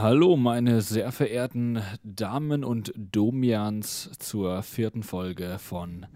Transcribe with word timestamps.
Hallo, 0.00 0.36
meine 0.36 0.80
sehr 0.80 1.10
verehrten 1.10 1.82
Damen 2.04 2.62
und 2.62 2.92
Domians 2.96 4.08
zur 4.20 4.62
vierten 4.62 5.02
Folge 5.02 5.58
von 5.58 6.06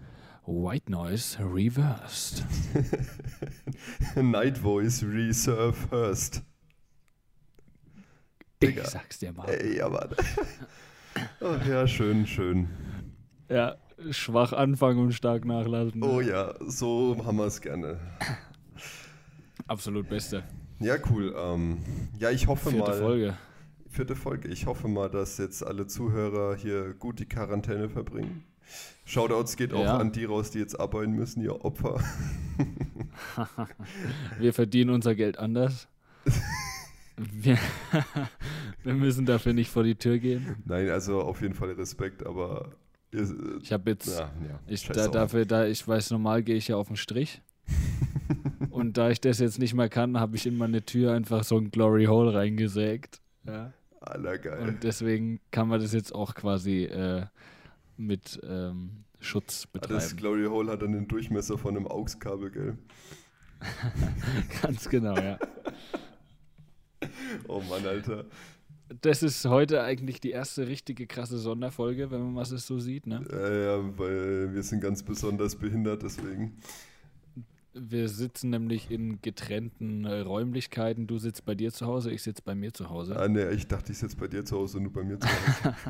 White 0.45 0.89
Noise 0.89 1.39
Reversed. 1.39 2.45
Night 4.15 4.57
Voice 4.59 5.03
Reserve 5.03 5.73
First. 5.73 6.43
Ich 8.61 8.81
sag's 8.83 9.19
dir 9.19 9.33
mal. 9.33 9.49
Ey, 9.49 9.79
ja, 9.79 9.89
Mann. 9.89 10.11
Ach 11.41 11.67
ja, 11.67 11.85
schön, 11.85 12.25
schön. 12.25 12.69
Ja, 13.49 13.75
schwach 14.11 14.53
anfangen 14.53 14.99
und 14.99 15.11
stark 15.11 15.43
nachlassen. 15.43 16.01
Oh 16.01 16.21
ja, 16.21 16.53
so 16.65 17.17
haben 17.25 17.35
wir 17.35 17.47
es 17.47 17.59
gerne. 17.59 17.99
Absolut 19.67 20.07
beste. 20.07 20.41
Ja, 20.79 20.95
cool. 21.09 21.35
Ähm, 21.37 21.79
ja, 22.17 22.29
ich 22.29 22.47
hoffe 22.47 22.69
Vierte 22.69 22.91
mal. 22.91 22.97
Folge. 22.97 23.37
Vierte 23.93 24.15
Folge. 24.15 24.47
Ich 24.47 24.65
hoffe 24.65 24.87
mal, 24.87 25.07
dass 25.07 25.37
jetzt 25.37 25.63
alle 25.63 25.85
Zuhörer 25.85 26.55
hier 26.55 26.95
gut 26.95 27.19
die 27.19 27.27
Quarantäne 27.27 27.89
verbringen. 27.89 28.43
Shoutouts 29.05 29.55
geht 29.55 29.71
auch 29.71 29.83
Ja. 29.83 29.97
an 29.97 30.11
die 30.11 30.25
raus, 30.25 30.49
die 30.49 30.57
jetzt 30.57 30.79
arbeiten 30.79 31.11
müssen, 31.11 31.43
ihr 31.43 31.63
Opfer. 31.63 32.01
Wir 34.39 34.51
verdienen 34.51 34.89
unser 34.89 35.13
Geld 35.13 35.37
anders. 35.37 35.87
Wir, 37.17 37.59
wir 38.83 38.93
müssen 38.95 39.27
dafür 39.27 39.53
nicht 39.53 39.69
vor 39.69 39.83
die 39.83 39.93
Tür 39.93 40.17
gehen. 40.17 40.55
Nein, 40.65 40.89
also 40.89 41.21
auf 41.21 41.41
jeden 41.43 41.53
Fall 41.53 41.69
Respekt, 41.73 42.25
aber 42.25 42.71
ihr, 43.11 43.27
Ich 43.61 43.71
habe 43.71 43.91
jetzt, 43.91 44.07
ja, 44.07 44.31
ja, 44.49 44.59
ich, 44.65 44.87
da, 44.87 45.07
dafür, 45.07 45.45
da 45.45 45.67
ich 45.67 45.87
weiß, 45.87 46.09
normal 46.09 46.41
gehe 46.41 46.55
ich 46.55 46.69
ja 46.69 46.77
auf 46.77 46.87
den 46.87 46.95
Strich. 46.97 47.43
Und 48.71 48.97
da 48.97 49.11
ich 49.11 49.21
das 49.21 49.37
jetzt 49.37 49.59
nicht 49.59 49.75
mehr 49.75 49.89
kann, 49.89 50.19
habe 50.19 50.35
ich 50.35 50.47
in 50.47 50.57
meine 50.57 50.83
Tür 50.83 51.13
einfach 51.13 51.43
so 51.43 51.59
ein 51.59 51.69
Glory 51.69 52.05
Hole 52.05 52.33
reingesägt. 52.33 53.21
Ja. 53.45 53.71
Aller 54.03 54.37
geil. 54.37 54.67
Und 54.67 54.83
deswegen 54.83 55.39
kann 55.51 55.67
man 55.67 55.79
das 55.81 55.93
jetzt 55.93 56.13
auch 56.13 56.35
quasi 56.35 56.83
äh, 56.83 57.25
mit 57.97 58.39
ähm, 58.43 59.03
Schutz 59.19 59.65
Ah, 59.73 59.79
Das 59.79 59.81
betreiben. 60.09 60.17
Glory 60.17 60.45
Hole 60.45 60.71
hat 60.71 60.81
dann 60.81 60.91
den 60.91 61.07
Durchmesser 61.07 61.57
von 61.57 61.75
einem 61.77 61.87
AUX-Kabel, 61.87 62.51
gell? 62.51 62.77
Ganz 64.61 64.89
genau, 64.89 65.15
ja. 65.15 65.37
Oh 67.47 67.61
Mann, 67.69 67.85
Alter. 67.85 68.25
Das 69.01 69.23
ist 69.23 69.45
heute 69.45 69.81
eigentlich 69.83 70.19
die 70.19 70.31
erste 70.31 70.67
richtige 70.67 71.07
krasse 71.07 71.37
Sonderfolge, 71.37 72.11
wenn 72.11 72.33
man 72.33 72.43
es 72.43 72.49
so 72.67 72.79
sieht. 72.79 73.07
Ne? 73.07 73.23
Ja, 73.31 73.53
ja, 73.77 73.97
weil 73.97 74.53
wir 74.53 74.63
sind 74.63 74.81
ganz 74.81 75.01
besonders 75.03 75.55
behindert, 75.55 76.03
deswegen. 76.03 76.57
Wir 77.75 78.07
sitzen 78.07 78.51
nämlich 78.51 78.91
in 78.91 79.21
getrennten 79.21 80.05
äh, 80.05 80.19
Räumlichkeiten. 80.19 81.07
Du 81.07 81.17
sitzt 81.17 81.43
bei 81.45 81.55
dir 81.55 81.71
zu 81.73 81.87
Hause, 81.87 82.11
ich 82.11 82.21
sitze 82.21 82.43
bei 82.45 82.53
mir 82.53 82.71
zu 82.73 82.89
Hause. 82.89 83.19
Ah, 83.19 83.27
ne, 83.27 83.49
ich 83.51 83.67
dachte, 83.67 83.91
ich 83.91 83.97
sitze 83.97 84.15
bei 84.17 84.27
dir 84.27 84.45
zu 84.45 84.57
Hause 84.57 84.77
und 84.77 84.85
du 84.85 84.91
bei 84.91 85.03
mir 85.03 85.19
zu 85.19 85.27
Hause. 85.27 85.75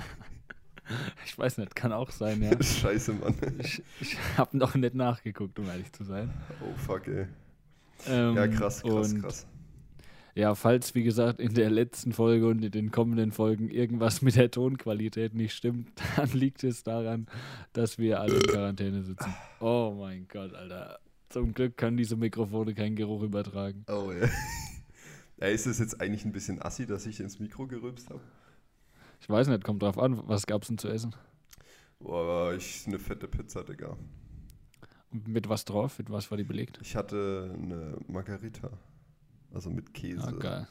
Ich 1.26 1.38
weiß 1.38 1.60
nicht, 1.60 1.78
kann 1.78 1.94
auch 1.94 2.12
sein, 2.12 2.42
ja. 2.42 2.52
Scheiße, 2.62 3.14
Mann. 3.14 3.36
Ich, 3.60 3.82
ich 4.02 4.18
habe 4.38 4.58
noch 4.58 4.76
nicht 4.76 4.96
nachgeguckt, 4.96 5.58
um 5.58 5.66
ehrlich 5.68 5.92
zu 5.94 6.04
sein. 6.04 6.30
Oh, 6.62 6.74
fuck, 6.76 7.08
ey. 7.08 7.28
Ähm, 8.08 8.36
Ja, 8.36 8.48
krass, 8.48 8.84
krass, 8.84 9.16
krass. 9.16 9.48
Ja, 10.36 10.56
falls, 10.56 10.96
wie 10.96 11.04
gesagt, 11.04 11.40
in 11.40 11.54
der 11.54 11.70
letzten 11.70 12.12
Folge 12.12 12.48
und 12.48 12.66
in 12.66 12.72
den 12.72 12.92
kommenden 12.92 13.32
Folgen 13.32 13.70
irgendwas 13.70 14.22
mit 14.22 14.36
der 14.36 14.50
Tonqualität 14.52 15.36
nicht 15.36 15.54
stimmt, 15.54 15.90
dann 16.18 16.32
liegt 16.32 16.64
es 16.64 16.84
daran, 16.84 17.28
dass 17.72 17.98
wir 17.98 18.20
alle 18.20 18.36
in 18.36 18.42
Quarantäne 18.42 19.04
sitzen. 19.04 19.34
Oh 19.60 19.96
mein 19.98 20.28
Gott, 20.28 20.54
Alter. 20.54 21.00
Zum 21.34 21.52
Glück 21.52 21.78
können 21.78 21.98
diese 21.98 22.16
Mikrofone 22.16 22.76
keinen 22.76 22.96
Geruch 22.96 23.24
übertragen. 23.24 23.84
Oh, 23.88 24.12
ja. 24.12 24.30
ja. 25.38 25.48
Ist 25.48 25.66
es 25.66 25.80
jetzt 25.80 26.00
eigentlich 26.00 26.26
ein 26.26 26.32
bisschen 26.32 26.62
assi, 26.62 26.86
dass 26.86 27.08
ich 27.08 27.20
ins 27.20 27.40
Mikro 27.40 27.66
gerülpst 27.66 28.12
habe? 28.12 28.22
Ich 29.20 29.28
weiß 29.28 29.48
nicht, 29.48 29.64
kommt 29.64 29.82
drauf 29.82 29.98
an, 29.98 30.22
was 30.28 30.46
gab's 30.46 30.68
denn 30.68 30.78
zu 30.78 30.90
essen? 30.90 31.16
Boah, 31.98 32.54
ich 32.54 32.84
eine 32.86 33.00
fette 33.00 33.28
Pizza, 33.28 33.64
Digga. 33.64 33.98
Mit 35.10 35.50
was 35.50 35.66
drauf? 35.66 35.98
Mit 35.98 36.12
was 36.12 36.30
war 36.30 36.38
die 36.38 36.44
belegt? 36.44 36.78
Ich 36.84 36.96
hatte 36.96 37.52
eine 37.58 37.98
Margarita. 38.08 38.70
Also 39.52 39.72
mit 39.72 39.92
Käse. 39.92 40.28
Ah, 40.28 40.32
geil. 40.34 40.68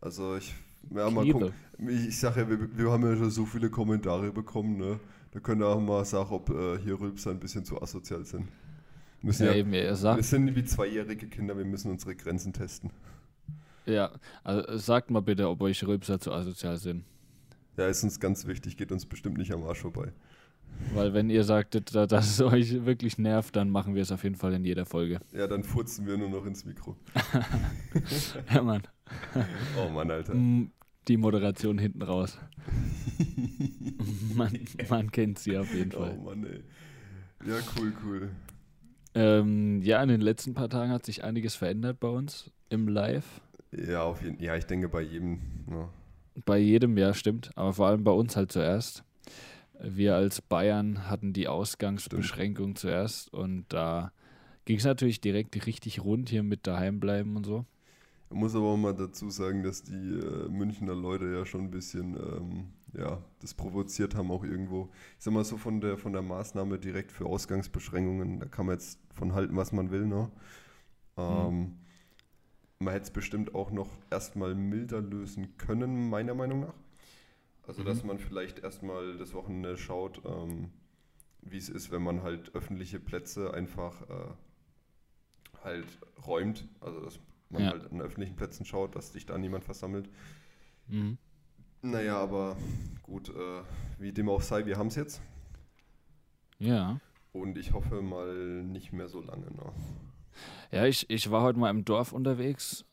Also 0.00 0.36
ich, 0.36 0.54
ja, 0.90 1.10
mal 1.10 1.30
gucken. 1.30 1.52
Ich, 1.86 2.18
sag 2.18 2.38
ja, 2.38 2.48
wir, 2.48 2.78
wir 2.78 2.90
haben 2.90 3.02
ja 3.02 3.14
schon 3.14 3.30
so 3.30 3.44
viele 3.44 3.68
Kommentare 3.68 4.32
bekommen, 4.32 4.78
ne? 4.78 4.98
Da 5.32 5.40
könnt 5.40 5.60
ihr 5.60 5.68
auch 5.68 5.80
mal 5.80 6.02
sagen, 6.06 6.30
ob 6.30 6.48
äh, 6.48 6.78
hier 6.78 6.98
Rülpser 6.98 7.30
ein 7.30 7.40
bisschen 7.40 7.66
zu 7.66 7.80
asozial 7.82 8.24
sind. 8.24 8.48
Müssen 9.22 9.46
Ja, 9.46 9.52
ja, 9.52 9.58
eben, 9.58 9.72
er 9.72 9.92
wir 10.16 10.22
sind 10.22 10.54
wie 10.56 10.64
zweijährige 10.64 11.28
Kinder, 11.28 11.56
wir 11.56 11.64
müssen 11.64 11.90
unsere 11.90 12.14
Grenzen 12.16 12.52
testen. 12.52 12.90
ja, 13.86 14.10
also 14.44 14.76
sagt 14.76 15.10
mal 15.10 15.20
bitte, 15.20 15.48
ob 15.48 15.60
euch 15.62 15.86
Rülpser 15.86 16.18
zu 16.20 16.32
asozial 16.32 16.76
sind. 16.78 17.04
Ja, 17.76 17.86
ist 17.86 18.02
uns 18.02 18.20
ganz 18.20 18.46
wichtig, 18.46 18.76
geht 18.76 18.92
uns 18.92 19.06
bestimmt 19.06 19.38
nicht 19.38 19.52
am 19.52 19.62
Arsch 19.64 19.80
vorbei. 19.80 20.12
Weil 20.94 21.14
wenn 21.14 21.30
ihr 21.30 21.44
sagtet, 21.44 21.94
da- 21.94 22.06
dass 22.06 22.28
es 22.30 22.40
euch 22.40 22.84
wirklich 22.84 23.16
nervt, 23.18 23.54
dann 23.56 23.70
machen 23.70 23.94
wir 23.94 24.02
es 24.02 24.10
auf 24.10 24.24
jeden 24.24 24.36
Fall 24.36 24.54
in 24.54 24.64
jeder 24.64 24.86
Folge. 24.86 25.20
Ja, 25.32 25.46
dann 25.46 25.62
furzen 25.64 26.06
wir 26.06 26.16
nur 26.16 26.28
noch 26.30 26.44
ins 26.46 26.64
Mikro. 26.64 26.96
Ja, 28.52 28.62
Mann. 28.62 28.82
Oh 29.78 29.88
Mann, 29.90 30.10
Alter. 30.10 30.34
Mm, 30.34 30.70
Die 31.08 31.16
Moderation 31.16 31.78
hinten 31.78 32.02
raus. 32.02 32.38
man, 34.34 34.58
man 34.88 35.10
kennt 35.12 35.38
sie 35.38 35.56
auf 35.58 35.72
jeden 35.74 35.92
Oh 35.94 35.98
Fall. 35.98 36.16
Mann, 36.18 36.44
ey. 36.44 36.62
Ja, 37.48 37.56
cool, 37.76 37.92
cool. 38.04 38.30
Ähm, 39.14 39.82
ja, 39.82 40.02
in 40.02 40.08
den 40.08 40.20
letzten 40.20 40.54
paar 40.54 40.68
Tagen 40.68 40.90
hat 40.90 41.04
sich 41.04 41.24
einiges 41.24 41.54
verändert 41.54 42.00
bei 42.00 42.08
uns 42.08 42.50
im 42.70 42.88
Live. 42.88 43.40
Ja, 43.72 44.02
auf 44.02 44.22
jeden 44.22 44.42
Ja, 44.42 44.56
ich 44.56 44.64
denke 44.64 44.88
bei 44.88 45.02
jedem. 45.02 45.40
Ja. 45.70 45.88
Bei 46.44 46.58
jedem, 46.58 46.96
ja, 46.96 47.12
stimmt. 47.12 47.50
Aber 47.54 47.74
vor 47.74 47.86
allem 47.86 48.04
bei 48.04 48.12
uns 48.12 48.36
halt 48.36 48.52
zuerst. 48.52 49.04
Wir 49.82 50.14
als 50.14 50.40
Bayern 50.40 51.08
hatten 51.10 51.32
die 51.32 51.48
Ausgangsbeschränkung 51.48 52.76
zuerst 52.76 53.32
und 53.32 53.64
da 53.68 54.12
ging 54.64 54.78
es 54.78 54.84
natürlich 54.84 55.20
direkt 55.20 55.66
richtig 55.66 56.04
rund 56.04 56.28
hier 56.28 56.42
mit 56.42 56.66
daheim 56.66 57.00
bleiben 57.00 57.36
und 57.36 57.44
so. 57.44 57.66
Ich 58.30 58.36
muss 58.36 58.54
aber 58.54 58.66
auch 58.66 58.76
mal 58.76 58.94
dazu 58.94 59.28
sagen, 59.28 59.62
dass 59.62 59.82
die 59.82 59.92
äh, 59.92 60.48
Münchner 60.48 60.94
Leute 60.94 61.26
ja 61.26 61.44
schon 61.44 61.62
ein 61.62 61.70
bisschen, 61.70 62.14
ähm, 62.14 62.66
ja, 62.94 63.22
das 63.40 63.54
provoziert 63.54 64.14
haben 64.14 64.30
auch 64.30 64.44
irgendwo. 64.44 64.90
Ich 65.18 65.24
sag 65.24 65.32
mal 65.34 65.44
so 65.44 65.56
von 65.56 65.80
der, 65.80 65.98
von 65.98 66.12
der 66.12 66.22
Maßnahme 66.22 66.78
direkt 66.78 67.12
für 67.12 67.26
Ausgangsbeschränkungen, 67.26 68.40
da 68.40 68.46
kann 68.46 68.66
man 68.66 68.76
jetzt 68.76 68.98
von 69.14 69.34
halten, 69.34 69.56
was 69.56 69.72
man 69.72 69.90
will, 69.90 70.06
ne? 70.06 70.30
Ähm, 71.18 71.76
Man 72.80 72.92
hätte 72.92 73.04
es 73.04 73.10
bestimmt 73.10 73.54
auch 73.54 73.70
noch 73.70 73.88
erstmal 74.10 74.54
milder 74.54 75.00
lösen 75.00 75.56
können, 75.56 76.10
meiner 76.10 76.34
Meinung 76.34 76.60
nach. 76.60 76.74
Also, 77.66 77.84
dass 77.84 78.04
man 78.04 78.18
vielleicht 78.18 78.60
erstmal 78.60 79.18
das 79.18 79.34
Wochenende 79.34 79.76
schaut, 79.78 80.22
ähm, 80.26 80.70
wie 81.42 81.58
es 81.58 81.68
ist, 81.70 81.92
wenn 81.92 82.02
man 82.02 82.22
halt 82.22 82.54
öffentliche 82.54 83.00
Plätze 83.00 83.54
einfach 83.54 84.02
äh, 84.10 84.34
halt 85.64 85.98
räumt. 86.26 86.68
Also, 86.80 87.00
dass 87.00 87.18
man 87.50 87.62
Ja. 87.62 87.70
halt 87.70 87.90
an 87.90 88.00
öffentlichen 88.00 88.36
Plätzen 88.36 88.64
schaut, 88.66 88.96
dass 88.96 89.12
sich 89.12 89.26
da 89.26 89.38
niemand 89.38 89.64
versammelt. 89.64 90.08
Mhm. 90.88 91.18
Naja, 91.82 92.16
aber 92.18 92.56
gut, 93.02 93.28
äh, 93.30 93.62
wie 93.98 94.12
dem 94.12 94.28
auch 94.28 94.42
sei, 94.42 94.64
wir 94.66 94.76
haben 94.76 94.86
es 94.88 94.94
jetzt. 94.96 95.20
Ja. 96.58 97.00
Und 97.32 97.58
ich 97.58 97.72
hoffe 97.72 98.02
mal 98.02 98.62
nicht 98.62 98.92
mehr 98.92 99.08
so 99.08 99.20
lange 99.20 99.50
noch. 99.52 99.74
Ja, 100.70 100.86
ich, 100.86 101.08
ich 101.10 101.30
war 101.30 101.42
heute 101.42 101.58
mal 101.58 101.70
im 101.70 101.84
Dorf 101.84 102.12
unterwegs 102.12 102.84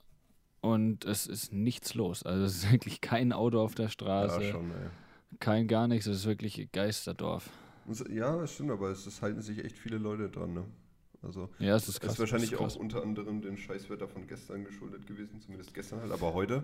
und 0.61 1.05
es 1.05 1.27
ist 1.27 1.53
nichts 1.53 1.94
los. 1.94 2.23
Also 2.23 2.44
es 2.45 2.55
ist 2.63 2.72
wirklich 2.72 3.00
kein 3.01 3.31
Auto 3.31 3.61
auf 3.61 3.75
der 3.75 3.89
Straße, 3.89 4.44
Ja, 4.44 4.51
schon, 4.51 4.72
ey. 4.72 4.89
kein 5.39 5.67
gar 5.67 5.88
nichts. 5.88 6.07
Es 6.07 6.17
ist 6.17 6.25
wirklich 6.25 6.69
Geisterdorf. 6.71 7.50
Ja, 8.09 8.38
das 8.38 8.53
stimmt, 8.53 8.71
aber 8.71 8.89
es, 8.89 9.06
es 9.07 9.21
halten 9.21 9.41
sich 9.41 9.63
echt 9.63 9.77
viele 9.77 9.97
Leute 9.97 10.29
dran, 10.29 10.53
ne? 10.53 10.63
Also, 11.21 11.50
Ja, 11.59 11.75
es 11.75 11.89
ist 11.89 12.00
krass. 12.00 12.13
ist 12.13 12.19
wahrscheinlich 12.19 12.51
das 12.51 12.59
auch 12.59 12.75
unter 12.79 13.01
anderem 13.01 13.41
dem 13.41 13.57
Scheißwetter 13.57 14.07
von 14.07 14.25
gestern 14.27 14.63
geschuldet 14.63 15.06
gewesen, 15.06 15.41
zumindest 15.41 15.73
gestern 15.73 16.00
halt. 16.01 16.11
Aber 16.11 16.33
heute 16.33 16.63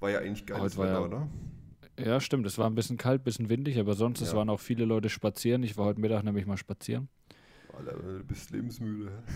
war 0.00 0.10
ja 0.10 0.18
eigentlich 0.18 0.44
geiles 0.46 0.76
Heute 0.76 0.76
war 0.76 0.86
Wetter, 0.86 1.00
ja- 1.00 1.06
oder? 1.06 1.28
Ja, 1.98 2.20
stimmt. 2.20 2.46
Es 2.46 2.58
war 2.58 2.66
ein 2.68 2.74
bisschen 2.74 2.96
kalt, 2.96 3.20
ein 3.20 3.24
bisschen 3.24 3.48
windig, 3.48 3.78
aber 3.78 3.94
sonst 3.94 4.20
es 4.20 4.32
Ja. 4.32 4.38
waren 4.38 4.48
auch 4.50 4.60
viele 4.60 4.84
Leute 4.84 5.08
spazieren. 5.08 5.62
Ich 5.62 5.76
war 5.76 5.84
heute 5.86 6.00
Mittag 6.00 6.24
nämlich 6.24 6.46
mal 6.46 6.56
spazieren. 6.56 7.08
Alter, 7.76 7.96
du 7.96 8.24
bist 8.24 8.50
lebensmüde. 8.50 9.10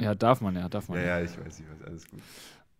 Ja, 0.00 0.14
darf 0.14 0.40
man 0.40 0.56
ja, 0.56 0.66
darf 0.66 0.88
man. 0.88 0.96
Ja, 0.98 1.18
ja, 1.18 1.20
ich 1.22 1.38
weiß, 1.38 1.60
ich 1.60 1.66
weiß, 1.68 1.82
alles 1.86 2.08
gut. 2.08 2.20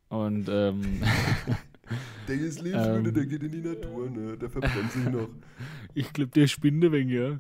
Und 0.09 0.49
ähm, 0.49 0.81
Der 2.29 2.35
ist 2.37 2.63
lebensmüde, 2.63 3.11
Ähm. 3.11 3.15
der 3.15 3.27
geht 3.27 3.43
in 3.43 3.53
die 3.53 3.61
Natur, 3.61 4.09
ne? 4.09 4.39
Der 4.39 4.49
verbrennt 4.49 4.91
sich 4.91 5.05
noch. 5.05 5.29
ich 5.95 6.11
glaube, 6.15 6.31
der 6.31 6.47
spinnt 6.47 6.81
wegen, 6.91 7.11
ja. 7.11 7.37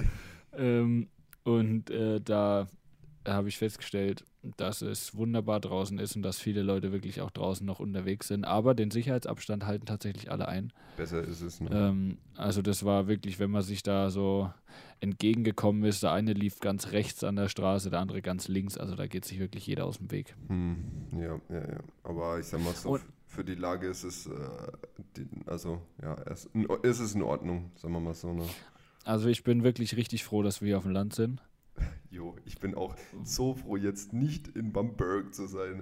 ähm, 0.52 1.08
und 1.44 1.88
äh, 1.88 2.20
da 2.20 2.66
habe 3.26 3.48
ich 3.48 3.56
festgestellt, 3.56 4.22
dass 4.42 4.80
es 4.82 5.14
wunderbar 5.14 5.60
draußen 5.60 5.98
ist 5.98 6.16
und 6.16 6.22
dass 6.22 6.38
viele 6.38 6.62
Leute 6.62 6.92
wirklich 6.92 7.20
auch 7.20 7.30
draußen 7.30 7.66
noch 7.66 7.80
unterwegs 7.80 8.28
sind. 8.28 8.44
Aber 8.44 8.74
den 8.74 8.90
Sicherheitsabstand 8.90 9.66
halten 9.66 9.86
tatsächlich 9.86 10.30
alle 10.30 10.48
ein. 10.48 10.72
Besser 10.96 11.22
ist 11.22 11.42
es, 11.42 11.60
ne? 11.60 11.68
Ähm, 11.72 12.18
also 12.36 12.62
das 12.62 12.84
war 12.84 13.06
wirklich, 13.06 13.38
wenn 13.38 13.50
man 13.50 13.62
sich 13.62 13.82
da 13.82 14.10
so 14.10 14.50
entgegengekommen 15.00 15.84
ist, 15.84 16.02
der 16.02 16.12
eine 16.12 16.32
lief 16.32 16.60
ganz 16.60 16.92
rechts 16.92 17.24
an 17.24 17.36
der 17.36 17.48
Straße, 17.48 17.90
der 17.90 18.00
andere 18.00 18.22
ganz 18.22 18.48
links. 18.48 18.76
Also 18.78 18.94
da 18.96 19.06
geht 19.06 19.24
sich 19.24 19.38
wirklich 19.38 19.66
jeder 19.66 19.86
aus 19.86 19.98
dem 19.98 20.10
Weg. 20.10 20.34
Hm, 20.48 20.84
ja, 21.12 21.40
ja, 21.48 21.60
ja. 21.72 21.80
Aber 22.02 22.38
ich 22.38 22.46
sag 22.46 22.62
mal 22.62 22.74
so, 22.74 22.90
Und- 22.90 23.02
für 23.26 23.44
die 23.44 23.54
Lage 23.54 23.86
ist 23.88 24.02
es, 24.04 24.26
äh, 24.26 24.30
die, 25.16 25.26
also 25.46 25.80
ja, 26.02 26.16
es, 26.26 26.48
ist 26.82 27.00
es 27.00 27.14
in 27.14 27.22
Ordnung, 27.22 27.70
sagen 27.76 27.94
wir 27.94 28.00
mal 28.00 28.14
so. 28.14 28.32
Ne? 28.32 28.44
Also 29.04 29.28
ich 29.28 29.44
bin 29.44 29.62
wirklich 29.62 29.96
richtig 29.96 30.24
froh, 30.24 30.42
dass 30.42 30.60
wir 30.62 30.76
auf 30.76 30.82
dem 30.82 30.92
Land 30.92 31.14
sind. 31.14 31.40
Jo, 32.12 32.34
ich 32.44 32.58
bin 32.58 32.74
auch 32.74 32.96
so 33.22 33.54
froh, 33.54 33.76
jetzt 33.76 34.12
nicht 34.12 34.48
in 34.48 34.72
Bamberg 34.72 35.32
zu 35.32 35.46
sein, 35.46 35.80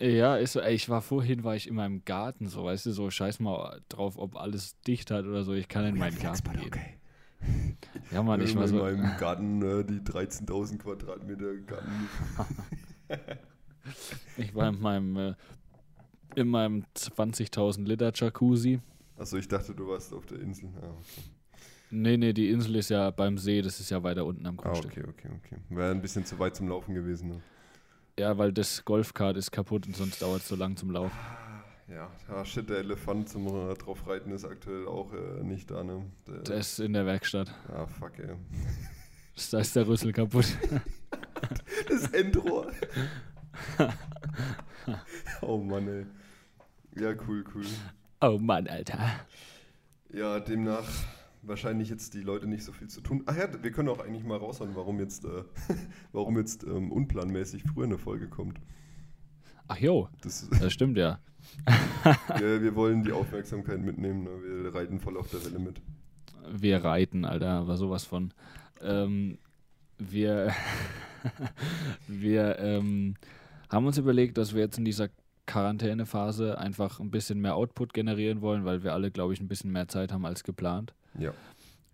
ey. 0.00 0.16
Ja, 0.16 0.36
ist 0.36 0.54
so, 0.54 0.60
ey, 0.60 0.74
ich 0.74 0.88
war 0.88 1.00
vorhin, 1.00 1.44
war 1.44 1.54
ich 1.54 1.68
in 1.68 1.76
meinem 1.76 2.04
Garten, 2.04 2.48
so, 2.48 2.64
weißt 2.64 2.86
du, 2.86 2.90
so 2.90 3.08
scheiß 3.08 3.38
mal 3.38 3.80
drauf, 3.88 4.18
ob 4.18 4.34
alles 4.36 4.80
dicht 4.80 5.12
hat 5.12 5.26
oder 5.26 5.44
so. 5.44 5.52
Ich 5.52 5.68
kann 5.68 5.84
in 5.84 5.96
meinen 5.96 6.18
Garten 6.18 6.52
gehen. 6.52 6.66
Okay. 6.66 6.96
Ja, 8.10 8.22
Mann, 8.22 8.40
ich 8.42 8.54
war 8.54 8.68
so. 8.68 8.84
In 8.86 9.00
meinem 9.00 9.16
Garten, 9.18 9.62
äh, 9.62 9.84
die 9.84 10.00
13.000 10.00 10.78
Quadratmeter 10.78 11.56
Garten. 11.58 12.08
ich 14.36 14.54
war 14.54 14.68
in 14.68 14.80
meinem, 14.80 15.16
äh, 15.16 15.34
in 16.34 16.48
meinem 16.48 16.84
20.000 16.96 17.84
Liter 17.84 18.12
Jacuzzi. 18.14 18.80
Achso, 19.16 19.36
ich 19.36 19.48
dachte, 19.48 19.74
du 19.74 19.88
warst 19.88 20.12
auf 20.12 20.26
der 20.26 20.40
Insel. 20.40 20.70
Ah, 20.82 20.88
okay. 20.90 21.30
Nee, 21.90 22.16
nee, 22.16 22.32
die 22.32 22.50
Insel 22.50 22.76
ist 22.76 22.90
ja 22.90 23.10
beim 23.10 23.36
See, 23.36 23.62
das 23.62 23.80
ist 23.80 23.90
ja 23.90 24.02
weiter 24.02 24.24
unten 24.24 24.46
am 24.46 24.56
Grundstück. 24.56 24.92
Ah, 24.96 25.08
okay, 25.08 25.28
okay, 25.28 25.28
okay. 25.44 25.56
Wäre 25.70 25.90
ein 25.90 26.00
bisschen 26.00 26.24
zu 26.24 26.38
weit 26.38 26.54
zum 26.54 26.68
Laufen 26.68 26.94
gewesen. 26.94 27.30
Ne? 27.30 27.42
Ja, 28.18 28.38
weil 28.38 28.52
das 28.52 28.84
Golfkart 28.84 29.36
ist 29.36 29.50
kaputt 29.50 29.86
und 29.86 29.96
sonst 29.96 30.22
dauert 30.22 30.42
es 30.42 30.48
so 30.48 30.54
lang 30.54 30.76
zum 30.76 30.90
Laufen. 30.90 31.18
Ja, 31.88 32.08
ja, 32.28 32.44
shit, 32.44 32.70
der 32.70 32.78
Elefant 32.78 33.28
zum 33.28 33.48
äh, 33.48 33.74
drauf 33.74 34.06
reiten 34.06 34.30
ist 34.30 34.44
aktuell 34.44 34.86
auch 34.86 35.12
äh, 35.12 35.42
nicht 35.42 35.70
da, 35.72 35.82
ne? 35.82 36.06
Der, 36.28 36.38
der, 36.38 36.56
ist 36.58 36.78
in 36.78 36.92
der 36.92 37.04
Werkstatt. 37.04 37.52
Ah, 37.68 37.86
fuck, 37.86 38.18
ey. 38.18 38.34
Da 39.50 39.60
ist 39.60 39.74
der 39.74 39.86
Rüssel 39.86 40.12
kaputt. 40.12 40.44
das 41.88 42.08
Endrohr. 42.12 42.70
oh 45.40 45.56
Mann, 45.56 45.88
ey. 45.88 46.06
Ja, 47.02 47.14
cool, 47.26 47.42
cool. 47.54 47.64
Oh 48.20 48.38
Mann, 48.38 48.66
Alter. 48.68 48.98
Ja, 50.12 50.38
demnach 50.40 50.86
wahrscheinlich 51.42 51.88
jetzt 51.88 52.14
die 52.14 52.22
Leute 52.22 52.46
nicht 52.46 52.64
so 52.64 52.72
viel 52.72 52.88
zu 52.88 53.00
tun. 53.00 53.22
Ach 53.26 53.36
ja, 53.36 53.48
wir 53.62 53.70
können 53.72 53.88
auch 53.88 54.00
eigentlich 54.00 54.24
mal 54.24 54.38
raushauen, 54.38 54.74
warum 54.74 54.98
jetzt, 54.98 55.24
äh, 55.24 55.44
warum 56.12 56.38
jetzt 56.38 56.64
ähm, 56.64 56.92
unplanmäßig 56.92 57.64
früher 57.64 57.84
eine 57.84 57.98
Folge 57.98 58.28
kommt. 58.28 58.60
Ach 59.68 59.78
jo, 59.78 60.08
das, 60.22 60.48
das 60.50 60.72
stimmt 60.72 60.98
ja. 60.98 61.20
wir, 62.38 62.62
wir, 62.62 62.74
wollen 62.74 63.02
die 63.02 63.12
Aufmerksamkeit 63.12 63.80
mitnehmen, 63.80 64.24
ne? 64.24 64.64
wir 64.64 64.74
reiten 64.74 65.00
voll 65.00 65.16
auf 65.16 65.30
der 65.30 65.44
Welle 65.44 65.58
mit. 65.58 65.80
Wir 66.50 66.84
reiten, 66.84 67.24
Alter, 67.24 67.50
aber 67.50 67.76
sowas 67.76 68.04
von. 68.04 68.34
Ähm, 68.82 69.38
wir 69.98 70.52
wir 72.08 72.58
ähm, 72.58 73.14
haben 73.68 73.86
uns 73.86 73.98
überlegt, 73.98 74.38
dass 74.38 74.54
wir 74.54 74.62
jetzt 74.62 74.78
in 74.78 74.84
dieser 74.84 75.08
Quarantänephase 75.50 76.58
einfach 76.58 77.00
ein 77.00 77.10
bisschen 77.10 77.40
mehr 77.40 77.56
Output 77.56 77.92
generieren 77.92 78.40
wollen, 78.40 78.64
weil 78.64 78.84
wir 78.84 78.92
alle, 78.92 79.10
glaube 79.10 79.32
ich, 79.32 79.40
ein 79.40 79.48
bisschen 79.48 79.72
mehr 79.72 79.88
Zeit 79.88 80.12
haben 80.12 80.24
als 80.24 80.44
geplant. 80.44 80.94
Ja. 81.18 81.32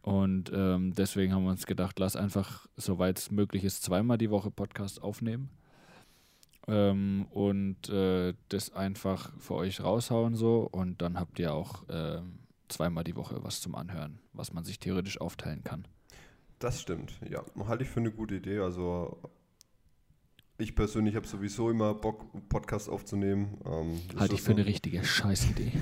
Und 0.03 0.53
ähm, 0.55 0.95
deswegen 0.95 1.33
haben 1.33 1.45
wir 1.45 1.51
uns 1.51 1.67
gedacht, 1.67 1.99
lass 1.99 2.17
einfach, 2.17 2.67
soweit 2.77 3.19
es 3.19 3.31
möglich 3.31 3.65
ist, 3.65 3.83
zweimal 3.83 4.19
die 4.19 4.31
Woche 4.31 4.51
Podcast 4.51 5.03
aufnehmen. 5.03 5.49
Ähm, 6.69 7.27
und 7.31 7.89
äh, 7.89 8.35
das 8.51 8.75
einfach 8.75 9.33
für 9.39 9.55
euch 9.55 9.83
raushauen 9.83 10.35
so. 10.35 10.69
Und 10.71 11.01
dann 11.01 11.19
habt 11.19 11.39
ihr 11.39 11.55
auch 11.55 11.89
äh, 11.89 12.21
zweimal 12.69 13.05
die 13.05 13.17
Woche 13.17 13.43
was 13.43 13.63
zum 13.63 13.75
Anhören, 13.75 14.19
was 14.35 14.53
man 14.53 14.65
sich 14.65 14.79
theoretisch 14.79 15.21
aufteilen 15.21 15.65
kann. 15.65 15.89
Das 16.59 16.81
stimmt, 16.81 17.19
ja. 17.29 17.43
Halte 17.67 17.85
ich 17.85 17.91
für 17.91 18.01
eine 18.01 18.13
gute 18.13 18.37
Idee. 18.37 18.59
Also 18.59 19.19
ich 20.59 20.75
persönlich 20.75 21.17
habe 21.17 21.27
sowieso 21.27 21.71
immer 21.71 21.95
Bock, 21.95 22.25
Podcast 22.49 22.89
aufzunehmen. 22.89 23.59
Ähm, 23.67 24.01
Halte 24.19 24.35
ich 24.35 24.43
für 24.43 24.53
eine 24.53 24.65
richtige 24.65 25.05
Scheißidee. 25.05 25.73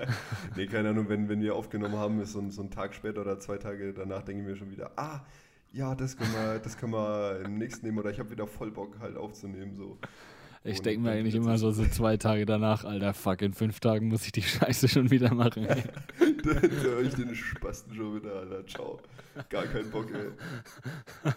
nee, 0.56 0.66
keine 0.66 0.90
Ahnung, 0.90 1.08
wenn, 1.08 1.28
wenn 1.28 1.40
wir 1.40 1.54
aufgenommen 1.54 1.96
haben, 1.96 2.20
ist 2.20 2.32
so 2.32 2.40
ein, 2.40 2.50
so 2.50 2.62
ein 2.62 2.70
Tag 2.70 2.94
später 2.94 3.20
oder 3.20 3.38
zwei 3.38 3.58
Tage 3.58 3.92
danach, 3.92 4.22
denke 4.22 4.42
ich 4.42 4.48
mir 4.48 4.56
schon 4.56 4.70
wieder, 4.70 4.92
ah, 4.96 5.24
ja, 5.72 5.94
das 5.94 6.16
können 6.16 6.32
wir, 6.32 6.58
das 6.60 6.78
können 6.78 6.92
wir 6.92 7.42
im 7.44 7.58
nächsten 7.58 7.84
nehmen 7.84 7.98
oder 7.98 8.10
ich 8.10 8.18
habe 8.18 8.30
wieder 8.30 8.46
voll 8.46 8.70
Bock 8.70 8.98
halt 9.00 9.16
aufzunehmen. 9.16 9.74
So. 9.74 9.98
Ich 10.66 10.80
denke 10.80 11.00
mir 11.02 11.10
eigentlich 11.10 11.34
immer 11.34 11.58
so, 11.58 11.70
so 11.72 11.84
zwei 11.86 12.16
Tage 12.16 12.46
danach, 12.46 12.84
Alter, 12.84 13.12
fuck, 13.12 13.42
in 13.42 13.52
fünf 13.52 13.80
Tagen 13.80 14.08
muss 14.08 14.24
ich 14.24 14.32
die 14.32 14.42
Scheiße 14.42 14.88
schon 14.88 15.10
wieder 15.10 15.32
machen. 15.34 15.66
Ey. 15.66 15.84
Dann 16.42 16.70
höre 16.70 17.02
ich 17.02 17.14
den 17.14 17.34
Spasten 17.34 17.94
schon 17.94 18.16
wieder, 18.16 18.34
Alter, 18.36 18.66
ciao. 18.66 18.98
Gar 19.50 19.64
keinen 19.64 19.90
Bock, 19.90 20.08
ey. 20.12 21.32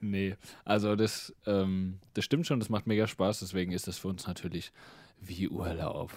nee, 0.00 0.36
also 0.64 0.94
das, 0.96 1.34
ähm, 1.46 1.98
das 2.12 2.24
stimmt 2.24 2.46
schon, 2.46 2.58
das 2.58 2.68
macht 2.68 2.86
mega 2.86 3.06
Spaß, 3.06 3.40
deswegen 3.40 3.72
ist 3.72 3.88
das 3.88 3.98
für 3.98 4.08
uns 4.08 4.26
natürlich 4.26 4.72
wie 5.20 5.48
Urlaub. 5.48 6.12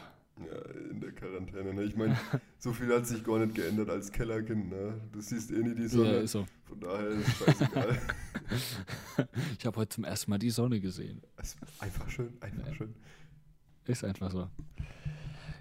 Ja, 0.45 0.89
in 0.91 1.01
der 1.01 1.11
Quarantäne. 1.11 1.73
Ne? 1.73 1.83
Ich 1.83 1.95
meine, 1.95 2.17
so 2.59 2.73
viel 2.73 2.93
hat 2.93 3.07
sich 3.07 3.23
gar 3.23 3.39
nicht 3.39 3.55
geändert 3.55 3.89
als 3.89 4.11
Kellerkind. 4.11 4.69
Ne? 4.69 5.01
Du 5.11 5.21
siehst 5.21 5.51
eh 5.51 5.59
nie 5.59 5.75
die 5.75 5.87
Sonne. 5.87 6.19
Ja, 6.19 6.27
so. 6.27 6.45
Von 6.63 6.79
daher 6.79 7.07
ist 7.07 7.27
es 7.27 7.37
scheißegal. 7.37 7.97
ich 9.57 9.65
habe 9.65 9.77
heute 9.77 9.89
zum 9.89 10.03
ersten 10.03 10.31
Mal 10.31 10.37
die 10.37 10.49
Sonne 10.49 10.79
gesehen. 10.79 11.21
Einfach 11.79 12.09
schön, 12.09 12.33
einfach 12.41 12.67
ja. 12.67 12.73
schön. 12.75 12.95
Ist 13.85 14.03
einfach 14.03 14.31
so. 14.31 14.49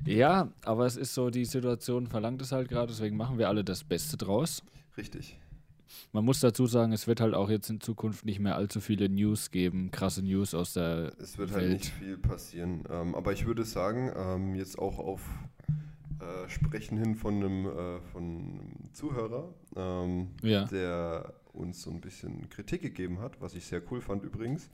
Ja, 0.04 0.52
aber 0.64 0.86
es 0.86 0.96
ist 0.96 1.14
so, 1.14 1.30
die 1.30 1.44
Situation 1.44 2.06
verlangt 2.06 2.42
es 2.42 2.52
halt 2.52 2.68
gerade, 2.68 2.88
deswegen 2.88 3.16
machen 3.16 3.38
wir 3.38 3.48
alle 3.48 3.64
das 3.64 3.82
Beste 3.82 4.16
draus. 4.16 4.62
Richtig. 4.96 5.38
Man 6.12 6.24
muss 6.24 6.40
dazu 6.40 6.66
sagen, 6.66 6.92
es 6.92 7.06
wird 7.06 7.20
halt 7.20 7.34
auch 7.34 7.50
jetzt 7.50 7.70
in 7.70 7.80
Zukunft 7.80 8.24
nicht 8.24 8.40
mehr 8.40 8.56
allzu 8.56 8.80
viele 8.80 9.08
News 9.08 9.50
geben, 9.50 9.90
krasse 9.90 10.22
News 10.22 10.54
aus 10.54 10.72
der 10.72 11.12
Es 11.18 11.38
wird 11.38 11.50
halt 11.50 11.62
Welt. 11.62 11.70
halt 11.70 11.80
nicht 11.80 11.92
viel 11.94 12.18
passieren. 12.18 12.84
Ähm, 12.90 13.14
aber 13.14 13.32
ich 13.32 13.46
würde 13.46 13.64
sagen, 13.64 14.12
ähm, 14.16 14.54
jetzt 14.54 14.78
auch 14.78 14.98
auf 14.98 15.20
äh, 16.20 16.48
Sprechen 16.48 16.98
hin 16.98 17.14
von 17.14 17.34
einem, 17.34 17.66
äh, 17.66 18.00
von 18.12 18.22
einem 18.22 18.92
Zuhörer, 18.92 19.52
ähm, 19.76 20.28
ja. 20.42 20.64
der 20.64 21.34
uns 21.52 21.82
so 21.82 21.90
ein 21.90 22.00
bisschen 22.00 22.48
Kritik 22.48 22.82
gegeben 22.82 23.20
hat, 23.20 23.40
was 23.40 23.54
ich 23.54 23.66
sehr 23.66 23.82
cool 23.90 24.00
fand 24.00 24.22
übrigens. 24.22 24.68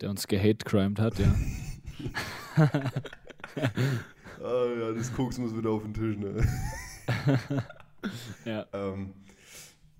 Der 0.00 0.10
uns 0.10 0.26
gehate-crimed 0.26 1.00
hat, 1.00 1.18
ja. 1.18 1.34
ah 4.42 4.64
ja, 4.78 4.92
das 4.92 5.12
Koks 5.12 5.38
muss 5.38 5.56
wieder 5.56 5.70
auf 5.70 5.82
den 5.82 5.94
Tisch, 5.94 6.16
ne? 6.16 6.46
ja. 8.44 8.66
Ähm, 8.72 9.12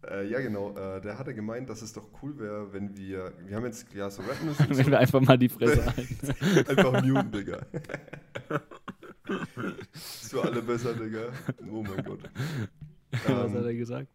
äh, 0.07 0.29
ja, 0.29 0.41
genau. 0.41 0.77
Äh, 0.77 1.01
der 1.01 1.19
hatte 1.19 1.35
gemeint, 1.35 1.69
dass 1.69 1.83
es 1.83 1.93
doch 1.93 2.09
cool 2.23 2.39
wäre, 2.39 2.73
wenn 2.73 2.97
wir. 2.97 3.33
Wir 3.47 3.57
haben 3.57 3.65
jetzt 3.65 3.93
ja 3.95 4.11
so 4.11 4.23
Rap 4.23 4.43
müssen. 4.43 4.67
wenn 4.77 4.87
wir 4.87 4.99
einfach 4.99 5.21
mal 5.21 5.39
die 5.39 5.49
Fresse 5.49 5.85
halten. 5.97 6.69
einfach 6.69 7.03
Newton, 7.03 7.33
Digga. 7.33 7.67
ist 9.93 10.31
für 10.31 10.43
alle 10.43 10.63
besser, 10.63 10.95
Digga. 10.95 11.33
Oh 11.71 11.83
mein 11.83 12.05
Gott. 12.05 12.21
Was 13.11 13.29
ähm, 13.29 13.55
hat 13.55 13.65
er 13.65 13.75
gesagt? 13.75 14.09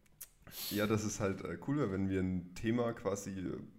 Ja, 0.70 0.88
dass 0.88 1.04
es 1.04 1.20
halt 1.20 1.44
äh, 1.44 1.58
cool 1.68 1.78
wäre, 1.78 1.92
wenn 1.92 2.10
wir 2.10 2.22
ein 2.22 2.54
Thema 2.56 2.94
quasi 2.94 3.34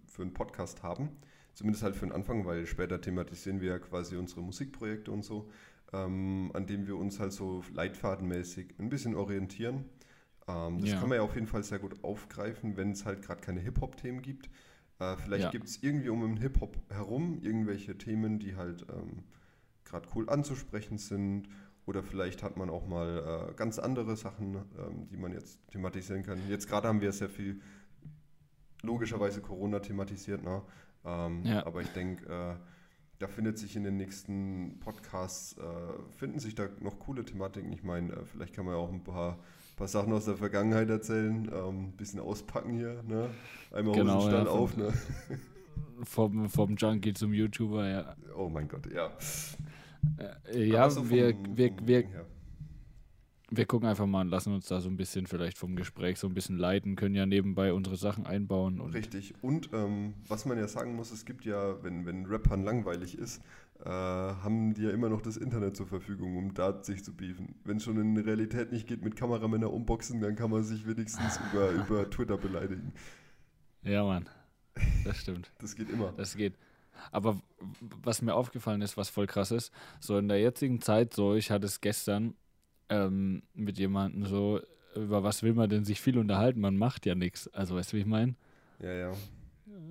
für 0.05 0.21
einen 0.21 0.33
Podcast 0.33 0.83
haben. 0.83 1.09
Zumindest 1.53 1.83
halt 1.83 1.95
für 1.95 2.05
den 2.05 2.11
Anfang, 2.11 2.45
weil 2.45 2.65
später 2.65 2.99
thematisieren 2.99 3.61
wir 3.61 3.69
ja 3.69 3.79
quasi 3.79 4.17
unsere 4.17 4.41
Musikprojekte 4.41 5.09
und 5.09 5.23
so, 5.23 5.49
ähm, 5.93 6.51
an 6.53 6.67
dem 6.67 6.85
wir 6.85 6.97
uns 6.97 7.19
halt 7.19 7.31
so 7.31 7.63
leitfadenmäßig 7.73 8.75
ein 8.77 8.89
bisschen 8.89 9.15
orientieren 9.15 9.85
ähm, 10.47 10.79
das 10.79 10.91
ja. 10.91 10.99
kann 10.99 11.09
man 11.09 11.17
ja 11.17 11.23
auf 11.23 11.35
jeden 11.35 11.47
Fall 11.47 11.63
sehr 11.63 11.79
gut 11.79 12.03
aufgreifen, 12.03 12.77
wenn 12.77 12.91
es 12.91 13.05
halt 13.05 13.21
gerade 13.21 13.41
keine 13.41 13.59
Hip-Hop-Themen 13.61 14.21
gibt. 14.21 14.49
Äh, 14.99 15.17
vielleicht 15.17 15.45
ja. 15.45 15.51
gibt 15.51 15.67
es 15.67 15.81
irgendwie 15.81 16.09
um 16.09 16.21
den 16.21 16.37
Hip-Hop 16.37 16.77
herum 16.89 17.39
irgendwelche 17.41 17.97
Themen, 17.97 18.39
die 18.39 18.55
halt 18.55 18.85
ähm, 18.89 19.23
gerade 19.83 20.07
cool 20.15 20.29
anzusprechen 20.29 20.97
sind. 20.97 21.49
Oder 21.85 22.01
vielleicht 22.01 22.41
hat 22.41 22.57
man 22.57 22.69
auch 22.69 22.87
mal 22.87 23.49
äh, 23.51 23.53
ganz 23.53 23.77
andere 23.77 24.15
Sachen, 24.15 24.55
ähm, 24.55 25.07
die 25.09 25.17
man 25.17 25.31
jetzt 25.33 25.59
thematisieren 25.69 26.23
kann. 26.23 26.39
Jetzt 26.49 26.67
gerade 26.67 26.87
haben 26.87 27.01
wir 27.01 27.11
sehr 27.11 27.29
viel 27.29 27.61
logischerweise 28.81 29.41
Corona 29.41 29.79
thematisiert, 29.79 30.43
ne? 30.43 30.61
Ähm, 31.03 31.43
ja. 31.45 31.65
aber 31.65 31.81
ich 31.81 31.89
denke, 31.89 32.25
äh, 32.25 32.55
da 33.19 33.27
findet 33.27 33.59
sich 33.59 33.75
in 33.75 33.83
den 33.83 33.97
nächsten 33.97 34.79
Podcasts, 34.79 35.57
äh, 35.57 36.13
finden 36.17 36.39
sich 36.39 36.55
da 36.55 36.67
noch 36.79 36.99
coole 36.99 37.23
Thematiken. 37.23 37.71
Ich 37.71 37.83
meine, 37.83 38.13
äh, 38.13 38.25
vielleicht 38.25 38.55
kann 38.55 38.65
man 38.65 38.73
ja 38.73 38.79
auch 38.79 38.91
ein 38.91 39.03
paar 39.03 39.39
paar 39.75 39.87
Sachen 39.87 40.13
aus 40.13 40.25
der 40.25 40.37
Vergangenheit 40.37 40.89
erzählen, 40.89 41.49
ein 41.49 41.69
ähm, 41.69 41.91
bisschen 41.93 42.19
auspacken 42.19 42.73
hier, 42.73 43.03
ne? 43.07 43.29
Einmal 43.71 43.95
genau, 43.95 44.15
Hosenstand 44.17 44.45
ja, 44.45 44.51
vom, 44.51 44.59
auf, 44.59 44.77
ne? 44.77 44.93
Vom, 46.03 46.49
vom 46.49 46.75
Junkie 46.75 47.13
zum 47.13 47.33
YouTuber, 47.33 47.87
ja. 47.87 48.15
Oh 48.35 48.49
mein 48.49 48.67
Gott, 48.67 48.91
ja. 48.93 49.11
Äh, 50.51 50.65
ja, 50.65 50.89
so 50.89 51.09
wir, 51.09 51.33
vom, 51.33 51.57
wir, 51.57 51.73
vom 51.73 51.87
wir, 51.87 52.03
wir 53.51 53.65
gucken 53.65 53.87
einfach 53.87 54.05
mal 54.05 54.21
und 54.21 54.29
lassen 54.29 54.53
uns 54.53 54.67
da 54.67 54.81
so 54.81 54.89
ein 54.89 54.97
bisschen 54.97 55.27
vielleicht 55.27 55.57
vom 55.57 55.75
Gespräch 55.75 56.19
so 56.19 56.27
ein 56.27 56.33
bisschen 56.33 56.57
leiten, 56.57 56.95
können 56.95 57.15
ja 57.15 57.25
nebenbei 57.25 57.73
unsere 57.73 57.95
Sachen 57.95 58.25
einbauen. 58.25 58.79
Und 58.79 58.93
Richtig. 58.93 59.33
Und 59.41 59.69
ähm, 59.73 60.13
was 60.27 60.45
man 60.45 60.57
ja 60.57 60.67
sagen 60.67 60.95
muss, 60.95 61.11
es 61.11 61.25
gibt 61.25 61.45
ja, 61.45 61.83
wenn, 61.83 62.05
wenn 62.05 62.25
Rappern 62.25 62.63
langweilig 62.63 63.17
ist, 63.17 63.41
äh, 63.83 63.89
haben 63.89 64.73
die 64.73 64.83
ja 64.83 64.91
immer 64.91 65.09
noch 65.09 65.21
das 65.21 65.37
Internet 65.37 65.75
zur 65.75 65.87
Verfügung, 65.87 66.37
um 66.37 66.53
da 66.53 66.81
sich 66.83 67.03
zu 67.03 67.13
beefen. 67.13 67.55
Wenn 67.63 67.77
es 67.77 67.83
schon 67.83 67.99
in 67.99 68.15
der 68.15 68.25
Realität 68.25 68.71
nicht 68.71 68.87
geht 68.87 69.03
mit 69.03 69.15
Kameramänner 69.15 69.71
umboxen, 69.71 70.21
dann 70.21 70.35
kann 70.35 70.49
man 70.49 70.63
sich 70.63 70.87
wenigstens 70.87 71.39
über, 71.51 71.71
über 71.71 72.09
Twitter 72.09 72.37
beleidigen. 72.37 72.93
Ja, 73.83 74.03
Mann. 74.03 74.29
Das 75.03 75.17
stimmt. 75.17 75.51
das 75.59 75.75
geht 75.75 75.89
immer. 75.89 76.13
Das 76.17 76.35
geht. 76.35 76.55
Aber 77.11 77.41
was 78.03 78.21
mir 78.21 78.33
aufgefallen 78.33 78.81
ist, 78.81 78.97
was 78.97 79.09
voll 79.09 79.27
krass 79.27 79.51
ist, 79.51 79.71
so 79.99 80.17
in 80.17 80.27
der 80.27 80.39
jetzigen 80.39 80.81
Zeit, 80.81 81.13
so 81.13 81.35
ich 81.35 81.51
hatte 81.51 81.65
es 81.65 81.81
gestern 81.81 82.35
ähm, 82.89 83.43
mit 83.53 83.77
jemandem 83.77 84.25
so, 84.25 84.61
über 84.95 85.23
was 85.23 85.43
will 85.43 85.53
man 85.53 85.69
denn 85.69 85.83
sich 85.83 85.99
viel 85.99 86.17
unterhalten? 86.17 86.61
Man 86.61 86.77
macht 86.77 87.05
ja 87.05 87.15
nichts. 87.15 87.47
Also 87.49 87.75
weißt 87.75 87.91
du, 87.91 87.97
wie 87.97 88.01
ich 88.01 88.07
meine? 88.07 88.35
Ja, 88.79 88.93
ja. 88.93 89.13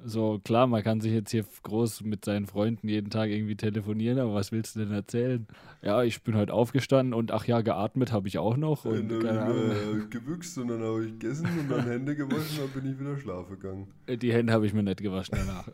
So 0.05 0.41
klar, 0.45 0.67
man 0.67 0.83
kann 0.83 1.01
sich 1.01 1.13
jetzt 1.13 1.31
hier 1.31 1.45
groß 1.63 2.03
mit 2.03 2.25
seinen 2.25 2.47
Freunden 2.47 2.89
jeden 2.89 3.11
Tag 3.11 3.31
irgendwie 3.31 3.57
telefonieren, 3.57 4.19
aber 4.19 4.35
was 4.35 4.53
willst 4.53 4.77
du 4.77 4.81
denn 4.81 4.93
erzählen? 4.93 5.47
Ja, 5.83 6.03
ich 6.03 6.23
bin 6.23 6.37
heute 6.37 6.53
aufgestanden 6.53 7.15
und 7.15 7.31
ach 7.33 7.47
ja, 7.47 7.61
geatmet 7.61 8.13
habe 8.13 8.29
ich 8.29 8.39
auch 8.39 8.57
noch 8.57 8.85
und 8.85 9.09
dann 9.09 9.23
keine 9.23 9.41
habe 9.41 9.99
ich 9.99 10.05
äh, 10.05 10.09
gewüchst 10.09 10.59
und 10.59 10.69
dann 10.69 10.83
habe 10.83 11.05
ich 11.05 11.13
gegessen 11.19 11.47
und 11.59 11.71
dann 11.71 11.85
Hände 11.87 12.17
gewaschen 12.17 12.63
und 12.65 12.75
dann 12.75 12.83
bin 12.83 12.93
ich 12.93 13.01
wieder 13.01 13.19
schlafen 13.19 13.59
gegangen. 13.59 13.89
Die 14.09 14.33
Hände 14.33 14.53
habe 14.53 14.67
ich 14.67 14.75
mir 14.75 14.83
nicht 14.83 15.01
gewaschen 15.01 15.37
danach. 15.39 15.69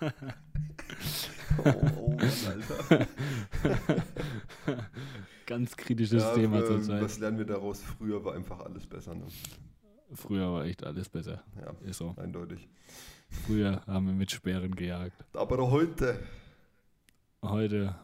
Oh, 1.64 1.72
oh 1.96 2.10
Mann, 2.10 2.20
Alter. 2.88 3.06
Ganz 5.46 5.76
kritisches 5.76 6.22
Ja, 6.22 6.34
Thema 6.34 6.60
äh, 6.60 6.66
zurzeit. 6.66 7.02
was 7.02 7.18
lernen 7.18 7.38
wir 7.38 7.46
daraus? 7.46 7.82
Früher 7.82 8.24
war 8.24 8.34
einfach 8.34 8.60
alles 8.60 8.86
besser, 8.86 9.14
ne? 9.14 9.24
Früher 10.14 10.50
war 10.52 10.64
echt 10.64 10.84
alles 10.84 11.08
besser. 11.08 11.42
Ja, 11.60 11.74
Ist 11.88 11.98
so. 11.98 12.14
eindeutig. 12.16 12.66
Früher 13.30 13.82
haben 13.86 14.06
wir 14.06 14.14
mit 14.14 14.30
Sperren 14.30 14.74
gejagt. 14.74 15.22
Aber 15.34 15.70
heute. 15.70 16.18
Heute, 17.42 17.94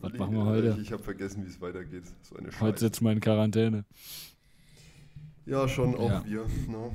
was 0.00 0.10
Fliege- 0.10 0.24
machen 0.24 0.36
wir 0.36 0.44
heute? 0.44 0.78
Ich 0.80 0.92
habe 0.92 1.02
vergessen, 1.02 1.44
wie 1.44 1.48
es 1.48 1.60
weitergeht. 1.60 2.04
So 2.22 2.36
eine 2.36 2.48
Heute 2.60 2.78
sitzen 2.80 3.04
wir 3.04 3.12
in 3.12 3.20
Quarantäne. 3.20 3.84
Ja, 5.46 5.68
schon 5.68 5.94
auch 5.96 6.08
Ja. 6.10 6.24
wir. 6.24 6.44
Ne? 6.68 6.90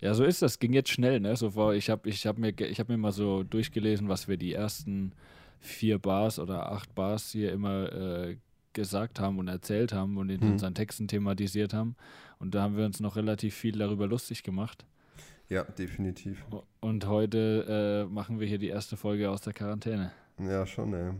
Ja, 0.00 0.14
so 0.14 0.24
ist 0.24 0.42
das. 0.42 0.58
Ging 0.58 0.72
jetzt 0.72 0.90
schnell, 0.90 1.20
ne? 1.20 1.36
So 1.36 1.50
vor, 1.50 1.74
ich 1.74 1.90
habe 1.90 2.08
ich 2.08 2.26
hab 2.26 2.38
mir, 2.38 2.58
ich 2.58 2.80
hab 2.80 2.88
mir 2.88 2.96
mal 2.96 3.12
so 3.12 3.42
durchgelesen, 3.44 4.08
was 4.08 4.26
wir 4.26 4.36
die 4.36 4.52
ersten 4.52 5.12
vier 5.60 5.98
Bars 5.98 6.38
oder 6.38 6.72
acht 6.72 6.94
Bars 6.94 7.30
hier 7.30 7.52
immer 7.52 7.92
äh, 7.92 8.36
gesagt 8.72 9.20
haben 9.20 9.38
und 9.38 9.48
erzählt 9.48 9.92
haben 9.92 10.16
und 10.18 10.28
in 10.30 10.40
Hm. 10.40 10.52
unseren 10.52 10.74
Texten 10.74 11.06
thematisiert 11.08 11.72
haben. 11.72 11.94
Und 12.38 12.54
da 12.54 12.62
haben 12.62 12.76
wir 12.76 12.84
uns 12.84 13.00
noch 13.00 13.16
relativ 13.16 13.54
viel 13.54 13.78
darüber 13.78 14.06
lustig 14.06 14.42
gemacht. 14.42 14.84
Ja, 15.48 15.64
definitiv. 15.64 16.44
Und 16.80 17.06
heute 17.06 18.06
äh, 18.08 18.12
machen 18.12 18.40
wir 18.40 18.46
hier 18.46 18.58
die 18.58 18.68
erste 18.68 18.96
Folge 18.96 19.30
aus 19.30 19.42
der 19.42 19.52
Quarantäne. 19.52 20.12
Ja, 20.38 20.66
schon, 20.66 20.94
ey. 20.94 21.12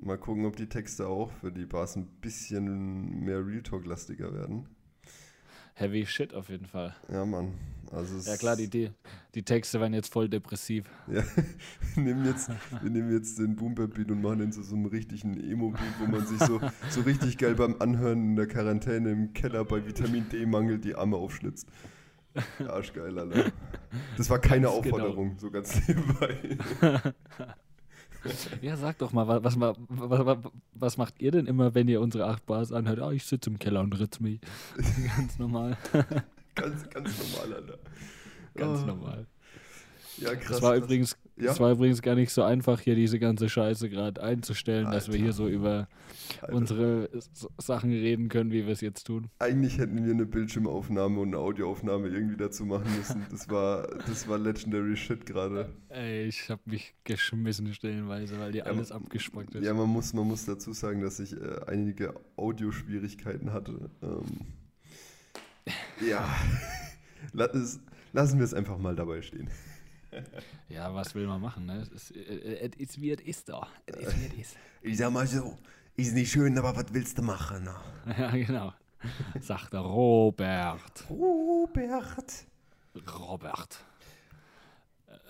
Mal 0.00 0.18
gucken, 0.18 0.44
ob 0.44 0.56
die 0.56 0.68
Texte 0.68 1.06
auch 1.08 1.30
für 1.32 1.50
die 1.50 1.66
Bars 1.66 1.96
ein 1.96 2.06
bisschen 2.20 3.24
mehr 3.24 3.44
Real 3.44 3.62
Talk-lastiger 3.62 4.32
werden. 4.34 4.68
Heavy 5.78 6.06
Shit 6.06 6.32
auf 6.32 6.48
jeden 6.48 6.66
Fall. 6.66 6.96
Ja, 7.12 7.24
Mann. 7.26 7.52
Also 7.92 8.18
Ja 8.28 8.36
klar, 8.38 8.56
die, 8.56 8.68
die, 8.68 8.90
die 9.34 9.42
Texte 9.42 9.78
werden 9.78 9.92
jetzt 9.92 10.10
voll 10.10 10.28
depressiv. 10.28 10.86
Ja, 11.06 11.22
wir 11.94 12.02
nehmen 12.02 12.24
jetzt, 12.24 12.50
wir 12.80 12.90
nehmen 12.90 13.12
jetzt 13.12 13.38
den 13.38 13.54
Boom 13.56 13.74
Bap 13.74 13.94
Beat 13.94 14.10
und 14.10 14.22
machen 14.22 14.38
den 14.38 14.52
zu 14.52 14.62
so 14.62 14.74
einem 14.74 14.86
richtigen 14.86 15.38
Emo-Beat, 15.38 16.00
wo 16.00 16.06
man 16.06 16.26
sich 16.26 16.38
so, 16.38 16.60
so 16.88 17.02
richtig 17.02 17.36
geil 17.36 17.54
beim 17.54 17.76
Anhören 17.78 18.30
in 18.30 18.36
der 18.36 18.48
Quarantäne 18.48 19.10
im 19.10 19.34
Keller 19.34 19.64
bei 19.66 19.86
Vitamin 19.86 20.26
D-Mangel 20.30 20.78
die 20.78 20.94
Arme 20.94 21.16
aufschlitzt. 21.16 21.68
Arschgeil, 22.66 23.18
Alter. 23.18 23.52
Das 24.16 24.30
war 24.30 24.38
keine 24.38 24.66
Ganz 24.68 24.82
genau. 24.82 24.96
Aufforderung, 24.96 25.38
so 25.38 25.50
ganz 25.50 25.86
nebenbei. 25.86 26.58
Ja, 28.62 28.76
sag 28.76 28.98
doch 28.98 29.12
mal, 29.12 29.26
wa- 29.28 29.42
was, 29.44 29.56
ma- 29.56 29.74
wa- 29.88 30.26
wa- 30.26 30.50
was 30.74 30.96
macht 30.96 31.14
ihr 31.20 31.30
denn 31.30 31.46
immer, 31.46 31.74
wenn 31.74 31.88
ihr 31.88 32.00
unsere 32.00 32.26
acht 32.26 32.46
Bars 32.46 32.72
anhört? 32.72 33.00
Ah, 33.00 33.10
ich 33.12 33.24
sitze 33.24 33.50
im 33.50 33.58
Keller 33.58 33.80
und 33.80 33.92
ritz 33.98 34.20
mich. 34.20 34.40
Ganz 35.16 35.38
normal. 35.38 35.76
Ganz, 36.54 36.88
ganz 36.90 37.10
normal, 37.34 37.54
Alter. 37.54 37.78
Ganz 38.54 38.80
Ah. 38.82 38.86
normal. 38.86 39.26
Ja, 40.18 40.34
krass. 40.34 40.56
Es 40.56 40.62
war, 40.62 40.76
übrigens, 40.76 41.16
Ja? 41.36 41.52
es 41.52 41.60
war 41.60 41.72
übrigens 41.72 42.00
gar 42.00 42.14
nicht 42.14 42.30
so 42.32 42.42
einfach, 42.42 42.80
hier 42.80 42.94
diese 42.94 43.18
ganze 43.18 43.48
Scheiße 43.48 43.90
gerade 43.90 44.22
einzustellen, 44.22 44.90
dass 44.90 45.10
wir 45.12 45.18
hier 45.18 45.32
so 45.32 45.46
über 45.48 45.88
Alter. 46.40 46.54
unsere 46.54 47.10
Sachen 47.58 47.90
reden 47.90 48.28
können, 48.28 48.50
wie 48.50 48.64
wir 48.64 48.72
es 48.72 48.80
jetzt 48.80 49.04
tun. 49.06 49.28
Eigentlich 49.38 49.78
hätten 49.78 50.04
wir 50.04 50.12
eine 50.12 50.24
Bildschirmaufnahme 50.26 51.20
und 51.20 51.28
eine 51.28 51.38
Audioaufnahme 51.38 52.08
irgendwie 52.08 52.36
dazu 52.36 52.64
machen 52.64 52.86
müssen. 52.96 53.26
Das 53.30 53.48
war, 53.50 53.86
das 54.06 54.26
war 54.28 54.38
legendary 54.38 54.96
shit 54.96 55.26
gerade. 55.26 55.68
Ey, 55.90 56.24
ich 56.26 56.48
habe 56.48 56.62
mich 56.64 56.94
geschmissen 57.04 57.72
stellenweise, 57.74 58.38
weil 58.38 58.52
dir 58.52 58.58
Ja, 58.58 58.64
alles 58.64 58.90
abgespackt 58.92 59.54
ist. 59.54 59.64
Ja, 59.64 59.74
man 59.74 59.88
muss, 59.88 60.14
man 60.14 60.26
muss 60.26 60.46
dazu 60.46 60.72
sagen, 60.72 61.02
dass 61.02 61.20
ich 61.20 61.34
äh, 61.34 61.60
einige 61.66 62.14
Audioschwierigkeiten 62.36 63.52
hatte. 63.52 63.90
Ähm, 64.02 64.24
ja, 66.08 66.26
lassen 67.32 68.38
wir 68.38 68.44
es 68.44 68.54
einfach 68.54 68.78
mal 68.78 68.96
dabei 68.96 69.20
stehen. 69.20 69.48
Ja, 70.68 70.94
was 70.94 71.14
will 71.14 71.26
man 71.26 71.40
machen, 71.40 71.66
ne? 71.66 71.78
Es 71.82 71.88
ist, 71.88 72.10
äh, 72.16 72.58
es 72.70 72.76
ist 72.76 73.00
wie 73.00 73.10
es 73.12 73.20
ist 73.22 73.48
da. 73.48 73.66
Es 73.86 73.96
ist 73.96 74.20
wie 74.20 74.26
es 74.40 74.48
ist. 74.48 74.56
Ich 74.82 74.96
sag 74.98 75.12
mal 75.12 75.26
so, 75.26 75.56
ist 75.96 76.14
nicht 76.14 76.30
schön, 76.30 76.56
aber 76.58 76.76
was 76.76 76.86
willst 76.92 77.18
du 77.18 77.22
machen? 77.22 77.64
Ne? 77.64 77.74
Ja, 78.18 78.30
genau. 78.30 78.72
Sagt 79.40 79.72
der 79.72 79.80
Robert. 79.80 81.04
Robert. 81.10 82.46
Robert. 83.18 83.84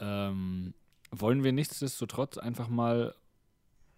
Ähm, 0.00 0.74
wollen 1.10 1.42
wir 1.42 1.52
nichtsdestotrotz 1.52 2.38
einfach 2.38 2.68
mal 2.68 3.14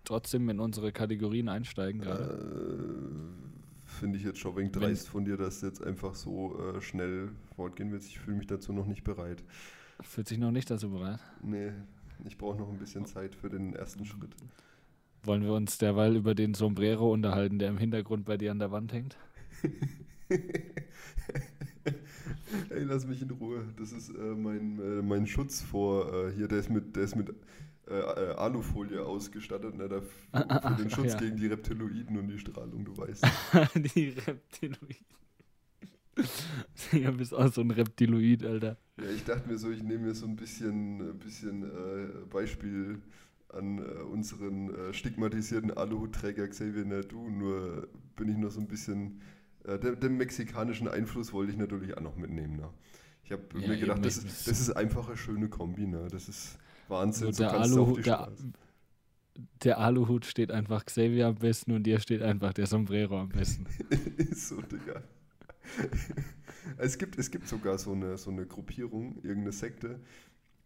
trotzdem 0.04 0.48
in 0.48 0.60
unsere 0.60 0.92
Kategorien 0.92 1.48
einsteigen 1.48 2.00
gerade? 2.00 2.24
Äh, 2.24 3.88
Finde 3.98 4.18
ich 4.18 4.24
jetzt 4.24 4.38
schon 4.38 4.56
wegen 4.56 4.72
Wenn- 4.74 4.82
dreist 4.82 5.08
von 5.08 5.24
dir, 5.24 5.36
dass 5.36 5.60
du 5.60 5.66
jetzt 5.66 5.82
einfach 5.82 6.14
so 6.14 6.58
äh, 6.76 6.80
schnell 6.80 7.30
fortgehen 7.56 7.90
willst. 7.90 8.08
Ich 8.08 8.18
fühle 8.18 8.36
mich 8.36 8.46
dazu 8.46 8.72
noch 8.72 8.86
nicht 8.86 9.02
bereit. 9.04 9.42
Fühlt 10.00 10.28
sich 10.28 10.38
noch 10.38 10.50
nicht 10.52 10.70
dazu 10.70 10.90
bereit. 10.90 11.18
Nee, 11.42 11.72
ich 12.24 12.38
brauche 12.38 12.58
noch 12.58 12.68
ein 12.70 12.78
bisschen 12.78 13.04
Zeit 13.06 13.34
für 13.34 13.48
den 13.50 13.74
ersten 13.74 14.04
Schritt. 14.04 14.30
Wollen 15.24 15.42
wir 15.42 15.52
uns 15.52 15.78
derweil 15.78 16.16
über 16.16 16.34
den 16.34 16.54
Sombrero 16.54 17.12
unterhalten, 17.12 17.58
der 17.58 17.68
im 17.68 17.78
Hintergrund 17.78 18.24
bei 18.24 18.36
dir 18.36 18.52
an 18.52 18.58
der 18.60 18.70
Wand 18.70 18.92
hängt? 18.92 19.16
Ey, 22.70 22.84
lass 22.84 23.06
mich 23.06 23.22
in 23.22 23.30
Ruhe. 23.30 23.64
Das 23.78 23.92
ist 23.92 24.10
äh, 24.10 24.34
mein, 24.34 24.78
äh, 24.78 25.02
mein 25.02 25.26
Schutz 25.26 25.60
vor 25.62 26.12
äh, 26.28 26.32
hier, 26.32 26.48
der 26.48 26.58
ist 26.58 26.70
mit, 26.70 26.94
der 26.96 27.02
ist 27.04 27.16
mit 27.16 27.30
äh, 27.88 27.94
äh, 27.98 28.34
Alufolie 28.36 29.04
ausgestattet, 29.04 29.76
ne, 29.76 29.88
der, 29.88 29.98
f- 29.98 30.28
für 30.32 30.76
den 30.76 30.90
Schutz 30.90 31.12
ja. 31.14 31.18
gegen 31.18 31.36
die 31.36 31.46
Reptiloiden 31.46 32.16
und 32.18 32.28
die 32.28 32.38
Strahlung, 32.38 32.84
du 32.84 32.96
weißt. 32.96 33.24
Die 33.74 34.10
Reptiloid. 34.10 34.96
Ja, 36.92 37.10
bist 37.10 37.34
auch 37.34 37.52
so 37.52 37.60
ein 37.60 37.70
Reptiloid, 37.70 38.44
Alter. 38.44 38.76
Ja, 38.96 39.10
ich 39.10 39.24
dachte 39.24 39.48
mir 39.48 39.58
so, 39.58 39.70
ich 39.70 39.82
nehme 39.82 40.06
mir 40.08 40.14
so 40.14 40.26
ein 40.26 40.36
bisschen, 40.36 41.00
ein 41.10 41.18
bisschen 41.18 41.62
äh, 41.62 42.26
Beispiel 42.28 43.00
an 43.48 43.78
äh, 43.78 43.82
unseren 44.02 44.74
äh, 44.74 44.92
stigmatisierten 44.92 45.70
Aluhutträger 45.76 46.48
Xavier 46.48 46.84
Nadu, 46.84 47.30
nur 47.30 47.88
bin 48.16 48.28
ich 48.28 48.36
noch 48.36 48.50
so 48.50 48.60
ein 48.60 48.66
bisschen, 48.68 49.20
äh, 49.64 49.78
den, 49.78 50.00
den 50.00 50.16
mexikanischen 50.16 50.88
Einfluss 50.88 51.32
wollte 51.32 51.52
ich 51.52 51.58
natürlich 51.58 51.96
auch 51.96 52.02
noch 52.02 52.16
mitnehmen. 52.16 52.56
Ne? 52.56 52.68
Ich 53.24 53.30
habe 53.32 53.42
Ja, 53.54 53.68
mir 53.68 53.78
gedacht, 53.78 54.04
das, 54.04 54.16
ist- 54.18 54.46
das 54.48 54.60
ist 54.60 54.70
einfach 54.72 55.06
eine 55.08 55.16
schöne 55.16 55.48
Kombi, 55.48 55.86
ne? 55.86 56.08
das 56.10 56.28
ist 56.28 56.58
Wahnsinn, 56.88 57.30
So, 57.30 57.32
der 57.32 57.48
du 57.92 58.02
die 58.02 58.02
der, 58.02 58.28
der 59.62 59.78
Aluhut 59.78 60.24
steht 60.26 60.50
einfach 60.50 60.84
Xavier 60.86 61.26
am 61.28 61.34
besten 61.36 61.72
und 61.72 61.84
dir 61.84 62.00
steht 62.00 62.22
einfach 62.22 62.52
der 62.52 62.66
Sombrero 62.66 63.20
am 63.20 63.28
besten. 63.30 63.66
ist 64.16 64.48
so, 64.48 64.60
Digga. 64.62 65.02
es, 66.78 66.98
gibt, 66.98 67.18
es 67.18 67.30
gibt 67.30 67.48
sogar 67.48 67.78
so 67.78 67.92
eine, 67.92 68.16
so 68.16 68.30
eine 68.30 68.46
Gruppierung, 68.46 69.16
irgendeine 69.22 69.52
Sekte, 69.52 70.00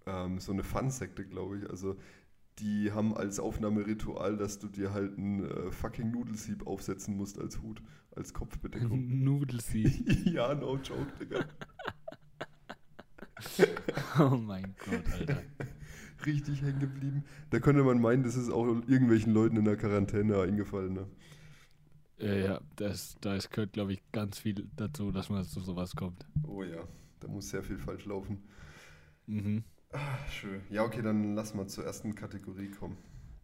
ähm, 0.06 0.38
so 0.38 0.52
eine 0.52 0.62
Fun-Sekte, 0.62 1.24
glaube 1.24 1.58
ich. 1.58 1.70
Also, 1.70 1.96
die 2.58 2.92
haben 2.92 3.16
als 3.16 3.40
Aufnahmeritual, 3.40 4.36
dass 4.36 4.58
du 4.58 4.68
dir 4.68 4.92
halt 4.92 5.16
ein 5.16 5.44
äh, 5.44 5.70
fucking 5.70 6.10
Nudelsieb 6.10 6.66
aufsetzen 6.66 7.16
musst 7.16 7.38
als 7.38 7.62
Hut, 7.62 7.82
als 8.14 8.34
Kopfbedeckung. 8.34 9.08
Nudelsieb. 9.24 10.26
ja, 10.26 10.54
no 10.54 10.76
joke, 10.76 11.12
Digga. 11.18 11.44
Oh 14.18 14.36
mein 14.36 14.74
Gott, 14.84 15.12
Alter. 15.18 15.42
Richtig 16.24 16.62
hängen 16.62 16.78
geblieben. 16.78 17.24
Da 17.50 17.58
könnte 17.58 17.82
man 17.82 18.00
meinen, 18.00 18.22
das 18.22 18.36
ist 18.36 18.50
auch 18.50 18.66
irgendwelchen 18.66 19.32
Leuten 19.32 19.56
in 19.56 19.64
der 19.64 19.76
Quarantäne 19.76 20.40
eingefallen. 20.40 20.92
Ne? 20.92 21.06
Ja, 22.18 22.34
ja, 22.34 22.60
das, 22.76 23.16
das 23.20 23.50
gehört, 23.50 23.72
glaube 23.72 23.92
ich, 23.94 24.02
ganz 24.12 24.38
viel 24.38 24.68
dazu, 24.76 25.10
dass 25.10 25.28
man 25.28 25.44
zu 25.44 25.60
sowas 25.60 25.96
kommt. 25.96 26.24
Oh 26.46 26.62
ja, 26.62 26.86
da 27.20 27.28
muss 27.28 27.48
sehr 27.50 27.62
viel 27.64 27.78
falsch 27.78 28.04
laufen. 28.06 28.42
Mhm. 29.26 29.64
Ah, 29.92 30.18
schön. 30.30 30.62
Ja, 30.70 30.84
okay, 30.84 31.02
dann 31.02 31.34
lass 31.34 31.54
mal 31.54 31.66
zur 31.66 31.84
ersten 31.84 32.14
Kategorie 32.14 32.70
kommen. 32.70 32.96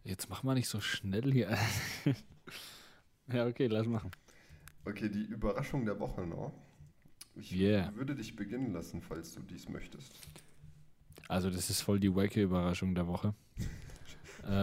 Jetzt 0.03 0.29
mach 0.29 0.43
mal 0.43 0.55
nicht 0.55 0.69
so 0.69 0.79
schnell 0.79 1.31
hier. 1.31 1.55
ja, 3.31 3.45
okay, 3.45 3.67
lass 3.67 3.85
machen. 3.87 4.11
Okay, 4.85 5.09
die 5.09 5.23
Überraschung 5.25 5.85
der 5.85 5.99
Woche, 5.99 6.25
ne? 6.25 6.51
Ich 7.35 7.51
Yeah. 7.51 7.93
würde 7.95 8.15
dich 8.15 8.35
beginnen 8.35 8.73
lassen, 8.73 9.01
falls 9.01 9.33
du 9.33 9.41
dies 9.41 9.69
möchtest. 9.69 10.13
Also, 11.27 11.49
das 11.49 11.69
ist 11.69 11.81
voll 11.81 11.99
die 11.99 12.13
wacke 12.15 12.41
Überraschung 12.41 12.95
der 12.95 13.07
Woche. 13.07 13.33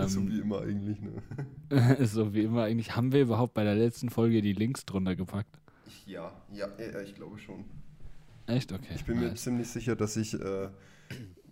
so 0.07 0.21
Ähm, 0.21 0.31
wie 0.31 0.41
immer 0.41 0.61
eigentlich, 0.63 0.99
ne? 1.01 1.97
so 2.07 2.35
wie 2.35 2.43
immer 2.43 2.65
eigentlich. 2.65 2.97
Haben 2.97 3.13
wir 3.13 3.23
überhaupt 3.23 3.55
bei 3.55 3.65
der 3.65 3.75
letzten 3.75 4.11
Folge 4.11 4.43
die 4.43 4.53
Links 4.53 4.85
drunter 4.85 5.17
gepackt? 5.17 5.59
Ja, 6.07 6.33
ja, 6.53 6.69
ich 7.03 7.15
glaube 7.15 7.39
schon. 7.39 7.65
Echt? 8.47 8.73
Okay. 8.73 8.95
Ich 8.95 9.05
bin 9.05 9.19
mir 9.19 9.29
nice. 9.29 9.43
ziemlich 9.43 9.69
sicher, 9.69 9.97
dass 9.97 10.17
ich 10.17 10.35
äh, 10.35 10.69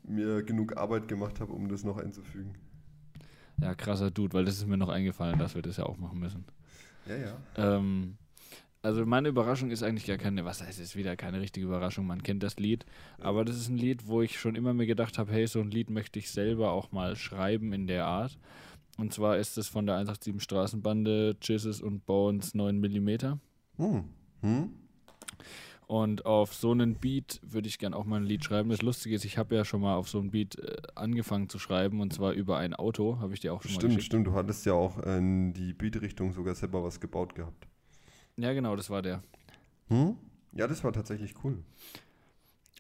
mir 0.04 0.42
genug 0.42 0.76
Arbeit 0.76 1.08
gemacht 1.08 1.40
habe, 1.40 1.52
um 1.52 1.68
das 1.68 1.84
noch 1.84 1.98
einzufügen. 1.98 2.54
Ja, 3.60 3.74
krasser 3.74 4.10
Dude, 4.10 4.32
weil 4.32 4.44
das 4.44 4.56
ist 4.56 4.66
mir 4.66 4.76
noch 4.76 4.88
eingefallen, 4.88 5.38
dass 5.38 5.54
wir 5.54 5.62
das 5.62 5.76
ja 5.76 5.86
auch 5.86 5.96
machen 5.96 6.18
müssen. 6.18 6.44
Ja, 7.06 7.16
ja. 7.16 7.36
Ähm, 7.56 8.16
also 8.84 9.06
meine 9.06 9.28
Überraschung 9.28 9.70
ist 9.70 9.82
eigentlich 9.82 10.06
gar 10.06 10.18
keine, 10.18 10.44
was 10.44 10.62
heißt 10.62 10.78
es 10.78 10.94
wieder 10.94 11.16
keine 11.16 11.40
richtige 11.40 11.66
Überraschung, 11.66 12.06
man 12.06 12.22
kennt 12.22 12.42
das 12.42 12.56
Lied, 12.56 12.84
aber 13.18 13.44
das 13.44 13.56
ist 13.56 13.68
ein 13.68 13.78
Lied, 13.78 14.06
wo 14.06 14.20
ich 14.20 14.38
schon 14.38 14.54
immer 14.54 14.74
mir 14.74 14.86
gedacht 14.86 15.18
habe, 15.18 15.32
hey, 15.32 15.46
so 15.46 15.60
ein 15.60 15.70
Lied 15.70 15.88
möchte 15.88 16.18
ich 16.18 16.30
selber 16.30 16.72
auch 16.72 16.92
mal 16.92 17.16
schreiben 17.16 17.72
in 17.72 17.86
der 17.86 18.06
Art. 18.06 18.38
Und 18.96 19.12
zwar 19.12 19.38
ist 19.38 19.58
es 19.58 19.68
von 19.68 19.86
der 19.86 19.96
187 19.96 20.42
Straßenbande 20.42 21.36
Jizzes 21.42 21.80
und 21.80 22.06
Bones 22.06 22.54
9 22.54 22.78
mm. 22.78 23.38
Hm. 23.76 24.04
Hm? 24.42 24.70
Und 25.86 26.26
auf 26.26 26.54
so 26.54 26.70
einen 26.70 26.94
Beat 26.94 27.40
würde 27.42 27.68
ich 27.68 27.78
gern 27.78 27.92
auch 27.92 28.04
mal 28.04 28.16
ein 28.16 28.24
Lied 28.24 28.44
schreiben. 28.44 28.70
Das 28.70 28.82
Lustige 28.82 29.16
ist, 29.16 29.24
ich 29.24 29.36
habe 29.36 29.54
ja 29.54 29.64
schon 29.64 29.80
mal 29.80 29.96
auf 29.96 30.08
so 30.08 30.18
einen 30.18 30.30
Beat 30.30 30.58
äh, 30.58 30.76
angefangen 30.94 31.48
zu 31.48 31.58
schreiben 31.58 32.00
und 32.00 32.12
zwar 32.12 32.32
über 32.32 32.58
ein 32.58 32.74
Auto, 32.74 33.18
habe 33.18 33.34
ich 33.34 33.40
dir 33.40 33.52
auch 33.52 33.62
schon 33.62 33.72
mal 33.72 33.80
Stimmt, 33.80 33.94
geschickt. 33.96 34.06
stimmt. 34.06 34.26
Du 34.26 34.34
hattest 34.34 34.64
ja 34.64 34.74
auch 34.74 34.98
in 35.02 35.52
die 35.52 35.72
Beat-Richtung 35.72 36.32
sogar 36.32 36.54
selber 36.54 36.84
was 36.84 37.00
gebaut 37.00 37.34
gehabt. 37.34 37.66
Ja, 38.36 38.52
genau, 38.52 38.76
das 38.76 38.90
war 38.90 39.02
der. 39.02 39.22
Hm? 39.88 40.16
Ja, 40.52 40.66
das 40.66 40.82
war 40.84 40.92
tatsächlich 40.92 41.34
cool. 41.44 41.62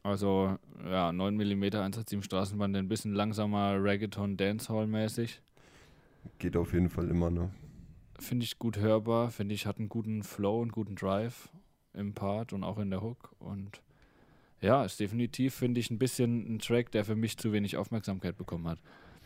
Also, 0.02 0.58
ja, 0.84 1.12
9 1.12 1.36
mm 1.36 1.62
187 1.64 2.24
Straßenbande, 2.24 2.78
ein 2.78 2.88
bisschen 2.88 3.14
langsamer 3.14 3.82
Reggaeton 3.82 4.36
Dancehall 4.36 4.86
mäßig. 4.86 5.40
Geht 6.38 6.56
auf 6.56 6.72
jeden 6.72 6.90
Fall 6.90 7.08
immer, 7.08 7.30
ne? 7.30 7.50
Finde 8.18 8.44
ich 8.44 8.58
gut 8.58 8.78
hörbar, 8.78 9.30
finde 9.30 9.54
ich 9.54 9.66
hat 9.66 9.78
einen 9.78 9.88
guten 9.88 10.22
Flow 10.22 10.60
und 10.60 10.72
guten 10.72 10.94
Drive 10.94 11.48
im 11.94 12.14
Part 12.14 12.52
und 12.52 12.64
auch 12.64 12.78
in 12.78 12.90
der 12.90 13.02
Hook 13.02 13.34
und 13.38 13.82
ja, 14.60 14.84
ist 14.84 14.98
definitiv, 15.00 15.54
finde 15.54 15.80
ich, 15.80 15.90
ein 15.90 15.98
bisschen 15.98 16.54
ein 16.54 16.58
Track, 16.58 16.90
der 16.92 17.04
für 17.04 17.16
mich 17.16 17.36
zu 17.36 17.52
wenig 17.52 17.76
Aufmerksamkeit 17.76 18.36
bekommen 18.36 18.66
hat. 18.66 18.78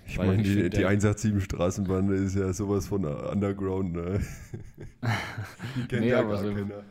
Ich 0.09 0.17
meine, 0.17 0.43
die, 0.43 0.49
find, 0.55 0.65
die 0.75 0.79
der- 0.79 0.89
187 0.89 1.45
Straßenbahn 1.45 2.11
ist 2.13 2.35
ja 2.35 2.53
sowas 2.53 2.87
von 2.89 3.05
Underground, 3.05 3.93
ne? 3.93 4.21
die 5.77 5.87
kennt 5.87 6.01
Nee, 6.03 6.09
ja 6.11 6.21
aber 6.21 6.39
so- 6.39 6.53
keiner. 6.53 6.83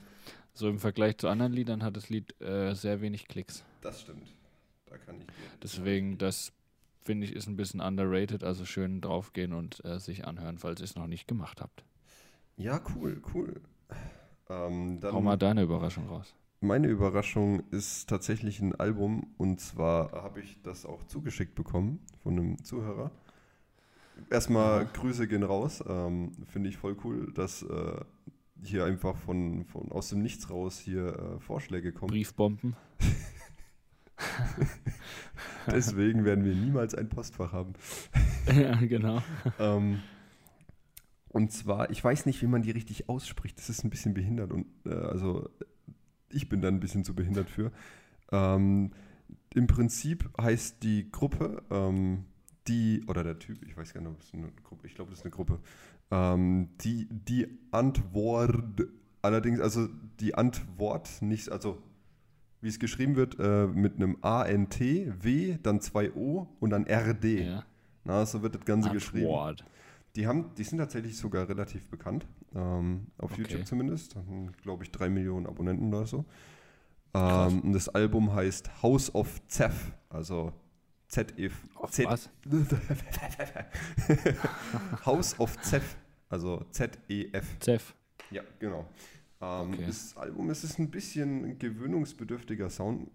So 0.53 0.69
im 0.69 0.79
Vergleich 0.79 1.17
zu 1.19 1.27
anderen 1.27 1.53
Liedern 1.53 1.83
hat 1.83 1.95
das 1.97 2.09
Lied 2.09 2.39
äh, 2.41 2.73
sehr 2.73 2.99
wenig 3.01 3.27
Klicks. 3.27 3.63
Das 3.81 4.01
stimmt. 4.01 4.33
Da 4.87 4.97
kann 4.97 5.17
ich 5.21 5.27
Deswegen, 5.61 6.17
das 6.17 6.51
finde 7.03 7.25
ich, 7.27 7.33
ist 7.35 7.47
ein 7.47 7.57
bisschen 7.57 7.79
underrated, 7.79 8.43
also 8.43 8.65
schön 8.65 8.99
draufgehen 9.01 9.53
und 9.53 9.83
äh, 9.85 9.99
sich 9.99 10.25
anhören, 10.25 10.57
falls 10.57 10.79
ihr 10.81 10.85
es 10.85 10.95
noch 10.95 11.05
nicht 11.07 11.27
gemacht 11.27 11.61
habt. 11.61 11.83
Ja, 12.55 12.81
cool, 12.95 13.21
cool. 13.35 13.61
Ähm, 14.49 14.99
Hau 15.03 15.21
mal 15.21 15.37
deine 15.37 15.61
Überraschung 15.61 16.07
raus. 16.07 16.33
Meine 16.59 16.87
Überraschung 16.87 17.61
ist 17.69 18.09
tatsächlich 18.09 18.59
ein 18.59 18.73
Album 18.73 19.27
und 19.37 19.59
zwar 19.59 20.11
habe 20.11 20.41
ich 20.41 20.59
das 20.63 20.85
auch 20.85 21.03
zugeschickt 21.03 21.53
bekommen 21.53 21.99
von 22.23 22.33
einem 22.33 22.63
Zuhörer. 22.63 23.11
Erstmal 24.31 24.83
Ja. 24.83 24.89
Grüße 24.91 25.27
gehen 25.27 25.43
raus. 25.43 25.83
Ähm, 25.87 26.31
Finde 26.47 26.69
ich 26.69 26.77
voll 26.77 26.97
cool, 27.03 27.31
dass 27.33 27.61
äh, 27.61 28.01
hier 28.63 28.85
einfach 28.85 29.15
von, 29.15 29.65
von 29.65 29.91
aus 29.91 30.09
dem 30.09 30.23
Nichts 30.23 30.49
raus 30.49 30.79
hier 30.79 31.37
äh, 31.37 31.39
Vorschläge 31.39 31.91
kommen. 31.91 32.09
Briefbomben. 32.09 32.75
Deswegen 35.67 36.25
werden 36.25 36.43
wir 36.43 36.55
niemals 36.55 36.95
ein 36.95 37.09
Postfach 37.09 37.51
haben. 37.51 37.73
ja, 38.47 38.75
genau. 38.77 39.21
ähm, 39.59 39.99
und 41.29 41.51
zwar, 41.51 41.91
ich 41.91 42.03
weiß 42.03 42.25
nicht, 42.25 42.41
wie 42.41 42.47
man 42.47 42.63
die 42.63 42.71
richtig 42.71 43.09
ausspricht. 43.09 43.57
Das 43.59 43.69
ist 43.69 43.83
ein 43.83 43.89
bisschen 43.89 44.13
behindert 44.13 44.51
und 44.51 44.65
äh, 44.85 44.93
also 44.93 45.49
ich 46.37 46.47
bin 46.49 46.61
da 46.61 46.67
ein 46.69 46.79
bisschen 46.79 47.03
zu 47.03 47.13
behindert 47.13 47.49
für. 47.49 47.71
Ähm, 48.31 48.91
Im 49.53 49.67
Prinzip 49.67 50.29
heißt 50.39 50.83
die 50.83 51.11
Gruppe, 51.11 51.63
ähm, 51.69 52.25
die, 52.67 53.03
oder 53.07 53.23
der 53.23 53.39
Typ, 53.39 53.63
ich 53.65 53.75
weiß 53.75 53.93
gar 53.93 54.01
nicht, 54.01 54.09
ob 54.09 54.19
es 54.21 54.33
eine 54.33 54.51
Gruppe, 54.63 54.87
ich 54.87 54.95
glaube, 54.95 55.09
das 55.09 55.19
ist 55.19 55.25
eine 55.25 55.31
Gruppe, 55.31 55.59
ähm, 56.11 56.69
die, 56.81 57.07
die 57.09 57.47
Antwort, 57.71 58.53
allerdings, 59.21 59.59
also 59.59 59.87
die 60.19 60.35
Antwort 60.35 61.21
nicht, 61.21 61.49
also 61.49 61.81
wie 62.61 62.69
es 62.69 62.79
geschrieben 62.79 63.15
wird, 63.15 63.37
äh, 63.39 63.67
mit 63.67 63.95
einem 63.95 64.17
A-N-T, 64.21 65.13
W, 65.21 65.57
dann 65.61 65.81
zwei 65.81 66.11
O 66.13 66.47
und 66.59 66.71
dann 66.71 66.85
R-D. 66.85 67.43
Ja. 67.43 67.65
Na, 68.03 68.25
so 68.25 68.41
wird 68.41 68.55
das 68.55 68.65
Ganze 68.65 68.89
geschrieben. 68.89 69.27
Die, 70.17 70.25
haben, 70.27 70.49
die 70.57 70.63
sind 70.63 70.79
tatsächlich 70.79 71.15
sogar 71.15 71.47
relativ 71.47 71.87
bekannt, 71.89 72.25
ähm, 72.55 73.05
auf 73.19 73.31
Okay. 73.31 73.43
YouTube 73.43 73.65
zumindest. 73.67 74.15
Haben, 74.15 74.51
glaube 74.63 74.83
ich, 74.83 74.91
drei 74.91 75.09
Millionen 75.09 75.45
Abonnenten 75.45 75.93
oder 75.93 76.07
so. 76.07 76.25
Ähm, 77.13 77.61
und 77.61 77.73
das 77.73 77.87
Album 77.87 78.33
heißt 78.33 78.81
House 78.81 79.13
of 79.13 79.39
Zeph, 79.47 79.91
also 80.09 80.51
Z-E-F. 81.07 81.53
Was? 81.75 82.29
House 85.05 85.39
of 85.39 85.55
Zeph, 85.61 85.95
also 86.29 86.65
Z-E-F. 86.71 87.59
Zeff. 87.59 87.93
Ja, 88.31 88.41
genau. 88.59 88.87
Ähm, 89.39 89.73
Okay. 89.73 89.83
Das 89.85 90.17
Album 90.17 90.49
es 90.49 90.63
ist 90.63 90.79
ein 90.79 90.89
bisschen 90.89 91.59
gewöhnungsbedürftiger 91.59 92.71
Sound, 92.71 93.07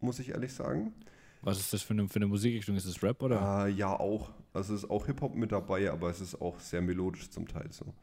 muss 0.00 0.18
ich 0.18 0.30
ehrlich 0.30 0.52
sagen. 0.54 0.94
Was 1.42 1.60
ist 1.60 1.72
das 1.72 1.82
für 1.82 1.92
eine, 1.92 2.08
für 2.08 2.16
eine 2.16 2.26
Musikrichtung? 2.26 2.74
Ist 2.74 2.88
das 2.88 3.00
Rap 3.02 3.22
oder? 3.22 3.66
Äh, 3.66 3.70
ja, 3.70 3.92
auch. 3.92 4.30
Also 4.58 4.74
es 4.74 4.84
ist 4.84 4.90
auch 4.90 5.06
Hip-Hop 5.06 5.34
mit 5.34 5.52
dabei, 5.52 5.90
aber 5.90 6.10
es 6.10 6.20
ist 6.20 6.40
auch 6.40 6.60
sehr 6.60 6.82
melodisch 6.82 7.30
zum 7.30 7.48
Teil 7.48 7.72
so. 7.72 7.94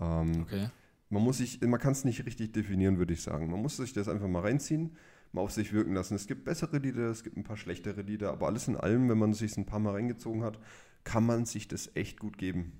Ähm, 0.00 0.42
Okay. 0.42 0.68
Man 1.10 1.22
muss 1.22 1.38
sich, 1.38 1.60
man 1.60 1.78
kann 1.78 1.92
es 1.92 2.04
nicht 2.04 2.24
richtig 2.26 2.52
definieren, 2.52 2.98
würde 2.98 3.12
ich 3.12 3.22
sagen. 3.22 3.50
Man 3.50 3.60
muss 3.62 3.76
sich 3.76 3.92
das 3.92 4.08
einfach 4.08 4.26
mal 4.26 4.40
reinziehen, 4.40 4.96
mal 5.32 5.42
auf 5.42 5.52
sich 5.52 5.72
wirken 5.72 5.94
lassen. 5.94 6.14
Es 6.16 6.26
gibt 6.26 6.44
bessere 6.44 6.78
Lieder, 6.78 7.08
es 7.10 7.22
gibt 7.22 7.36
ein 7.36 7.44
paar 7.44 7.56
schlechtere 7.56 8.02
Lieder, 8.02 8.32
aber 8.32 8.46
alles 8.46 8.66
in 8.68 8.76
allem, 8.76 9.08
wenn 9.08 9.18
man 9.18 9.32
sich 9.32 9.56
ein 9.56 9.66
paar 9.66 9.78
Mal 9.80 9.92
reingezogen 9.92 10.42
hat, 10.42 10.58
kann 11.04 11.24
man 11.24 11.44
sich 11.44 11.68
das 11.68 11.94
echt 11.94 12.18
gut 12.18 12.38
geben. 12.38 12.72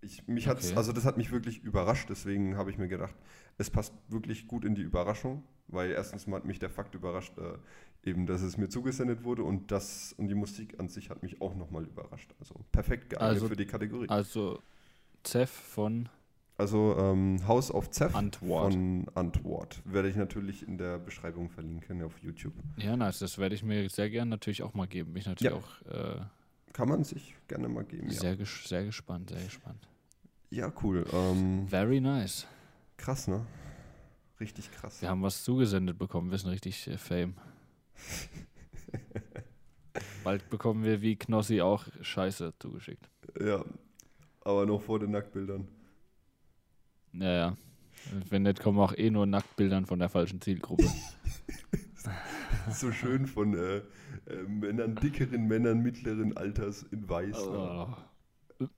Ich, 0.00 0.26
mich 0.28 0.48
hat's, 0.48 0.68
Okay. 0.68 0.76
also 0.76 0.92
das 0.92 1.04
hat 1.04 1.16
mich 1.16 1.32
wirklich 1.32 1.62
überrascht, 1.64 2.08
deswegen 2.10 2.56
habe 2.56 2.70
ich 2.70 2.78
mir 2.78 2.88
gedacht, 2.88 3.14
es 3.58 3.70
passt 3.70 3.94
wirklich 4.08 4.46
gut 4.48 4.64
in 4.64 4.74
die 4.74 4.82
Überraschung, 4.82 5.42
weil 5.68 5.90
erstens 5.92 6.26
mal 6.26 6.36
hat 6.36 6.44
mich 6.44 6.58
der 6.58 6.70
Fakt 6.70 6.94
überrascht, 6.94 7.38
äh, 7.38 7.54
eben, 8.04 8.26
dass 8.26 8.42
es 8.42 8.56
mir 8.56 8.68
zugesendet 8.68 9.24
wurde 9.24 9.42
und 9.44 9.70
das 9.70 10.12
und 10.18 10.28
die 10.28 10.34
Musik 10.34 10.78
an 10.80 10.88
sich 10.88 11.10
hat 11.10 11.22
mich 11.22 11.40
auch 11.40 11.54
nochmal 11.54 11.84
überrascht. 11.84 12.30
Also 12.40 12.54
perfekt 12.72 13.10
geeignet 13.10 13.30
Also- 13.34 13.48
für 13.48 13.56
die 13.56 13.66
Kategorie. 13.66 14.08
Also 14.08 14.60
Zeff 15.22 15.50
von 15.50 16.08
Also 16.58 16.96
ähm, 16.98 17.38
House 17.46 17.70
of 17.72 17.90
Zeph 17.90 18.14
Antwort. 18.14 18.72
von 18.74 19.06
Antwort. 19.14 19.80
Werde 19.84 20.08
ich 20.10 20.16
natürlich 20.16 20.66
in 20.66 20.78
der 20.78 20.98
Beschreibung 20.98 21.48
verlinken 21.48 22.02
auf 22.02 22.18
YouTube. 22.18 22.54
Ja, 22.76 22.96
nice. 22.96 23.20
Das 23.20 23.38
werde 23.38 23.54
ich 23.54 23.62
mir 23.62 23.88
sehr 23.88 24.10
gern 24.10 24.28
natürlich 24.28 24.62
auch 24.62 24.74
mal 24.74 24.86
geben. 24.86 25.12
Bin 25.12 25.20
ich 25.20 25.26
natürlich 25.26 25.52
Ja. 25.52 25.58
auch 25.58 25.92
äh, 25.92 26.20
Kann 26.72 26.88
man 26.88 27.04
sich 27.04 27.36
gerne 27.48 27.68
mal 27.68 27.84
geben. 27.84 28.08
Ja, 28.10 28.18
sehr, 28.20 28.36
ges 28.36 28.64
sehr 28.64 28.84
gespannt, 28.84 29.30
sehr 29.30 29.42
gespannt. 29.42 29.86
ja 30.50 30.72
cool. 30.82 31.04
Ähm, 31.12 31.66
Very 31.68 32.00
nice. 32.00 32.46
krass, 32.96 33.28
ne? 33.28 33.44
Richtig 34.40 34.70
krass. 34.72 35.00
Wir 35.02 35.08
haben 35.08 35.22
was 35.22 35.44
zugesendet 35.44 35.98
bekommen. 35.98 36.30
Wir 36.30 36.38
sind 36.38 36.50
richtig 36.50 36.86
äh, 36.88 36.98
Fame. 36.98 37.34
Bald 40.24 40.48
bekommen 40.50 40.84
wir 40.84 41.02
wie 41.02 41.16
Knossi 41.16 41.60
auch 41.60 41.86
Scheiße 42.00 42.54
zugeschickt. 42.58 43.08
Ja, 43.40 43.64
aber 44.42 44.66
noch 44.66 44.82
vor 44.82 44.98
den 44.98 45.10
Nacktbildern. 45.10 45.68
Ja, 47.12 47.32
ja. 47.32 47.56
Wenn 48.28 48.42
nicht, 48.42 48.60
kommen 48.60 48.78
auch 48.78 48.94
eh 48.96 49.10
nur 49.10 49.26
Nacktbildern 49.26 49.86
von 49.86 49.98
der 49.98 50.08
falschen 50.08 50.40
Zielgruppe. 50.40 50.88
so 52.70 52.90
schön 52.90 53.26
von 53.26 53.54
äh, 53.54 53.82
äh, 54.26 54.42
Männern, 54.48 54.96
dickeren 54.96 55.46
Männern 55.46 55.82
mittleren 55.82 56.36
Alters 56.36 56.84
in 56.90 57.08
Weiß. 57.08 57.38
Oh. 57.38 57.88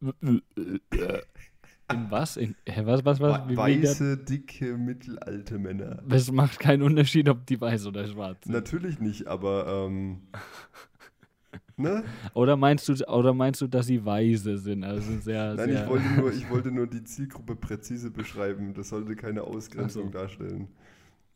In 1.91 2.11
was? 2.11 2.37
In, 2.37 2.55
was, 2.67 3.05
was, 3.05 3.21
was? 3.21 3.49
Wie, 3.49 3.57
Weiße, 3.57 4.17
dicke, 4.17 4.79
mittelalte 4.79 5.59
Männer. 5.59 6.03
es 6.09 6.33
macht 6.33 6.59
keinen 6.59 6.83
Unterschied, 6.83 7.29
ob 7.29 7.45
die 7.47 7.61
weiß 7.61 7.87
oder 7.87 8.07
schwarz 8.07 8.45
sind. 8.45 8.53
Natürlich 8.53 9.01
nicht, 9.01 9.27
aber 9.27 9.67
ähm, 9.67 10.23
ne? 11.77 12.05
Oder 12.33 12.57
meinst 12.57 12.89
du, 12.89 12.95
oder 13.07 13.35
meinst 13.35 13.61
du, 13.61 13.67
dass 13.67 13.87
sie 13.87 14.03
weise 14.05 14.57
sind? 14.57 14.83
Also 14.83 15.19
sehr, 15.19 15.55
Nein, 15.55 15.69
sehr 15.69 15.85
ich 15.85 15.91
wollte, 15.91 16.09
nur, 16.09 16.33
ich 16.33 16.51
wollte 16.51 16.71
nur 16.71 16.87
die 16.87 17.05
Zielgruppe 17.05 17.55
präzise 17.55 18.11
beschreiben. 18.11 18.73
Das 18.73 18.89
sollte 18.89 19.15
keine 19.15 19.43
Ausgrenzung 19.43 20.07
so. 20.07 20.19
darstellen. 20.19 20.69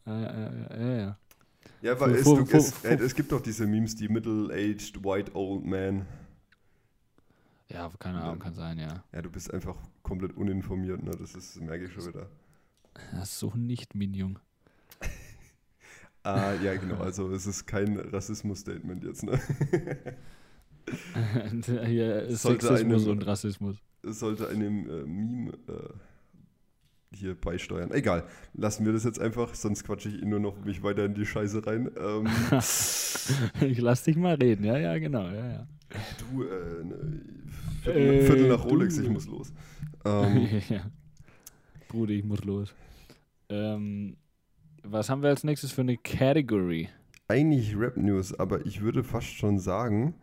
Ja, 0.07 0.21
ja, 0.21 0.53
ja, 0.79 0.97
ja. 0.97 1.19
Ja, 1.83 2.01
weil 2.01 2.15
es, 2.15 2.85
äh, 2.85 2.95
es 2.95 3.15
gibt 3.15 3.31
doch 3.31 3.41
diese 3.41 3.67
Memes, 3.67 3.95
die 3.95 4.09
Middle-aged 4.09 5.05
White 5.05 5.33
Old 5.35 5.65
Man. 5.65 6.07
Ja, 7.69 7.91
keine 7.99 8.23
Ahnung, 8.23 8.39
kann 8.39 8.55
sein, 8.55 8.79
ja. 8.79 9.05
Ja, 9.13 9.23
du 9.23 9.31
bist 9.31 9.53
einfach 9.53 9.77
komplett 10.09 10.37
uninformiert, 10.37 11.03
ne? 11.03 11.11
Das 11.19 11.35
ist, 11.35 11.61
merke 11.61 11.85
ich 11.85 11.93
schon 11.93 12.07
wieder. 12.07 12.29
ja 13.13 13.25
so 13.25 13.53
nicht, 13.55 13.95
Minjung. 13.95 14.39
Ah, 16.25 16.53
ja, 16.63 16.75
genau. 16.75 16.97
Also 16.97 17.31
es 17.33 17.47
ist 17.47 17.65
kein 17.67 17.97
Rassismus-Statement 17.97 19.05
jetzt, 19.05 19.23
ne? 19.23 19.41
Sollte 21.63 22.37
Sexismus 22.37 23.03
einem- 23.03 23.11
und 23.11 23.27
Rassismus. 23.27 23.77
Es 24.03 24.19
sollte 24.19 24.49
einem 24.49 24.91
äh, 24.91 25.07
Meme 25.07 25.53
äh, 25.69 27.17
hier 27.17 27.35
beisteuern. 27.35 27.93
Egal, 27.93 28.25
lassen 28.53 28.85
wir 28.85 28.93
das 28.93 29.05
jetzt 29.05 29.21
einfach, 29.21 29.55
sonst 29.55 29.85
quatsche 29.85 30.09
ich 30.09 30.21
ihn 30.21 30.29
nur 30.29 30.41
noch 30.41 30.63
mich 30.65 30.83
weiter 30.83 31.05
in 31.05 31.15
die 31.15 31.25
Scheiße 31.25 31.67
rein. 31.67 31.91
Ähm, 31.99 32.27
ich 33.61 33.79
lass 33.79 34.03
dich 34.03 34.17
mal 34.17 34.35
reden, 34.35 34.65
ja, 34.65 34.77
ja, 34.77 34.99
genau, 34.99 35.29
ja, 35.29 35.49
ja. 35.51 35.67
Du, 36.19 36.43
äh, 36.43 36.85
ne, 36.85 37.23
Viertel, 37.83 38.03
äh, 38.03 38.23
Viertel 38.27 38.49
nach 38.49 38.65
Rolex, 38.65 38.97
du. 38.97 39.03
ich 39.03 39.09
muss 39.09 39.27
los. 39.27 39.53
Ähm, 40.09 40.63
ja. 40.69 40.91
Bruder, 41.89 42.13
ich 42.13 42.25
muss 42.25 42.45
los. 42.45 42.75
Ähm, 43.49 44.17
was 44.83 45.09
haben 45.11 45.23
wir 45.23 45.31
als 45.31 45.45
nächstes 45.45 45.73
für 45.73 45.83
eine 45.83 45.97
Category? 45.97 46.89
Eigentlich 47.29 47.77
Rap 47.77 47.97
News, 47.97 48.39
aber 48.39 48.65
ich 48.67 48.81
würde 48.81 49.05
fast 49.05 49.29
schon 49.29 49.59
sagen, 49.59 50.15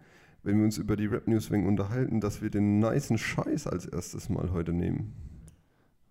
wenn 0.44 0.58
wir 0.58 0.66
uns 0.66 0.78
über 0.78 0.96
die 0.96 1.06
Rap 1.06 1.28
News 1.28 1.52
wegen 1.52 1.68
unterhalten, 1.68 2.20
dass 2.22 2.42
wir 2.42 2.50
den 2.50 2.80
nicen 2.80 3.18
Scheiß 3.18 3.68
als 3.68 3.86
erstes 3.86 4.30
mal 4.30 4.52
heute 4.52 4.74
nehmen. 4.74 5.14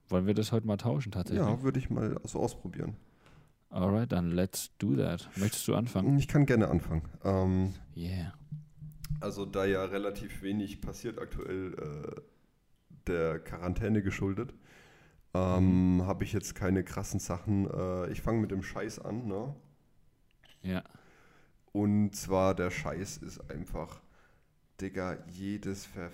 Wollen 0.09 0.27
wir 0.27 0.35
das 0.35 0.53
heute 0.53 0.67
mal 0.67 0.77
tauschen 0.77 1.13
tatsächlich? 1.13 1.47
Ja, 1.47 1.63
würde 1.63 1.79
ich 1.79 1.91
mal 1.91 2.21
so 2.25 2.41
ausprobieren. 2.41 2.97
Alright, 3.71 4.13
dann 4.13 4.31
let's 4.31 4.71
do 4.79 4.95
that. 4.95 5.29
Möchtest 5.37 5.67
du 5.67 5.75
anfangen? 5.75 6.17
Ich 6.19 6.29
kann 6.29 6.47
gerne 6.47 6.69
anfangen. 6.69 7.03
Ähm, 7.25 7.75
yeah. 7.97 8.33
Also 9.21 9.47
da 9.47 9.65
ja 9.65 9.85
relativ 9.85 10.43
wenig 10.43 10.81
passiert 10.81 11.19
aktuell 11.19 11.75
äh, 11.75 12.21
der 13.07 13.39
Quarantäne 13.41 14.03
geschuldet, 14.03 14.55
ähm, 15.35 15.97
mhm. 15.97 16.07
habe 16.07 16.25
ich 16.25 16.33
jetzt 16.33 16.55
keine 16.55 16.85
krassen 16.85 17.21
Sachen. 17.21 17.69
Äh, 17.71 18.11
ich 18.11 18.23
fange 18.23 18.41
mit 18.41 18.51
dem 18.51 18.63
Scheiß 18.63 19.01
an, 19.01 19.27
ne? 19.27 19.55
Ja. 20.63 20.83
Und 21.73 22.15
zwar 22.15 22.55
der 22.55 22.71
Scheiß 22.71 23.19
ist 23.19 23.51
einfach, 23.51 24.01
Digga, 24.81 25.19
jedes 25.29 25.87
Ver 25.87 26.11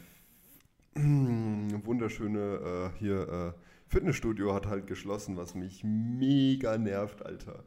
wunderschöne 0.97 2.93
äh, 2.95 2.99
hier 2.99 3.29
äh, 3.29 3.53
Fitnessstudio 3.87 4.55
hat 4.55 4.67
halt 4.67 4.87
geschlossen, 4.87 5.37
was 5.37 5.55
mich 5.55 5.85
mega 5.85 6.79
nervt, 6.79 7.25
Alter. 7.25 7.65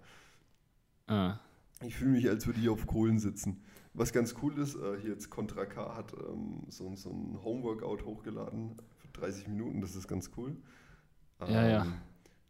Ah. 1.08 1.40
Ich 1.82 1.96
fühle 1.96 2.12
mich, 2.12 2.30
als 2.30 2.48
würde 2.48 2.60
ich 2.60 2.70
auf 2.70 2.86
Kohlen 2.88 3.20
sitzen. 3.20 3.62
Was 3.94 4.12
ganz 4.12 4.36
cool 4.42 4.58
ist, 4.58 4.76
äh, 4.76 5.00
hier 5.00 5.12
jetzt 5.12 5.30
Contra 5.30 5.66
K 5.66 5.96
hat 5.96 6.14
ähm, 6.14 6.64
so, 6.70 6.96
so 6.96 7.12
ein 7.12 7.44
Homeworkout 7.44 8.04
hochgeladen 8.06 8.78
30 9.14 9.48
Minuten, 9.48 9.82
das 9.82 9.96
ist 9.96 10.08
ganz 10.08 10.32
cool. 10.38 10.56
Ähm, 11.42 11.54
ja, 11.54 11.68
ja. 11.68 11.84
Ähm, 11.84 11.94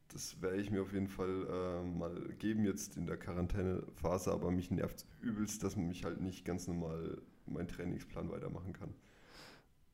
das 0.09 0.41
werde 0.41 0.57
ich 0.57 0.69
mir 0.69 0.81
auf 0.81 0.93
jeden 0.93 1.07
Fall 1.07 1.47
äh, 1.49 1.83
mal 1.83 2.13
geben 2.37 2.65
jetzt 2.65 2.97
in 2.97 3.07
der 3.07 3.17
Quarantänephase, 3.17 4.31
aber 4.31 4.51
mich 4.51 4.69
nervt 4.69 5.05
übelst, 5.21 5.63
dass 5.63 5.75
man 5.75 5.87
mich 5.87 6.03
halt 6.03 6.21
nicht 6.21 6.45
ganz 6.45 6.67
normal 6.67 7.21
meinen 7.47 7.67
Trainingsplan 7.67 8.29
weitermachen 8.29 8.73
kann. 8.73 8.93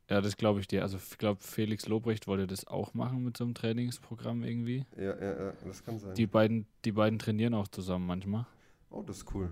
Ja, 0.09 0.21
das 0.21 0.37
glaube 0.37 0.59
ich 0.59 0.67
dir. 0.67 0.81
Also 0.81 0.97
ich 0.97 1.17
glaube, 1.17 1.41
Felix 1.41 1.87
Lobrecht 1.87 2.27
wollte 2.27 2.47
das 2.47 2.65
auch 2.65 2.93
machen 2.95 3.23
mit 3.23 3.37
so 3.37 3.43
einem 3.43 3.53
Trainingsprogramm 3.53 4.43
irgendwie. 4.43 4.85
Ja, 4.97 5.15
ja, 5.15 5.45
ja, 5.45 5.53
das 5.65 5.83
kann 5.83 5.99
sein. 5.99 6.15
Die 6.15 6.25
beiden, 6.25 6.65
die 6.83 6.91
beiden 6.91 7.19
trainieren 7.19 7.53
auch 7.53 7.67
zusammen 7.67 8.07
manchmal. 8.07 8.47
Oh, 8.89 9.03
das 9.03 9.17
ist 9.17 9.33
cool. 9.35 9.51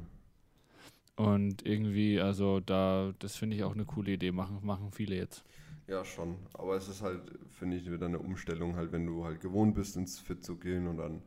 Und 1.15 1.65
irgendwie, 1.65 2.19
also 2.19 2.59
da, 2.59 3.13
das 3.19 3.35
finde 3.35 3.55
ich 3.55 3.63
auch 3.63 3.73
eine 3.73 3.85
coole 3.85 4.11
Idee, 4.11 4.31
machen, 4.31 4.59
machen 4.63 4.91
viele 4.91 5.15
jetzt. 5.15 5.43
Ja, 5.87 6.03
schon. 6.03 6.35
Aber 6.53 6.75
es 6.75 6.89
ist 6.89 7.01
halt, 7.01 7.21
finde 7.49 7.77
ich, 7.77 7.89
wieder 7.89 8.07
eine 8.07 8.19
Umstellung, 8.19 8.75
halt, 8.75 8.91
wenn 8.91 9.05
du 9.05 9.23
halt 9.23 9.39
gewohnt 9.39 9.73
bist, 9.75 9.95
ins 9.95 10.19
Fit 10.19 10.43
zu 10.43 10.57
gehen 10.57 10.87
und 10.87 10.97
dann 10.97 11.21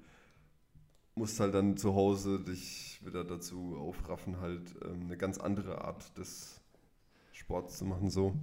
musst 1.14 1.40
halt 1.40 1.54
dann 1.54 1.76
zu 1.76 1.94
Hause 1.94 2.40
dich 2.40 3.00
wieder 3.04 3.24
dazu 3.24 3.76
aufraffen, 3.78 4.40
halt 4.40 4.74
ähm, 4.84 5.02
eine 5.04 5.16
ganz 5.16 5.38
andere 5.38 5.82
Art 5.82 6.16
des 6.18 6.60
Sports 7.32 7.78
zu 7.78 7.86
machen, 7.86 8.10
so. 8.10 8.34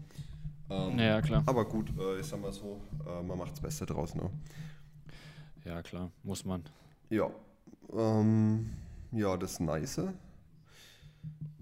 Ähm, 0.69 0.99
ja, 0.99 1.21
klar. 1.21 1.43
Aber 1.45 1.65
gut, 1.65 1.91
äh, 1.97 2.19
ich 2.19 2.25
sag 2.25 2.41
mal 2.41 2.51
so, 2.51 2.82
äh, 3.06 3.23
man 3.23 3.38
macht 3.38 3.51
das 3.51 3.62
Beste 3.62 3.86
draus, 3.86 4.15
ne? 4.15 4.30
Ja, 5.65 5.82
klar, 5.82 6.12
muss 6.23 6.45
man. 6.45 6.63
Ja. 7.10 7.30
Ähm, 7.93 8.69
ja, 9.12 9.38
das 9.38 9.60
Nice. 9.60 9.97
Äh, 9.99 10.08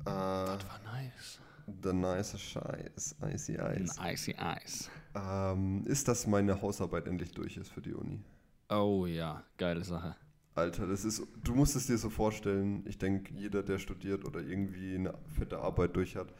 das 0.05 0.67
war 0.67 0.79
nice. 0.93 1.39
Der 1.67 1.93
nice 1.93 2.39
Scheiß, 2.39 3.15
Icy 3.21 3.57
Ice. 3.57 3.99
Icy 3.99 4.35
Ice. 4.37 4.89
Ähm, 5.15 5.83
ist, 5.85 6.07
dass 6.07 6.27
meine 6.27 6.61
Hausarbeit 6.61 7.07
endlich 7.07 7.31
durch 7.31 7.57
ist 7.57 7.71
für 7.71 7.81
die 7.81 7.93
Uni. 7.93 8.23
Oh 8.69 9.05
ja, 9.05 9.43
geile 9.57 9.83
Sache. 9.83 10.15
Alter, 10.53 10.87
das 10.87 11.03
ist, 11.03 11.21
du 11.43 11.53
musst 11.53 11.75
es 11.75 11.87
dir 11.87 11.97
so 11.97 12.09
vorstellen, 12.09 12.83
ich 12.87 12.97
denke, 12.97 13.33
jeder, 13.33 13.61
der 13.61 13.77
studiert 13.77 14.25
oder 14.25 14.41
irgendwie 14.41 14.95
eine 14.95 15.13
fette 15.27 15.59
Arbeit 15.59 15.95
durch 15.95 16.15
hat, 16.15 16.33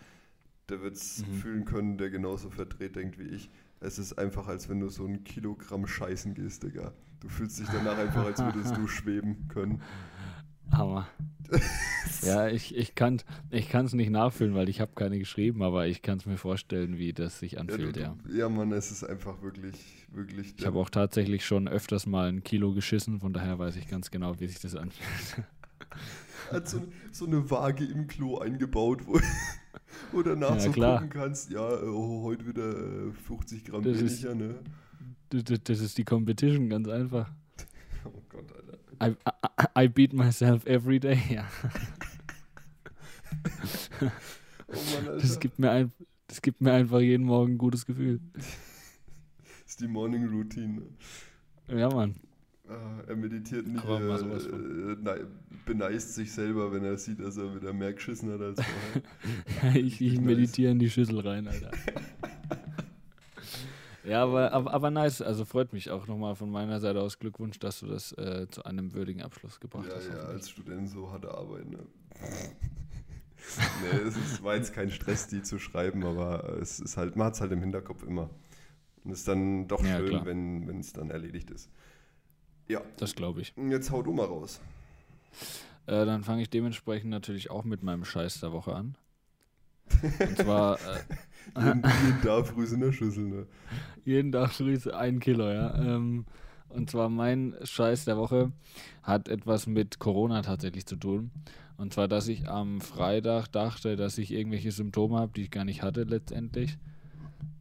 der 0.69 0.81
wird 0.81 0.95
es 0.95 1.25
mhm. 1.25 1.33
fühlen 1.33 1.65
können, 1.65 1.97
der 1.97 2.09
genauso 2.09 2.49
verdreht 2.49 2.95
denkt 2.95 3.19
wie 3.19 3.27
ich. 3.27 3.49
Es 3.81 3.99
ist 3.99 4.13
einfach, 4.13 4.47
als 4.47 4.69
wenn 4.69 4.79
du 4.79 4.89
so 4.89 5.05
ein 5.05 5.23
Kilogramm 5.23 5.85
scheißen 5.85 6.33
gehst, 6.33 6.63
Digga. 6.63 6.93
Du 7.19 7.29
fühlst 7.29 7.59
dich 7.59 7.67
danach 7.67 7.97
einfach, 7.97 8.25
als 8.25 8.39
würdest 8.39 8.77
du 8.77 8.87
schweben 8.87 9.47
können. 9.47 9.81
Hammer. 10.71 11.07
ja, 12.23 12.47
ich, 12.47 12.75
ich 12.75 12.95
kann 12.95 13.17
es 13.17 13.23
ich 13.51 13.93
nicht 13.93 14.09
nachfühlen, 14.09 14.55
weil 14.55 14.69
ich 14.69 14.81
habe 14.81 14.91
keine 14.95 15.19
geschrieben, 15.19 15.61
aber 15.61 15.87
ich 15.87 16.01
kann 16.01 16.17
es 16.17 16.25
mir 16.25 16.37
vorstellen, 16.37 16.97
wie 16.97 17.13
das 17.13 17.39
sich 17.39 17.59
anfühlt, 17.59 17.97
ja. 17.97 18.15
Du, 18.23 18.31
ja. 18.31 18.39
ja, 18.39 18.49
Mann, 18.49 18.71
es 18.71 18.91
ist 18.91 19.03
einfach 19.03 19.41
wirklich, 19.41 20.07
wirklich. 20.11 20.55
Ich 20.57 20.65
habe 20.65 20.79
auch 20.79 20.89
tatsächlich 20.89 21.45
schon 21.45 21.67
öfters 21.67 22.05
mal 22.05 22.29
ein 22.29 22.43
Kilo 22.43 22.73
geschissen, 22.73 23.19
von 23.19 23.33
daher 23.33 23.59
weiß 23.59 23.75
ich 23.75 23.87
ganz 23.87 24.11
genau, 24.11 24.39
wie 24.39 24.47
sich 24.47 24.59
das 24.59 24.75
anfühlt. 24.75 25.45
Hat 26.51 26.67
so, 26.67 26.81
so 27.11 27.25
eine 27.25 27.49
Waage 27.49 27.85
im 27.85 28.07
Klo 28.07 28.37
eingebaut, 28.37 29.01
wo, 29.05 29.19
wo 30.11 30.21
danach 30.21 30.55
ja, 30.55 30.59
so 30.59 30.71
klar. 30.71 30.99
gucken 30.99 31.09
kannst, 31.09 31.51
ja, 31.51 31.61
oh, 31.61 32.23
heute 32.23 32.45
wieder 32.47 33.11
50 33.27 33.59
äh, 33.67 33.69
Gramm 33.69 33.83
das 33.83 33.99
weniger, 33.99 34.29
ist, 34.31 34.35
ne? 34.35 34.55
Das, 35.29 35.43
das 35.63 35.79
ist 35.79 35.97
die 35.97 36.03
Competition, 36.03 36.69
ganz 36.69 36.87
einfach. 36.87 37.31
I, 39.01 39.15
I, 39.25 39.83
I 39.83 39.87
beat 39.87 40.13
myself 40.13 40.65
every 40.65 40.99
day, 40.99 41.19
ja. 41.29 41.45
oh 44.01 44.73
Mann. 44.73 45.19
Das 45.19 45.39
gibt, 45.39 45.59
mir 45.59 45.71
ein, 45.71 45.91
das 46.27 46.41
gibt 46.41 46.61
mir 46.61 46.73
einfach 46.73 46.99
jeden 46.99 47.25
Morgen 47.25 47.53
ein 47.53 47.57
gutes 47.57 47.85
Gefühl. 47.85 48.19
das 48.33 48.45
ist 49.67 49.81
die 49.81 49.87
Morning 49.87 50.27
Routine. 50.27 50.81
Ja, 51.67 51.89
Mann. 51.89 52.15
Ah, 52.67 53.01
er 53.07 53.15
meditiert 53.15 53.67
nicht, 53.67 53.85
er 53.85 53.99
äh, 54.01 55.25
beneist 55.67 56.15
sich 56.15 56.31
selber, 56.31 56.71
wenn 56.73 56.83
er 56.83 56.97
sieht, 56.97 57.19
dass 57.19 57.37
er 57.37 57.55
wieder 57.55 57.73
mehr 57.73 57.93
geschissen 57.93 58.31
hat 58.31 58.41
als 58.41 58.59
vorher. 58.59 59.75
ich, 59.85 60.01
ich 60.01 60.19
meditiere 60.19 60.71
in 60.71 60.79
die 60.79 60.89
Schüssel 60.89 61.19
rein, 61.19 61.47
Alter. 61.47 61.69
ja, 64.05 64.23
aber, 64.23 64.51
aber, 64.51 64.73
aber, 64.73 64.91
nice, 64.91 65.21
also 65.21 65.45
freut 65.45 65.73
mich 65.73 65.91
auch 65.91 66.07
nochmal 66.07 66.35
von 66.35 66.49
meiner 66.49 66.79
Seite 66.79 67.01
aus 67.01 67.19
Glückwunsch, 67.19 67.59
dass 67.59 67.79
du 67.79 67.87
das 67.87 68.11
äh, 68.13 68.47
zu 68.49 68.63
einem 68.63 68.93
würdigen 68.93 69.21
Abschluss 69.21 69.59
gebracht 69.59 69.87
ja, 69.89 69.95
hast. 69.95 70.09
Ja, 70.09 70.25
als 70.25 70.49
Student 70.49 70.89
so 70.89 71.11
harte 71.11 71.31
Arbeit, 71.31 71.69
ne? 71.69 71.77
nee, 73.81 74.07
es 74.07 74.15
ist, 74.15 74.43
war 74.43 74.55
jetzt 74.55 74.73
kein 74.73 74.89
Stress, 74.89 75.27
die 75.27 75.41
zu 75.41 75.59
schreiben, 75.59 76.05
aber 76.05 76.57
es 76.61 76.79
ist 76.79 76.97
halt, 76.97 77.15
man 77.15 77.27
hat 77.27 77.35
es 77.35 77.41
halt 77.41 77.51
im 77.51 77.61
Hinterkopf 77.61 78.03
immer. 78.03 78.29
Und 79.03 79.11
es 79.11 79.19
ist 79.19 79.27
dann 79.27 79.67
doch 79.67 79.83
ja, 79.83 79.97
schön, 79.97 80.09
klar. 80.09 80.25
wenn 80.25 80.79
es 80.79 80.93
dann 80.93 81.11
erledigt 81.11 81.51
ist. 81.51 81.69
Ja. 82.67 82.81
Das 82.97 83.15
glaube 83.15 83.41
ich. 83.41 83.53
Jetzt 83.69 83.91
hau 83.91 84.01
du 84.01 84.11
mal 84.11 84.25
raus. 84.25 84.59
Äh, 85.87 86.05
dann 86.05 86.23
fange 86.23 86.41
ich 86.41 86.49
dementsprechend 86.49 87.11
natürlich 87.11 87.51
auch 87.51 87.63
mit 87.63 87.83
meinem 87.83 88.05
Scheiß 88.05 88.39
der 88.39 88.51
Woche 88.51 88.73
an. 88.73 88.97
Und 90.01 90.37
zwar. 90.37 90.79
Äh, 90.79 90.99
jeden, 91.57 91.83
jeden 92.05 92.21
Tag 92.21 92.47
Frühs 92.47 92.71
in 92.71 92.79
der 92.81 92.91
Schüssel, 92.91 93.25
ne? 93.25 93.45
Jeden 94.03 94.31
Tag 94.31 94.51
Frühs 94.51 94.87
ein 94.87 95.19
Kilo, 95.19 95.51
ja. 95.51 95.75
Ähm, 95.75 96.25
und 96.69 96.89
zwar 96.89 97.09
mein 97.09 97.55
Scheiß 97.63 98.05
der 98.05 98.17
Woche 98.17 98.51
hat 99.03 99.29
etwas 99.29 99.67
mit 99.67 99.99
Corona 99.99 100.41
tatsächlich 100.41 100.85
zu 100.85 100.95
tun. 100.95 101.31
Und 101.77 101.93
zwar, 101.93 102.07
dass 102.07 102.27
ich 102.27 102.49
am 102.49 102.81
Freitag 102.81 103.47
dachte, 103.51 103.95
dass 103.95 104.17
ich 104.17 104.31
irgendwelche 104.31 104.71
Symptome 104.71 105.17
habe, 105.17 105.33
die 105.35 105.43
ich 105.43 105.51
gar 105.51 105.65
nicht 105.65 105.83
hatte 105.83 106.03
letztendlich. 106.03 106.77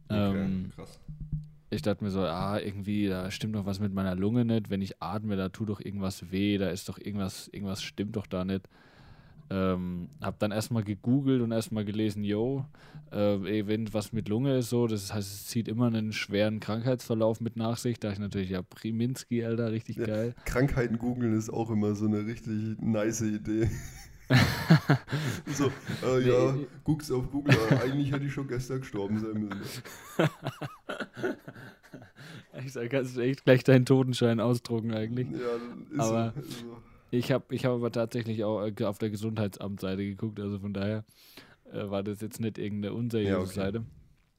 Okay, 0.07 0.43
ähm, 0.43 0.71
krass 0.75 0.99
ich 1.75 1.81
dachte 1.81 2.03
mir 2.03 2.11
so, 2.11 2.21
ah, 2.21 2.59
irgendwie, 2.59 3.07
da 3.07 3.29
stimmt 3.31 3.55
doch 3.55 3.65
was 3.65 3.79
mit 3.79 3.93
meiner 3.93 4.15
Lunge 4.15 4.45
nicht. 4.45 4.69
Wenn 4.69 4.81
ich 4.81 5.01
atme, 5.01 5.35
da 5.35 5.49
tut 5.49 5.69
doch 5.69 5.79
irgendwas 5.79 6.31
weh, 6.31 6.57
da 6.57 6.69
ist 6.69 6.89
doch 6.89 6.97
irgendwas, 6.97 7.47
irgendwas 7.49 7.83
stimmt 7.83 8.15
doch 8.15 8.27
da 8.27 8.45
nicht. 8.45 8.67
Ähm, 9.49 10.09
hab 10.21 10.39
dann 10.39 10.51
erstmal 10.51 10.83
gegoogelt 10.83 11.41
und 11.41 11.51
erstmal 11.51 11.85
gelesen, 11.85 12.23
yo, 12.23 12.65
äh, 13.11 13.67
wenn 13.67 13.93
was 13.93 14.11
mit 14.11 14.27
Lunge 14.27 14.57
ist 14.57 14.69
so, 14.69 14.87
das 14.87 15.13
heißt, 15.13 15.33
es 15.33 15.47
zieht 15.47 15.67
immer 15.67 15.87
einen 15.87 16.13
schweren 16.13 16.59
Krankheitsverlauf 16.59 17.41
mit 17.41 17.55
nach 17.55 17.77
sich. 17.77 17.99
Da 17.99 18.11
ich 18.11 18.19
natürlich, 18.19 18.49
ja, 18.49 18.63
Priminski, 18.63 19.45
Alter, 19.45 19.71
richtig 19.71 19.97
ja, 19.97 20.05
geil. 20.05 20.35
Krankheiten 20.45 20.97
googeln 20.97 21.37
ist 21.37 21.51
auch 21.51 21.69
immer 21.69 21.93
so 21.93 22.07
eine 22.07 22.25
richtig 22.25 22.81
nice 22.81 23.21
Idee. 23.21 23.69
so, 25.53 25.65
äh, 25.65 26.19
nee, 26.19 26.29
ja, 26.29 26.55
guckst 26.83 27.11
auf 27.11 27.29
Google, 27.29 27.55
eigentlich 27.83 28.11
hätte 28.11 28.25
ich 28.25 28.33
schon 28.33 28.47
gestern 28.47 28.79
gestorben 28.79 29.19
sein 29.19 29.33
müssen. 29.33 29.61
ich 32.65 32.73
sag, 32.73 32.89
kannst 32.89 33.15
du 33.15 33.21
echt 33.21 33.45
gleich 33.45 33.63
deinen 33.63 33.85
Totenschein 33.85 34.39
ausdrucken 34.39 34.95
eigentlich. 34.95 35.27
Ja, 35.29 35.37
ist 35.93 35.99
aber 35.99 36.33
so, 36.35 36.41
ist 36.41 36.59
so. 36.61 36.77
Ich 37.17 37.31
habe 37.31 37.53
ich 37.53 37.65
hab 37.65 37.73
aber 37.73 37.91
tatsächlich 37.91 38.43
auch 38.43 38.65
äh, 38.65 38.83
auf 38.85 38.97
der 38.97 39.09
Gesundheitsamtseite 39.09 40.05
geguckt, 40.05 40.39
also 40.39 40.59
von 40.59 40.73
daher 40.73 41.05
äh, 41.71 41.89
war 41.89 42.03
das 42.03 42.21
jetzt 42.21 42.39
nicht 42.39 42.57
irgendeine 42.57 42.93
unseriöse 42.93 43.31
ja, 43.31 43.39
okay. 43.39 43.53
Seite. 43.53 43.85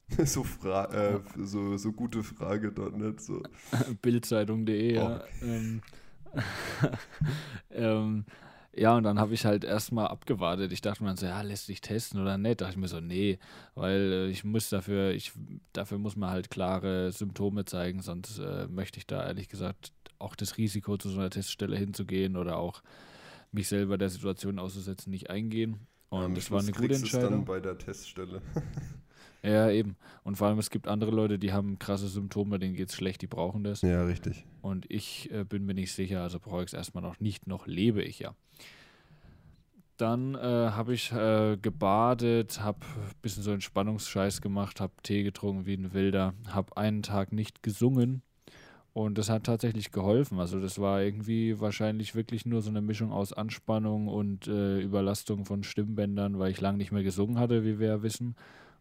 so, 0.25 0.45
äh, 0.65 1.19
so, 1.37 1.77
so 1.77 1.91
gute 1.91 2.23
Frage 2.23 2.71
dort 2.71 2.97
nicht. 2.97 3.19
So. 3.19 3.41
Bildzeitung.de, 4.01 4.95
ja. 4.95 5.21
Oh. 5.21 5.45
Ähm, 5.45 5.81
ähm, 7.71 8.25
ja, 8.73 8.95
und 8.95 9.03
dann 9.03 9.19
habe 9.19 9.33
ich 9.33 9.43
halt 9.43 9.63
erstmal 9.63 10.07
abgewartet. 10.07 10.71
Ich 10.71 10.81
dachte 10.81 11.01
mir 11.01 11.09
dann 11.09 11.17
so, 11.17 11.25
ja, 11.25 11.41
lässt 11.41 11.65
sich 11.65 11.81
testen 11.81 12.21
oder 12.21 12.37
nicht? 12.37 12.61
Dachte 12.61 12.73
ich 12.73 12.77
mir 12.77 12.87
so, 12.87 12.99
nee, 12.99 13.39
weil 13.73 14.11
äh, 14.13 14.27
ich 14.27 14.43
muss 14.43 14.69
dafür, 14.69 15.11
ich, 15.11 15.33
dafür 15.73 15.97
muss 15.97 16.15
man 16.15 16.29
halt 16.29 16.51
klare 16.51 17.11
Symptome 17.11 17.65
zeigen, 17.65 18.01
sonst 18.01 18.37
äh, 18.37 18.67
möchte 18.67 18.99
ich 18.99 19.07
da 19.07 19.25
ehrlich 19.25 19.49
gesagt 19.49 19.93
auch 20.19 20.35
das 20.35 20.57
Risiko, 20.57 20.97
zu 20.97 21.09
so 21.09 21.19
einer 21.19 21.29
Teststelle 21.29 21.77
hinzugehen 21.77 22.37
oder 22.37 22.57
auch 22.57 22.81
mich 23.51 23.67
selber 23.67 23.97
der 23.97 24.09
Situation 24.09 24.59
auszusetzen, 24.59 25.11
nicht 25.11 25.29
eingehen. 25.29 25.87
Und 26.09 26.23
Am 26.23 26.35
das 26.35 26.51
war 26.51 26.59
eine 26.59 26.71
gute 26.71 26.87
kriegst 26.87 27.03
du's 27.03 27.11
dann 27.11 27.21
Entscheidung. 27.21 27.45
bei 27.45 27.59
der 27.59 27.77
Teststelle. 27.77 28.41
Ja, 29.43 29.69
eben. 29.69 29.95
Und 30.23 30.35
vor 30.35 30.47
allem, 30.47 30.59
es 30.59 30.69
gibt 30.69 30.87
andere 30.87 31.11
Leute, 31.11 31.39
die 31.39 31.53
haben 31.53 31.79
krasse 31.79 32.07
Symptome, 32.07 32.59
denen 32.59 32.75
geht 32.75 32.89
es 32.89 32.95
schlecht, 32.95 33.21
die 33.21 33.27
brauchen 33.27 33.63
das. 33.63 33.81
ja, 33.81 34.03
richtig. 34.03 34.43
Und 34.61 34.89
ich 34.89 35.31
äh, 35.31 35.45
bin 35.45 35.65
mir 35.65 35.73
nicht 35.73 35.93
sicher, 35.93 36.23
also 36.23 36.39
brauche 36.39 36.63
ich 36.63 36.67
es 36.67 36.73
erstmal 36.73 37.03
noch 37.03 37.19
nicht, 37.19 37.47
noch 37.47 37.67
lebe 37.67 38.01
ich 38.01 38.19
ja. 38.19 38.33
Dann 39.95 40.35
äh, 40.35 40.39
habe 40.39 40.93
ich 40.93 41.11
äh, 41.11 41.55
gebadet, 41.61 42.61
habe 42.61 42.79
ein 42.81 43.15
bisschen 43.21 43.43
so 43.43 43.51
Entspannungsscheiß 43.51 44.41
gemacht, 44.41 44.81
habe 44.81 44.93
Tee 45.01 45.23
getrunken 45.23 45.65
wie 45.65 45.75
ein 45.75 45.93
Wilder, 45.93 46.33
habe 46.49 46.75
einen 46.75 47.01
Tag 47.01 47.31
nicht 47.31 47.63
gesungen 47.63 48.23
und 48.97 49.19
das 49.19 49.29
hat 49.29 49.43
tatsächlich 49.43 49.91
geholfen. 49.91 50.39
Also 50.39 50.59
das 50.59 50.79
war 50.79 51.03
irgendwie 51.03 51.59
wahrscheinlich 51.59 52.15
wirklich 52.15 52.47
nur 52.47 52.63
so 52.63 52.71
eine 52.71 52.81
Mischung 52.81 53.11
aus 53.11 53.31
Anspannung 53.31 54.07
und 54.07 54.47
äh, 54.47 54.79
Überlastung 54.79 55.45
von 55.45 55.63
Stimmbändern, 55.63 56.39
weil 56.39 56.49
ich 56.49 56.59
lange 56.61 56.79
nicht 56.79 56.91
mehr 56.91 57.03
gesungen 57.03 57.37
hatte, 57.37 57.63
wie 57.63 57.77
wir 57.77 57.89
ja 57.89 58.01
wissen. 58.01 58.35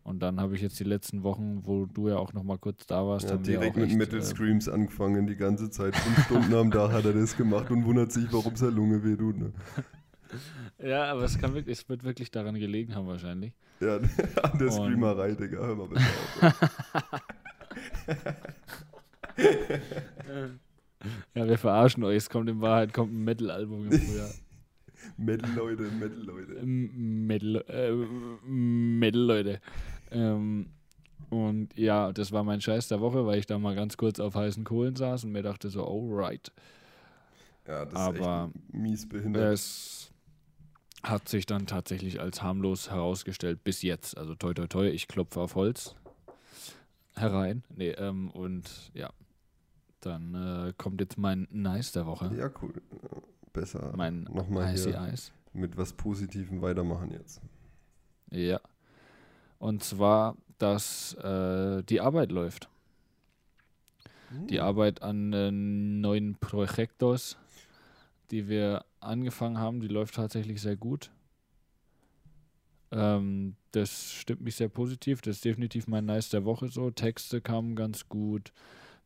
Und 0.05 0.21
dann 0.21 0.41
habe 0.41 0.55
ich 0.55 0.63
jetzt 0.63 0.81
die 0.81 0.85
letzten 0.85 1.23
Wochen, 1.23 1.67
wo 1.67 1.85
du 1.85 2.09
ja 2.09 2.17
auch 2.17 2.33
noch 2.33 2.45
mal 2.45 2.57
kurz 2.57 2.87
da 2.87 3.07
warst, 3.07 3.29
Ja, 3.29 3.37
direkt 3.37 3.77
mit 3.77 3.91
echt, 3.91 3.99
Metal 3.99 4.21
äh, 4.21 4.23
Screams 4.23 4.71
angefangen, 4.71 5.27
die 5.27 5.37
ganze 5.37 5.69
Zeit. 5.69 5.95
Fünf 5.95 6.25
Stunden 6.25 6.55
am 6.55 6.71
Tag 6.71 6.93
hat 6.93 7.05
er 7.05 7.13
das 7.13 7.37
gemacht 7.37 7.71
und 7.71 7.85
wundert 7.85 8.11
sich, 8.11 8.25
warum 8.33 8.57
seine 8.57 8.73
Lunge 8.73 9.05
wehtut. 9.05 9.37
Ne? 9.37 9.53
Ja, 10.83 11.05
aber 11.05 11.23
es 11.23 11.39
kann 11.39 11.55
wirklich, 11.55 11.79
es 11.79 11.89
wird 11.89 12.03
wirklich 12.05 12.31
daran 12.31 12.57
gelegen 12.57 12.95
haben 12.95 13.07
wahrscheinlich. 13.07 13.53
Ja, 13.81 13.97
an 14.43 14.59
der 14.59 14.73
Screamerei, 14.73 15.33
Digga. 15.35 15.59
Hör 15.59 15.77
mal 15.77 15.89
bitte 15.89 16.03
auf. 16.41 16.55
Ja, 21.35 21.47
wir 21.47 21.59
verarschen 21.59 22.03
euch. 22.05 22.17
Es 22.17 22.31
kommt 22.31 22.49
in 22.49 22.61
Wahrheit 22.61 22.93
kommt 22.93 23.13
ein 23.13 23.25
Metal-Album 23.25 23.91
im 23.91 24.01
Frühjahr. 24.01 24.31
Metal 25.17 25.51
Leute, 25.55 25.83
Metal 25.83 26.23
Leute. 26.23 26.53
Ähm, 26.55 27.27
Metal, 27.27 27.65
äh, 27.69 27.93
Metal, 28.49 29.21
Leute. 29.23 29.61
Ähm, 30.11 30.71
und 31.31 31.77
ja, 31.77 32.13
das 32.13 32.33
war 32.33 32.45
mein 32.45 32.61
Scheiß 32.61 32.89
der 32.89 33.01
Woche, 33.01 33.27
weil 33.27 33.39
ich 33.39 33.47
da 33.47 33.59
mal 33.59 33.75
ganz 33.75 33.97
kurz 33.97 34.21
auf 34.21 34.35
heißen 34.35 34.65
Kohlen 34.65 34.97
saß 34.97 35.25
und 35.25 35.33
mir 35.33 35.43
dachte 35.43 35.69
so, 35.69 35.87
alright. 35.87 36.53
Ja, 37.67 37.85
das 37.85 37.95
Aber, 37.95 38.51
ist 38.51 38.57
echt 38.57 38.75
mies 38.75 39.09
behindert. 39.09 39.53
Es 39.53 40.13
hat 41.03 41.29
sich 41.29 41.47
dann 41.47 41.67
tatsächlich 41.67 42.21
als 42.21 42.43
harmlos 42.43 42.91
herausgestellt 42.91 43.65
bis 43.65 43.83
jetzt. 43.83 44.17
Also 44.17 44.35
toi 44.35 44.55
toi 44.55 44.67
toi, 44.67 44.89
ich 44.89 45.09
klopfe 45.09 45.41
auf 45.41 45.55
Holz 45.55 45.95
herein. 47.17 47.65
Nee, 47.75 47.91
ähm, 47.91 48.31
und 48.31 48.91
ja, 48.95 49.11
dann 50.01 50.35
äh, 50.35 50.73
kommt 50.77 51.01
jetzt 51.01 51.19
mein 51.19 51.49
Nice 51.51 51.93
der 51.93 52.07
Woche. 52.07 52.31
ja, 52.37 52.51
cool. 52.63 52.75
Besser 53.53 53.93
Mein 53.97 54.25
nochmal 54.25 54.75
Icy 54.75 54.91
hier 54.91 55.01
Eis. 55.01 55.33
mit 55.53 55.77
was 55.77 55.93
Positivem 55.93 56.61
weitermachen 56.61 57.11
jetzt. 57.11 57.41
Ja. 58.31 58.61
Und 59.59 59.83
zwar, 59.83 60.37
dass 60.59 61.15
äh, 61.15 61.83
die 61.85 62.01
Arbeit 62.01 62.33
läuft. 62.33 62.69
Die 64.51 64.61
Arbeit 64.61 65.03
an 65.03 65.33
äh, 65.33 65.51
neuen 65.51 66.35
Projektos, 66.35 67.39
die 68.31 68.49
wir 68.49 68.85
angefangen 69.01 69.59
haben, 69.59 69.81
die 69.81 69.89
läuft 69.89 70.17
tatsächlich 70.17 70.61
sehr 70.61 70.77
gut. 70.77 71.11
Ähm, 72.91 73.55
das 73.71 74.13
stimmt 74.13 74.43
mich 74.43 74.57
sehr 74.57 74.69
positiv. 74.69 75.23
Das 75.23 75.37
ist 75.37 75.45
definitiv 75.45 75.87
mein 75.87 76.07
Nice 76.07 76.29
der 76.31 76.45
Woche 76.45 76.69
so. 76.69 76.91
Texte 76.91 77.41
kamen 77.41 77.77
ganz 77.77 78.09
gut, 78.09 78.53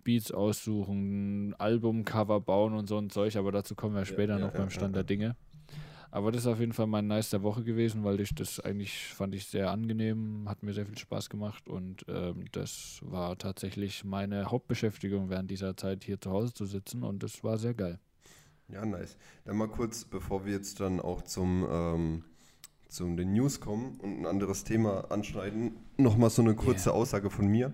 Beats 0.05 0.33
aussuchen, 0.33 1.55
Albumcover 1.59 2.41
bauen 2.41 2.75
und 2.75 2.89
so 2.89 2.99
ein 2.99 3.11
Zeug, 3.11 3.37
aber 3.37 3.53
dazu 3.53 3.75
kommen 3.75 3.95
wir 3.95 4.05
später 4.05 4.35
ja, 4.35 4.39
noch 4.39 4.53
ja, 4.53 4.59
beim 4.59 4.69
ja, 4.69 4.71
Stand 4.71 4.97
der 4.97 5.05
Dinge. 5.05 5.37
Aber 6.13 6.33
das 6.33 6.43
ist 6.43 6.47
auf 6.49 6.59
jeden 6.59 6.73
Fall 6.73 6.89
mein 6.89 7.07
Nice 7.07 7.31
der 7.31 7.43
Woche 7.43 7.63
gewesen, 7.63 8.03
weil 8.03 8.21
ich 8.21 8.35
das 8.35 8.59
eigentlich 8.59 9.15
fand 9.15 9.35
ich 9.35 9.47
sehr 9.47 9.71
angenehm, 9.71 10.49
hat 10.49 10.63
mir 10.63 10.73
sehr 10.73 10.87
viel 10.87 10.99
Spaß 10.99 11.31
gemacht 11.31 11.69
und 11.69 12.05
ähm, 12.09 12.47
das 12.51 12.99
war 13.03 13.39
tatsächlich 13.39 14.05
meine 14.05 14.47
Hauptbeschäftigung 14.47 15.31
während 15.31 15.51
dieser 15.51 15.77
Zeit 15.77 16.03
hier 16.03 16.21
zu 16.21 16.31
Hause 16.33 16.53
zu 16.53 16.67
sitzen 16.67 17.05
und 17.05 17.23
das 17.23 17.45
war 17.45 17.59
sehr 17.59 17.75
geil. 17.75 18.01
Ja, 18.73 18.85
nice. 18.85 19.17
Dann 19.45 19.57
mal 19.57 19.69
kurz, 19.69 20.05
bevor 20.05 20.45
wir 20.47 20.53
jetzt 20.53 20.81
dann 20.81 21.01
auch 21.01 21.23
zum, 21.23 21.67
ähm, 21.71 22.25
zum 22.89 23.17
den 23.17 23.33
News 23.33 23.61
kommen 23.61 23.99
und 24.01 24.21
ein 24.21 24.27
anderes 24.27 24.65
Thema 24.65 25.11
anschneiden, 25.11 25.77
nochmal 25.97 26.31
so 26.31 26.43
eine 26.43 26.55
kurze 26.55 26.91
Ja. 26.91 26.95
Aussage 26.95 27.31
von 27.31 27.47
mir. 27.47 27.73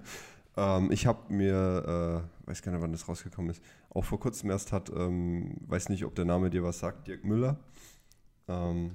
Ähm, 0.57 0.91
ich 0.91 1.07
habe 1.07 1.33
mir, 1.33 2.25
äh, 2.45 2.49
weiß 2.49 2.63
gar 2.63 2.73
nicht, 2.73 2.81
wann 2.81 2.93
das 2.93 3.09
rausgekommen 3.09 3.51
ist, 3.51 3.63
auch 3.91 4.05
vor 4.05 4.21
kurzem 4.21 4.51
erst 4.51 4.73
hat, 4.73 4.91
ähm, 4.91 5.57
weiß 5.67 5.89
nicht, 5.91 6.05
ob 6.05 6.15
der 6.15 6.25
Name 6.25 6.51
dir 6.51 6.63
was 6.63 6.79
sagt, 6.79 7.07
Dirk 7.09 7.25
Müller. 7.25 7.59
Ähm, 8.49 8.93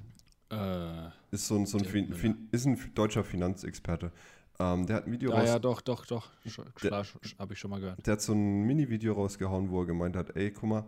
Äh, 0.50 1.08
ist 1.30 1.46
so 1.46 1.56
ein, 1.56 1.64
so 1.66 1.78
ein, 1.78 1.84
fin, 1.84 2.12
fin, 2.12 2.48
ist 2.52 2.66
ein 2.66 2.78
deutscher 2.94 3.24
Finanzexperte. 3.24 4.12
Ähm, 4.58 4.86
der 4.86 4.96
hat 4.96 5.06
ein 5.06 5.12
Video 5.12 5.32
ah 5.32 5.38
raus, 5.40 5.48
ja, 5.48 5.58
doch, 5.58 5.80
doch, 5.80 6.04
doch. 6.04 6.30
Klar, 6.74 7.06
habe 7.38 7.52
ich 7.54 7.58
schon 7.58 7.70
mal 7.70 7.80
gehört. 7.80 8.06
der 8.06 8.12
hat 8.12 8.20
so 8.20 8.34
ein 8.34 8.62
Mini-Video 8.64 9.14
rausgehauen, 9.14 9.70
wo 9.70 9.80
er 9.80 9.86
gemeint 9.86 10.14
hat, 10.14 10.36
ey, 10.36 10.50
guck 10.50 10.68
mal, 10.68 10.84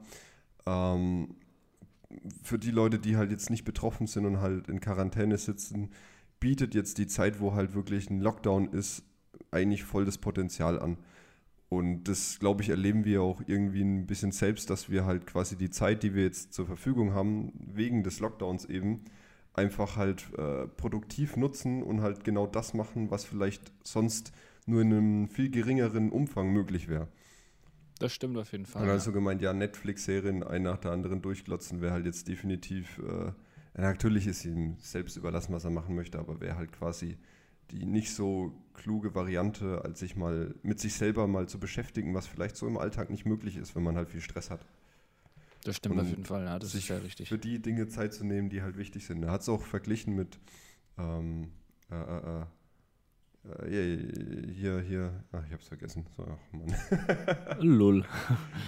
ähm, 0.67 1.35
für 2.43 2.59
die 2.59 2.71
Leute, 2.71 2.99
die 2.99 3.17
halt 3.17 3.31
jetzt 3.31 3.49
nicht 3.49 3.65
betroffen 3.65 4.07
sind 4.07 4.27
und 4.27 4.41
halt 4.41 4.69
in 4.69 4.81
Quarantäne 4.81 5.39
sitzen, 5.39 5.91
bietet 6.41 6.75
jetzt 6.75 6.99
die 6.99 7.07
Zeit, 7.07 7.41
wo 7.41 7.55
halt 7.55 7.75
wirklich 7.75 8.11
ein 8.11 8.21
Lockdown 8.21 8.69
ist, 8.73 9.03
eigentlich 9.55 9.85
voll 9.85 10.05
das 10.05 10.19
Potenzial 10.19 10.79
an. 10.79 10.99
Und 11.69 12.05
das, 12.05 12.38
glaube 12.38 12.62
ich, 12.62 12.69
erleben 12.69 13.05
wir 13.05 13.23
auch 13.23 13.40
irgendwie 13.47 13.83
ein 13.83 14.07
bisschen 14.07 14.33
selbst, 14.33 14.71
dass 14.71 14.90
wir 14.90 15.07
halt 15.07 15.27
quasi 15.27 15.57
die 15.57 15.71
Zeit, 15.71 16.03
die 16.03 16.14
wir 16.14 16.23
jetzt 16.23 16.53
zur 16.53 16.67
Verfügung 16.67 17.14
haben, 17.14 17.53
wegen 17.55 18.05
des 18.05 18.21
Lockdowns 18.21 18.67
eben, 18.67 19.05
einfach 19.55 19.97
halt 19.97 20.27
äh, 20.37 20.67
produktiv 20.67 21.37
nutzen 21.37 21.83
und 21.83 22.01
halt 22.01 22.25
genau 22.25 22.47
das 22.47 22.75
machen, 22.75 23.11
was 23.11 23.25
vielleicht 23.25 23.73
sonst 23.83 24.33
nur 24.67 24.83
in 24.83 24.93
einem 24.93 25.29
viel 25.29 25.51
geringeren 25.51 26.11
Umfang 26.11 26.53
möglich 26.53 26.88
wäre. 26.88 27.09
Das 27.99 28.12
stimmt 28.12 28.37
auf 28.37 28.51
jeden 28.53 28.67
Fall. 28.67 28.83
Und 28.83 28.88
ja. 28.88 28.95
also 28.95 29.12
gemeint, 29.12 29.40
ja, 29.40 29.53
Netflix-Serien 29.53 30.43
ein 30.43 30.62
nach 30.62 30.79
der 30.79 30.90
anderen 30.90 31.23
durchglotzen 31.23 31.81
wäre 31.81 31.93
halt 31.93 32.07
jetzt 32.07 32.29
definitiv, 32.29 32.99
äh, 32.99 33.27
ja, 33.27 33.35
natürlich 33.77 34.27
ist 34.27 34.45
ihm 34.45 34.77
selbst 34.79 35.17
überlassen, 35.17 35.53
was 35.53 35.64
er 35.64 35.71
machen 35.71 35.95
möchte, 35.95 36.19
aber 36.19 36.40
wäre 36.40 36.57
halt 36.57 36.73
quasi 36.73 37.17
die 37.70 37.87
nicht 37.87 38.14
so 38.14 38.53
kluge 38.74 39.14
Variante, 39.14 39.83
als 39.85 40.00
sich 40.00 40.16
mal 40.16 40.55
mit 40.62 40.81
sich 40.81 40.94
selber 40.94 41.27
mal 41.27 41.48
zu 41.48 41.59
beschäftigen, 41.59 42.14
was 42.14 42.27
vielleicht 42.27 42.57
so 42.57 42.66
im 42.66 42.77
Alltag 42.77 43.11
nicht 43.11 43.24
möglich 43.24 43.57
ist, 43.57 43.77
wenn 43.77 43.83
man 43.83 43.96
halt 43.96 44.11
viel 44.11 44.20
Stress 44.20 44.50
hat. 44.50 44.66
Das 45.64 45.77
stimmt 45.77 45.94
und 45.94 46.00
auf 46.03 46.09
jeden 46.09 46.24
Fall, 46.24 46.44
ja, 46.44 46.59
das 46.59 46.74
ist 46.74 46.87
sehr 46.87 47.03
richtig. 47.03 47.29
Für 47.29 47.38
die 47.38 47.61
Dinge 47.61 47.88
Zeit 47.88 48.12
zu 48.12 48.24
nehmen, 48.24 48.50
die 48.50 48.62
halt 48.62 48.77
wichtig 48.77 49.07
sind. 49.07 49.22
Er 49.22 49.31
hat 49.31 49.40
es 49.40 49.48
auch 49.48 49.62
verglichen 49.62 50.14
mit 50.14 50.38
ähm, 50.98 51.53
äh, 51.90 51.94
äh, 51.94 52.40
äh, 52.40 52.44
äh, 53.44 54.53
hier, 54.53 54.81
hier, 54.81 55.24
ach, 55.33 55.44
ich 55.46 55.53
hab's 55.53 55.68
vergessen. 55.68 56.07
So, 56.16 56.27
ach, 56.27 56.53
Mann. 56.53 56.74
Lull. 57.61 58.05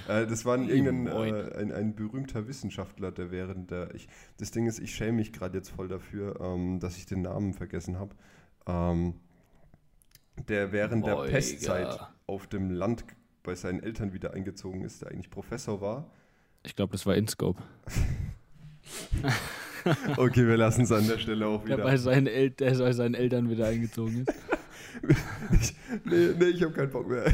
Äh, 0.08 0.26
das 0.26 0.44
war 0.44 0.54
ein, 0.54 0.68
irgendein, 0.68 1.06
äh, 1.06 1.56
ein, 1.56 1.72
ein 1.72 1.94
berühmter 1.94 2.46
Wissenschaftler, 2.46 3.10
der 3.10 3.30
während 3.30 3.70
der. 3.70 3.94
Ich, 3.94 4.08
das 4.36 4.50
Ding 4.50 4.66
ist, 4.66 4.78
ich 4.78 4.94
schäme 4.94 5.12
mich 5.12 5.32
gerade 5.32 5.56
jetzt 5.56 5.70
voll 5.70 5.88
dafür, 5.88 6.40
ähm, 6.40 6.78
dass 6.78 6.98
ich 6.98 7.06
den 7.06 7.22
Namen 7.22 7.54
vergessen 7.54 7.98
habe. 7.98 8.14
Ähm, 8.66 9.14
der 10.48 10.72
während 10.72 11.06
der 11.06 11.14
Boiga. 11.16 11.30
Pestzeit 11.30 11.98
auf 12.26 12.46
dem 12.46 12.70
Land 12.70 13.04
bei 13.42 13.54
seinen 13.54 13.82
Eltern 13.82 14.12
wieder 14.12 14.34
eingezogen 14.34 14.82
ist, 14.82 15.02
der 15.02 15.10
eigentlich 15.10 15.30
Professor 15.30 15.80
war. 15.80 16.10
Ich 16.64 16.74
glaube, 16.76 16.92
das 16.92 17.06
war 17.06 17.14
InScope. 17.16 17.62
Okay, 20.16 20.44
wir 20.48 20.56
lassen 20.56 20.82
es 20.82 20.90
an 20.90 21.06
der 21.06 21.16
Stelle 21.18 21.46
auch 21.46 21.60
Der 21.64 21.76
wieder. 21.76 21.84
bei 21.84 21.96
seinen, 21.96 22.26
El 22.26 22.50
der 22.50 22.74
bei 22.76 22.90
seinen 22.92 23.14
Eltern 23.14 23.48
wieder 23.48 23.68
eingezogen 23.68 24.26
ist. 24.26 24.34
ich, 25.60 25.76
nee, 26.04 26.30
nee, 26.36 26.44
ich 26.46 26.60
habe 26.64 26.72
keinen 26.72 26.90
Bock 26.90 27.06
mehr. 27.08 27.24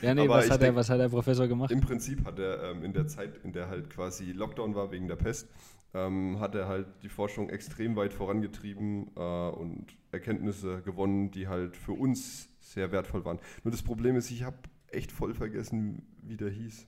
Ja, 0.00 0.14
nee, 0.14 0.28
was 0.28 0.44
hat, 0.48 0.60
der, 0.60 0.68
denk- 0.68 0.76
was 0.76 0.88
hat 0.88 1.00
der 1.00 1.08
Professor 1.08 1.48
gemacht? 1.48 1.72
Im 1.72 1.80
Prinzip 1.80 2.24
hat 2.24 2.38
er 2.38 2.70
ähm, 2.70 2.84
in 2.84 2.92
der 2.92 3.08
Zeit, 3.08 3.36
in 3.42 3.52
der 3.52 3.68
halt 3.68 3.90
quasi 3.90 4.30
Lockdown 4.32 4.74
war 4.76 4.92
wegen 4.92 5.08
der 5.08 5.16
Pest, 5.16 5.48
ähm, 5.94 6.38
hat 6.40 6.54
er 6.54 6.68
halt 6.68 6.86
die 7.02 7.08
Forschung 7.08 7.50
extrem 7.50 7.96
weit 7.96 8.12
vorangetrieben 8.12 9.10
äh, 9.16 9.20
und 9.20 9.86
Erkenntnisse 10.12 10.82
gewonnen, 10.82 11.30
die 11.30 11.48
halt 11.48 11.76
für 11.76 11.92
uns 11.92 12.48
sehr 12.60 12.92
wertvoll 12.92 13.24
waren. 13.24 13.38
Nur 13.64 13.72
das 13.72 13.82
Problem 13.82 14.16
ist, 14.16 14.30
ich 14.30 14.42
habe 14.42 14.56
echt 14.88 15.12
voll 15.12 15.34
vergessen, 15.34 16.02
wie 16.22 16.36
der 16.36 16.50
hieß. 16.50 16.86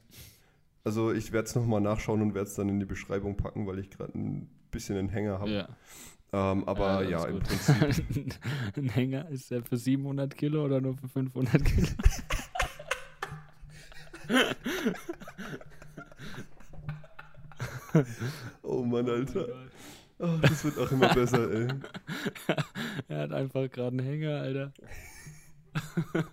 Also 0.84 1.12
ich 1.12 1.32
werde 1.32 1.46
es 1.46 1.54
nochmal 1.54 1.80
nachschauen 1.80 2.22
und 2.22 2.34
werde 2.34 2.48
es 2.48 2.54
dann 2.54 2.68
in 2.68 2.80
die 2.80 2.86
Beschreibung 2.86 3.36
packen, 3.36 3.66
weil 3.66 3.78
ich 3.78 3.90
gerade 3.90 4.18
ein 4.18 4.48
bisschen 4.70 4.96
einen 4.96 5.08
Hänger 5.08 5.38
habe. 5.40 5.50
Ja. 5.50 5.68
Ähm, 6.32 6.64
aber 6.64 7.02
ja, 7.08 7.24
ist 7.24 7.28
im. 7.28 7.40
Prinzip. 7.40 8.34
Ein 8.76 8.88
Hänger 8.88 9.28
ist 9.30 9.50
der 9.50 9.64
für 9.64 9.76
700 9.76 10.36
Kilo 10.36 10.64
oder 10.64 10.80
nur 10.80 10.96
für 10.96 11.08
500 11.08 11.64
Kilo? 11.64 11.88
Oh 18.62 18.84
Mann, 18.84 19.08
Alter. 19.08 19.46
Oh, 20.18 20.36
das 20.42 20.64
wird 20.64 20.78
auch 20.78 20.92
immer 20.92 21.14
besser, 21.14 21.50
ey. 21.50 21.68
er 23.08 23.20
hat 23.20 23.32
einfach 23.32 23.70
gerade 23.70 23.98
einen 23.98 24.06
Hänger, 24.06 24.40
Alter. 24.40 24.72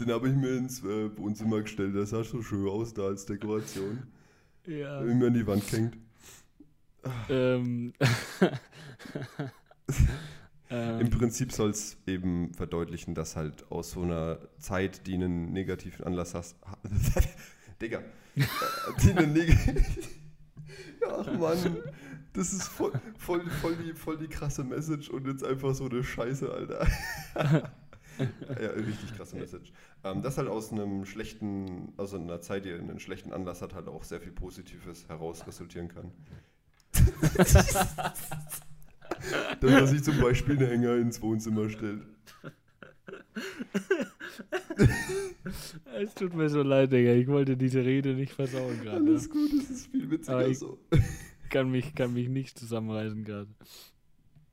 Den 0.00 0.10
habe 0.10 0.28
ich 0.28 0.34
mir 0.34 0.56
ins 0.56 0.82
äh, 0.82 1.16
Wohnzimmer 1.16 1.60
gestellt. 1.60 1.94
Der 1.94 2.06
sah 2.06 2.24
so 2.24 2.42
schön 2.42 2.68
aus 2.68 2.92
da 2.92 3.02
als 3.02 3.24
Dekoration. 3.24 4.02
Ja. 4.66 5.00
Immer 5.02 5.28
an 5.28 5.34
die 5.34 5.46
Wand 5.46 5.70
hängt. 5.70 5.96
Ähm. 7.28 7.92
Im 10.68 10.70
ähm, 10.70 11.10
Prinzip 11.10 11.52
soll 11.52 11.70
es 11.70 11.98
eben 12.06 12.54
verdeutlichen, 12.54 13.14
dass 13.14 13.36
halt 13.36 13.70
aus 13.70 13.90
so 13.90 14.02
einer 14.02 14.38
Zeit, 14.58 15.06
die 15.06 15.14
einen 15.14 15.52
negativen 15.52 16.06
Anlass 16.06 16.34
hast. 16.34 16.56
Digga. 17.82 18.02
äh, 18.36 18.42
die 19.02 19.12
einen 19.12 19.32
neg 19.32 19.56
Ach 21.06 21.26
Mann. 21.38 21.76
Das 22.32 22.52
ist 22.52 22.62
voll, 22.64 22.92
voll, 23.18 23.48
voll, 23.60 23.76
die, 23.76 23.92
voll 23.92 24.16
die 24.16 24.28
krasse 24.28 24.64
Message 24.64 25.10
und 25.10 25.26
jetzt 25.26 25.44
einfach 25.44 25.74
so 25.74 25.84
eine 25.84 26.02
Scheiße, 26.02 26.50
Alter. 26.50 26.86
ja, 28.60 28.70
richtig 28.70 29.14
krasse 29.16 29.36
Message. 29.36 29.70
Ähm, 30.02 30.22
das 30.22 30.38
halt 30.38 30.48
aus 30.48 30.72
einem 30.72 31.04
schlechten, 31.04 31.92
also 31.98 32.16
einer 32.16 32.40
Zeit, 32.40 32.64
die 32.64 32.72
einen 32.72 33.00
schlechten 33.00 33.34
Anlass 33.34 33.60
hat, 33.60 33.74
halt 33.74 33.88
auch 33.88 34.04
sehr 34.04 34.20
viel 34.20 34.32
Positives 34.32 35.08
heraus 35.08 35.46
resultieren 35.46 35.88
kann. 35.88 36.10
Dass 39.60 39.70
er 39.70 39.86
sich 39.86 40.02
zum 40.02 40.20
Beispiel 40.20 40.56
einen 40.56 40.68
Hänger 40.68 40.96
ins 40.96 41.20
Wohnzimmer 41.20 41.68
stellt. 41.68 42.02
Es 45.96 46.14
tut 46.14 46.34
mir 46.34 46.48
so 46.48 46.62
leid, 46.62 46.92
Digga. 46.92 47.12
Ich 47.12 47.26
wollte 47.28 47.56
diese 47.56 47.84
Rede 47.84 48.14
nicht 48.14 48.32
versauen 48.32 48.80
gerade. 48.82 49.04
Alles 49.04 49.28
gut, 49.30 49.50
das 49.58 49.70
ist 49.70 49.86
viel 49.88 50.10
witziger 50.10 50.54
so. 50.54 50.78
Kann 51.50 51.70
mich, 51.70 51.94
kann 51.94 52.12
mich 52.14 52.28
nicht 52.28 52.58
zusammenreißen 52.58 53.24
gerade. 53.24 53.48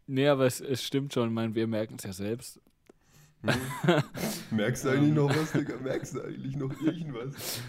Nee, 0.07 0.27
aber 0.27 0.45
es, 0.45 0.59
es 0.61 0.83
stimmt 0.83 1.13
schon. 1.13 1.29
Ich 1.29 1.33
meine, 1.35 1.55
wir 1.55 1.67
merken 1.67 1.95
es 1.97 2.03
ja 2.03 2.13
selbst. 2.13 2.59
Hm? 3.43 3.53
Merkst 4.51 4.83
du 4.85 4.89
eigentlich 4.91 5.13
noch 5.13 5.29
was, 5.29 5.51
Digga? 5.53 5.77
Merkst 5.77 6.15
du 6.15 6.21
eigentlich 6.23 6.55
noch 6.57 6.79
irgendwas? 6.81 7.61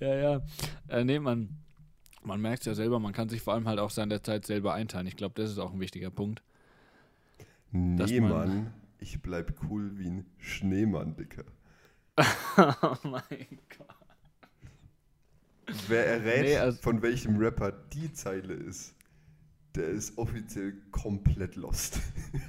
Ja, 0.00 0.14
ja. 0.14 0.42
Äh, 0.88 1.04
nee, 1.04 1.18
man, 1.18 1.50
man 2.22 2.40
merkt 2.40 2.60
es 2.60 2.66
ja 2.66 2.74
selber. 2.74 2.98
Man 3.00 3.12
kann 3.12 3.28
sich 3.28 3.42
vor 3.42 3.54
allem 3.54 3.66
halt 3.68 3.78
auch 3.78 3.90
seine 3.90 4.22
Zeit 4.22 4.46
selber 4.46 4.72
einteilen. 4.74 5.06
Ich 5.06 5.16
glaube, 5.16 5.34
das 5.40 5.50
ist 5.50 5.58
auch 5.58 5.72
ein 5.74 5.80
wichtiger 5.80 6.10
Punkt. 6.10 6.42
Nee, 7.72 8.20
man- 8.20 8.30
Mann. 8.30 8.72
Ich 9.00 9.20
bleib 9.22 9.54
cool 9.68 9.96
wie 9.98 10.08
ein 10.08 10.26
Schneemann, 10.38 11.16
Dicker. 11.16 11.44
oh 12.82 12.96
mein 13.04 13.58
Gott. 13.78 13.96
Wer 15.88 16.06
errät, 16.06 16.42
Nee, 16.42 16.56
also- 16.56 16.80
von 16.80 17.02
welchem 17.02 17.36
Rapper 17.36 17.72
die 17.72 18.12
Zeile 18.12 18.54
ist, 18.54 18.94
der 19.74 19.88
ist 19.88 20.16
offiziell 20.18 20.72
komplett 20.90 21.56
lost. 21.56 22.00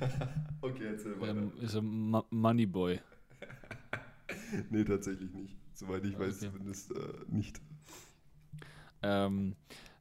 okay, 0.62 0.86
erzähl 0.88 1.20
weiter. 1.20 1.32
Ähm, 1.38 1.52
ist 1.60 1.76
ein 1.76 2.10
Ma 2.10 2.24
Moneyboy. 2.30 3.00
Nee, 4.72 4.84
tatsächlich 4.84 5.32
nicht. 5.34 5.56
Soweit 5.76 6.04
ich 6.06 6.18
weiß, 6.18 6.38
Okay. 6.38 6.48
zumindest 6.52 6.92
äh, 6.92 6.96
nicht. 7.28 7.62
Ähm, 9.04 9.56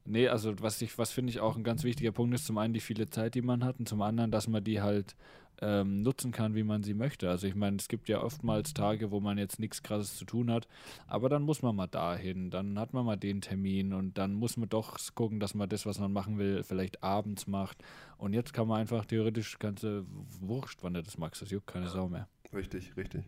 nee, 0.05 0.27
also 0.27 0.59
was 0.59 0.81
ich, 0.81 0.97
was 0.97 1.11
finde 1.11 1.29
ich 1.29 1.39
auch 1.39 1.55
ein 1.55 1.63
ganz 1.63 1.83
wichtiger 1.83 2.11
Punkt 2.11 2.33
ist, 2.33 2.45
zum 2.47 2.57
einen 2.57 2.73
die 2.73 2.79
viele 2.79 3.07
Zeit, 3.09 3.35
die 3.35 3.43
man 3.43 3.63
hat 3.63 3.77
und 3.79 3.87
zum 3.87 4.01
anderen, 4.01 4.31
dass 4.31 4.47
man 4.47 4.63
die 4.63 4.81
halt 4.81 5.15
ähm, 5.61 6.01
nutzen 6.01 6.31
kann, 6.31 6.55
wie 6.55 6.63
man 6.63 6.83
sie 6.83 6.93
möchte. 6.93 7.29
Also 7.29 7.47
ich 7.47 7.55
meine, 7.55 7.77
es 7.77 7.87
gibt 7.87 8.09
ja 8.09 8.21
oftmals 8.21 8.73
Tage, 8.73 9.11
wo 9.11 9.19
man 9.19 9.37
jetzt 9.37 9.59
nichts 9.59 9.83
krasses 9.83 10.15
zu 10.17 10.25
tun 10.25 10.51
hat, 10.51 10.67
aber 11.07 11.29
dann 11.29 11.43
muss 11.43 11.61
man 11.61 11.75
mal 11.75 11.87
dahin, 11.87 12.49
dann 12.49 12.77
hat 12.79 12.93
man 12.93 13.05
mal 13.05 13.17
den 13.17 13.41
Termin 13.41 13.93
und 13.93 14.17
dann 14.17 14.33
muss 14.33 14.57
man 14.57 14.69
doch 14.69 14.97
gucken, 15.15 15.39
dass 15.39 15.53
man 15.53 15.69
das, 15.69 15.85
was 15.85 15.99
man 15.99 16.11
machen 16.11 16.37
will, 16.37 16.63
vielleicht 16.63 17.03
abends 17.03 17.47
macht. 17.47 17.83
Und 18.17 18.33
jetzt 18.33 18.53
kann 18.53 18.67
man 18.67 18.81
einfach 18.81 19.05
theoretisch 19.05 19.59
ganze 19.59 20.05
Wurscht, 20.39 20.79
wann 20.81 20.93
du 20.93 21.03
das 21.03 21.17
magst, 21.17 21.41
das 21.41 21.51
juckt 21.51 21.67
keine 21.67 21.87
Sau 21.89 22.09
mehr. 22.09 22.27
Richtig, 22.53 22.95
richtig. 22.97 23.23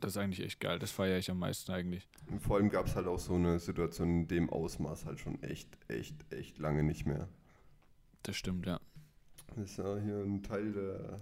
Das 0.00 0.12
ist 0.12 0.16
eigentlich 0.16 0.44
echt 0.44 0.60
geil, 0.60 0.78
das 0.78 0.92
feiere 0.92 1.18
ich 1.18 1.30
am 1.30 1.40
meisten 1.40 1.72
eigentlich. 1.72 2.08
Und 2.30 2.40
vor 2.40 2.56
allem 2.56 2.70
gab 2.70 2.86
es 2.86 2.94
halt 2.94 3.06
auch 3.06 3.18
so 3.18 3.34
eine 3.34 3.58
Situation 3.58 4.08
in 4.08 4.28
dem 4.28 4.50
Ausmaß 4.50 5.06
halt 5.06 5.18
schon 5.18 5.42
echt, 5.42 5.68
echt, 5.88 6.14
echt 6.32 6.58
lange 6.58 6.84
nicht 6.84 7.04
mehr. 7.04 7.28
Das 8.22 8.36
stimmt, 8.36 8.66
ja. 8.66 8.78
Das 9.56 9.70
ist 9.70 9.78
ja 9.78 9.96
hier 9.98 10.18
ein 10.20 10.42
Teil 10.42 10.72
der, 10.72 11.20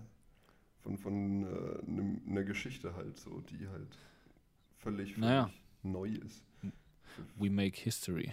von, 0.82 0.98
von 0.98 1.44
äh, 1.44 1.78
nem- 1.86 2.20
einer 2.28 2.44
Geschichte 2.44 2.94
halt 2.94 3.18
so, 3.18 3.40
die 3.40 3.68
halt 3.68 3.98
völlig, 4.78 5.14
völlig 5.14 5.18
Naja. 5.18 5.50
neu 5.82 6.08
ist. 6.10 6.44
We 7.36 7.48
make 7.50 7.80
history. 7.80 8.32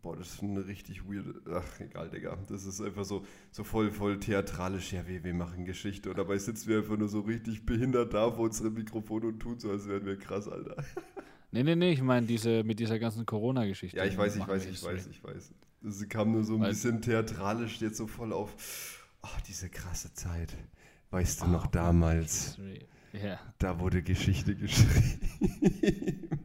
Boah, 0.00 0.16
das 0.16 0.34
ist 0.34 0.42
eine 0.42 0.66
richtig 0.66 1.04
weirde. 1.08 1.40
Ach, 1.50 1.80
egal, 1.80 2.10
Digga. 2.10 2.36
Das 2.48 2.64
ist 2.66 2.80
einfach 2.80 3.04
so, 3.06 3.24
so 3.50 3.64
voll, 3.64 3.90
voll 3.90 4.20
theatralisch. 4.20 4.92
Ja, 4.92 5.06
wir, 5.08 5.24
wir 5.24 5.32
machen 5.34 5.64
Geschichte. 5.64 6.10
Und 6.10 6.18
dabei 6.18 6.36
sitzen 6.38 6.68
wir 6.68 6.78
einfach 6.78 6.96
nur 6.98 7.08
so 7.08 7.20
richtig 7.20 7.64
behindert 7.64 8.12
da 8.12 8.30
vor 8.30 8.44
unserem 8.44 8.74
Mikrofon 8.74 9.24
und 9.24 9.40
tun 9.40 9.58
so, 9.58 9.70
als 9.70 9.88
wären 9.88 10.04
wir 10.04 10.18
krass, 10.18 10.46
Alter. 10.48 10.76
Nee, 11.54 11.62
nee, 11.62 11.76
nee, 11.76 11.92
ich 11.92 12.02
meine 12.02 12.26
diese 12.26 12.64
mit 12.64 12.80
dieser 12.80 12.98
ganzen 12.98 13.24
Corona-Geschichte. 13.24 13.96
Ja, 13.96 14.04
ich 14.04 14.18
weiß, 14.18 14.34
ich 14.34 14.48
weiß, 14.48 14.66
ich 14.66 14.82
weiß, 14.82 15.06
ich 15.06 15.22
weiß. 15.22 15.52
Das 15.82 16.08
kam 16.08 16.32
nur 16.32 16.42
so 16.42 16.56
ein 16.56 16.62
bisschen 16.62 17.00
theatralisch 17.00 17.80
jetzt 17.80 17.96
so 17.96 18.08
voll 18.08 18.32
auf. 18.32 19.06
Ach, 19.22 19.40
diese 19.42 19.68
krasse 19.68 20.12
Zeit. 20.14 20.56
Weißt 21.10 21.42
du 21.42 21.44
Oh, 21.44 21.48
noch 21.50 21.68
damals? 21.68 22.58
Ja. 23.12 23.38
Da 23.60 23.78
wurde 23.78 24.02
Geschichte 24.02 24.56
geschrieben. 24.56 26.28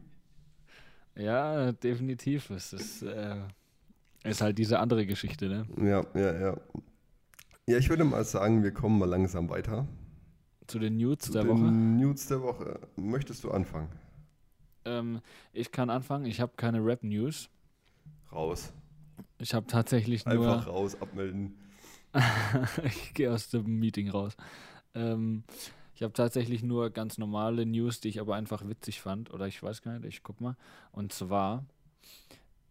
ja, 1.16 1.72
definitiv. 1.72 2.52
Es 2.52 2.72
ist, 2.74 3.02
äh, 3.02 3.42
ist 4.24 4.42
halt 4.42 4.60
diese 4.60 4.78
andere 4.78 5.08
Geschichte, 5.08 5.48
ne? 5.48 5.66
ja, 5.78 6.06
ja, 6.14 6.40
ja. 6.40 6.58
Ja, 7.68 7.78
ich 7.80 7.90
würde 7.90 8.04
mal 8.04 8.24
sagen, 8.26 8.62
wir 8.62 8.72
kommen 8.74 9.00
mal 9.00 9.10
langsam 9.10 9.50
weiter. 9.50 9.88
Zu 10.68 10.78
den 10.78 10.98
Nudes 10.98 11.26
Zu 11.26 11.32
der 11.34 11.46
den 11.46 11.50
Woche. 11.50 11.62
News 11.64 12.28
der 12.28 12.44
Woche. 12.44 12.80
Möchtest 12.96 13.44
du 13.44 13.50
anfangen? 13.50 13.90
Ähm, 14.86 15.22
ich 15.54 15.72
kann 15.72 15.90
anfangen. 15.90 16.26
Ich 16.26 16.42
habe 16.42 16.54
keine 16.56 16.84
Rap-News. 16.84 17.50
Raus. 18.32 18.74
Ich 19.40 19.54
habe 19.54 19.68
tatsächlich 19.68 20.26
Einfach 20.28 20.66
nur. 20.66 20.74
raus, 20.74 21.02
abmelden. 21.02 21.58
ich 22.84 23.14
gehe 23.14 23.32
aus 23.32 23.50
dem 23.50 23.80
Meeting 23.80 24.10
raus. 24.10 24.36
Ähm, 24.94 25.44
ich 25.96 26.04
habe 26.04 26.14
tatsächlich 26.14 26.64
nur 26.64 26.90
ganz 26.92 27.18
normale 27.18 27.66
News, 27.66 28.00
die 28.00 28.10
ich 28.10 28.20
aber 28.20 28.36
einfach 28.36 28.68
witzig 28.68 29.02
fand. 29.02 29.34
Oder 29.34 29.48
ich 29.48 29.62
weiß 29.62 29.82
gar 29.82 29.98
nicht, 30.00 30.06
ich 30.06 30.24
guck 30.24 30.42
mal. 30.42 30.56
Und 30.92 31.14
zwar 31.14 31.66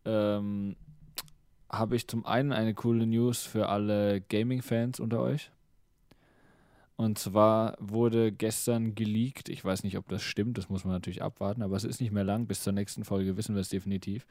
ähm, 0.05 0.77
habe 1.71 1.97
ich 1.97 2.09
zum 2.09 2.25
einen 2.25 2.53
eine 2.53 2.75
coole 2.75 3.07
News 3.07 3.43
für 3.43 3.69
alle 3.69 4.21
Gaming-Fans 4.23 5.01
unter 5.01 5.21
euch. 5.21 5.51
Und 7.01 7.17
zwar 7.17 7.77
wurde 7.79 8.33
gestern 8.33 8.97
geleakt, 8.97 9.49
ich 9.51 9.65
weiß 9.65 9.85
nicht, 9.85 9.97
ob 9.99 10.09
das 10.09 10.21
stimmt, 10.21 10.59
das 10.59 10.69
muss 10.69 10.85
man 10.85 10.95
natürlich 10.95 11.23
abwarten, 11.23 11.63
aber 11.63 11.77
es 11.77 11.85
ist 11.85 12.01
nicht 12.01 12.11
mehr 12.11 12.25
lang, 12.25 12.47
bis 12.49 12.65
zur 12.65 12.73
nächsten 12.73 13.05
Folge 13.05 13.37
wissen 13.37 13.55
wir 13.55 13.61
es 13.61 13.69
definitiv, 13.69 14.27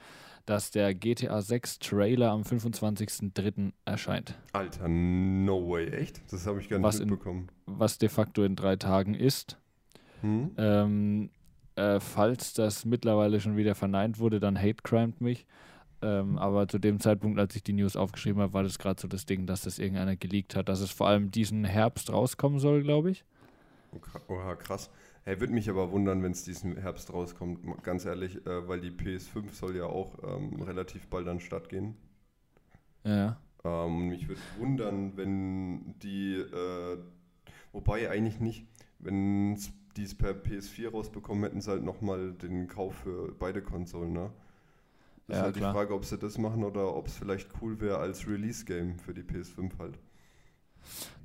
dass 0.46 0.70
der 0.72 0.94
GTA 0.94 1.42
6 1.42 1.80
Trailer 1.80 2.32
am 2.32 2.42
25.03. 2.42 3.72
erscheint. 3.86 4.36
Alter, 4.52 4.90
no 4.90 5.70
way. 5.70 5.88
Echt? 5.88 6.22
Das 6.30 6.46
habe 6.46 6.60
ich 6.60 6.68
gar 6.68 6.78
nicht 6.80 6.86
Was 6.86 7.00
in- 7.00 7.10
mitbekommen. 7.10 7.48
was 7.68 8.00
de 8.00 8.10
facto 8.10 8.44
in 8.44 8.58
drei 8.58 8.76
Tagen 8.76 9.14
ist. 9.14 9.58
Hm? 10.20 10.52
Ähm, 10.58 11.30
äh, 11.76 12.02
falls 12.02 12.52
das 12.54 12.84
mittlerweile 12.84 13.40
schon 13.40 13.56
wieder 13.56 13.76
verneint 13.76 14.20
wurde, 14.20 14.42
dann 14.42 14.58
hate 14.58 14.84
crimed 14.84 15.22
mich. 15.22 15.46
Ähm, 16.02 16.38
aber 16.38 16.68
zu 16.68 16.78
dem 16.78 17.00
Zeitpunkt, 17.00 17.40
als 17.40 17.56
ich 17.56 17.64
die 17.64 17.74
News 17.74 17.96
aufgeschrieben 17.96 18.42
habe, 18.42 18.54
war 18.54 18.64
das 18.64 18.78
gerade 18.78 19.02
so 19.02 19.08
das 19.08 19.26
Ding, 19.26 19.48
dass 19.48 19.62
das 19.62 19.80
irgendeiner 19.80 20.16
geleakt 20.16 20.56
hat, 20.56 20.70
dass 20.70 20.80
es 20.80 20.92
vor 20.92 21.08
allem 21.08 21.32
diesen 21.32 21.66
Herbst 21.66 22.12
rauskommen 22.12 22.60
soll, 22.60 22.84
glaube 22.84 23.12
ich. 23.12 23.26
Oha, 24.28 24.56
krass. 24.56 24.92
Hey, 25.24 25.40
würde 25.40 25.54
mich 25.54 25.70
aber 25.70 25.92
wundern, 25.92 26.24
wenn 26.24 26.32
es 26.32 26.44
diesen 26.44 26.78
Herbst 26.78 27.12
rauskommt, 27.12 27.60
ganz 27.84 28.06
ehrlich, 28.06 28.46
äh, 28.46 28.68
weil 28.68 28.80
die 28.80 28.92
PS5 28.92 29.52
soll 29.52 29.76
ja 29.76 29.86
auch 29.86 30.16
ähm, 30.24 30.62
relativ 30.62 31.08
bald 31.08 31.28
an 31.28 31.38
den 31.38 31.42
Start 31.42 31.68
gehen. 31.68 31.98
Ja. 33.04 33.38
Ähm, 33.64 33.98
und 33.98 34.08
mich 34.10 34.28
würde 34.28 34.42
wundern, 34.58 35.18
wenn 35.18 35.96
die, 36.00 36.36
äh, 36.36 36.98
wobei 37.72 38.10
eigentlich 38.10 38.40
nicht, 38.40 38.68
wenn 39.00 39.58
die 39.98 40.04
es 40.04 40.16
per 40.16 40.32
PS4 40.32 40.92
rausbekommen, 40.92 41.44
hätten 41.44 41.60
sie 41.60 41.72
halt 41.72 41.84
nochmal 41.84 42.34
den 42.34 42.68
Kauf 42.68 42.96
für 42.96 43.34
beide 43.34 43.62
Konsolen, 43.62 44.14
ne? 44.14 44.32
Das 45.28 45.38
Ja, 45.38 45.42
ist 45.42 45.44
halt 45.44 45.56
klar. 45.56 45.72
die 45.72 45.78
Frage, 45.78 45.94
ob 45.94 46.06
sie 46.06 46.18
das 46.18 46.38
machen 46.38 46.64
oder 46.66 46.94
ob 46.96 47.08
es 47.08 47.16
vielleicht 47.18 47.50
cool 47.62 47.80
wäre 47.80 47.98
als 48.00 48.28
Release-Game 48.28 49.00
für 49.00 49.14
die 49.14 49.24
PS5 49.24 49.78
halt. 49.80 50.00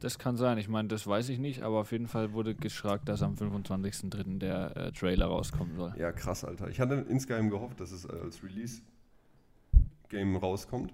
Das 0.00 0.18
kann 0.18 0.36
sein. 0.36 0.59
Ich 0.59 0.68
meine, 0.68 0.88
das 0.88 1.07
weiß 1.07 1.28
ich 1.30 1.38
nicht, 1.38 1.62
aber 1.62 1.80
auf 1.80 1.92
jeden 1.92 2.07
Fall 2.09 2.32
wurde 2.32 2.55
geschragt, 2.55 3.09
dass 3.09 3.22
am 3.22 3.36
25.03. 3.36 4.38
der 4.38 4.76
äh, 4.76 4.92
Trailer 4.92 5.26
rauskommen 5.26 5.76
soll. 5.76 5.94
Ja, 5.94 6.12
krass, 6.12 6.44
Alter. 6.44 6.68
Ich 6.68 6.80
hatte 6.80 6.94
insgeheim 7.09 7.48
gehofft, 7.50 7.80
dass 7.80 7.92
es 7.92 8.05
äh, 8.05 8.12
als 8.12 8.42
Release 8.42 8.82
Game 10.09 10.36
rauskommt. 10.36 10.92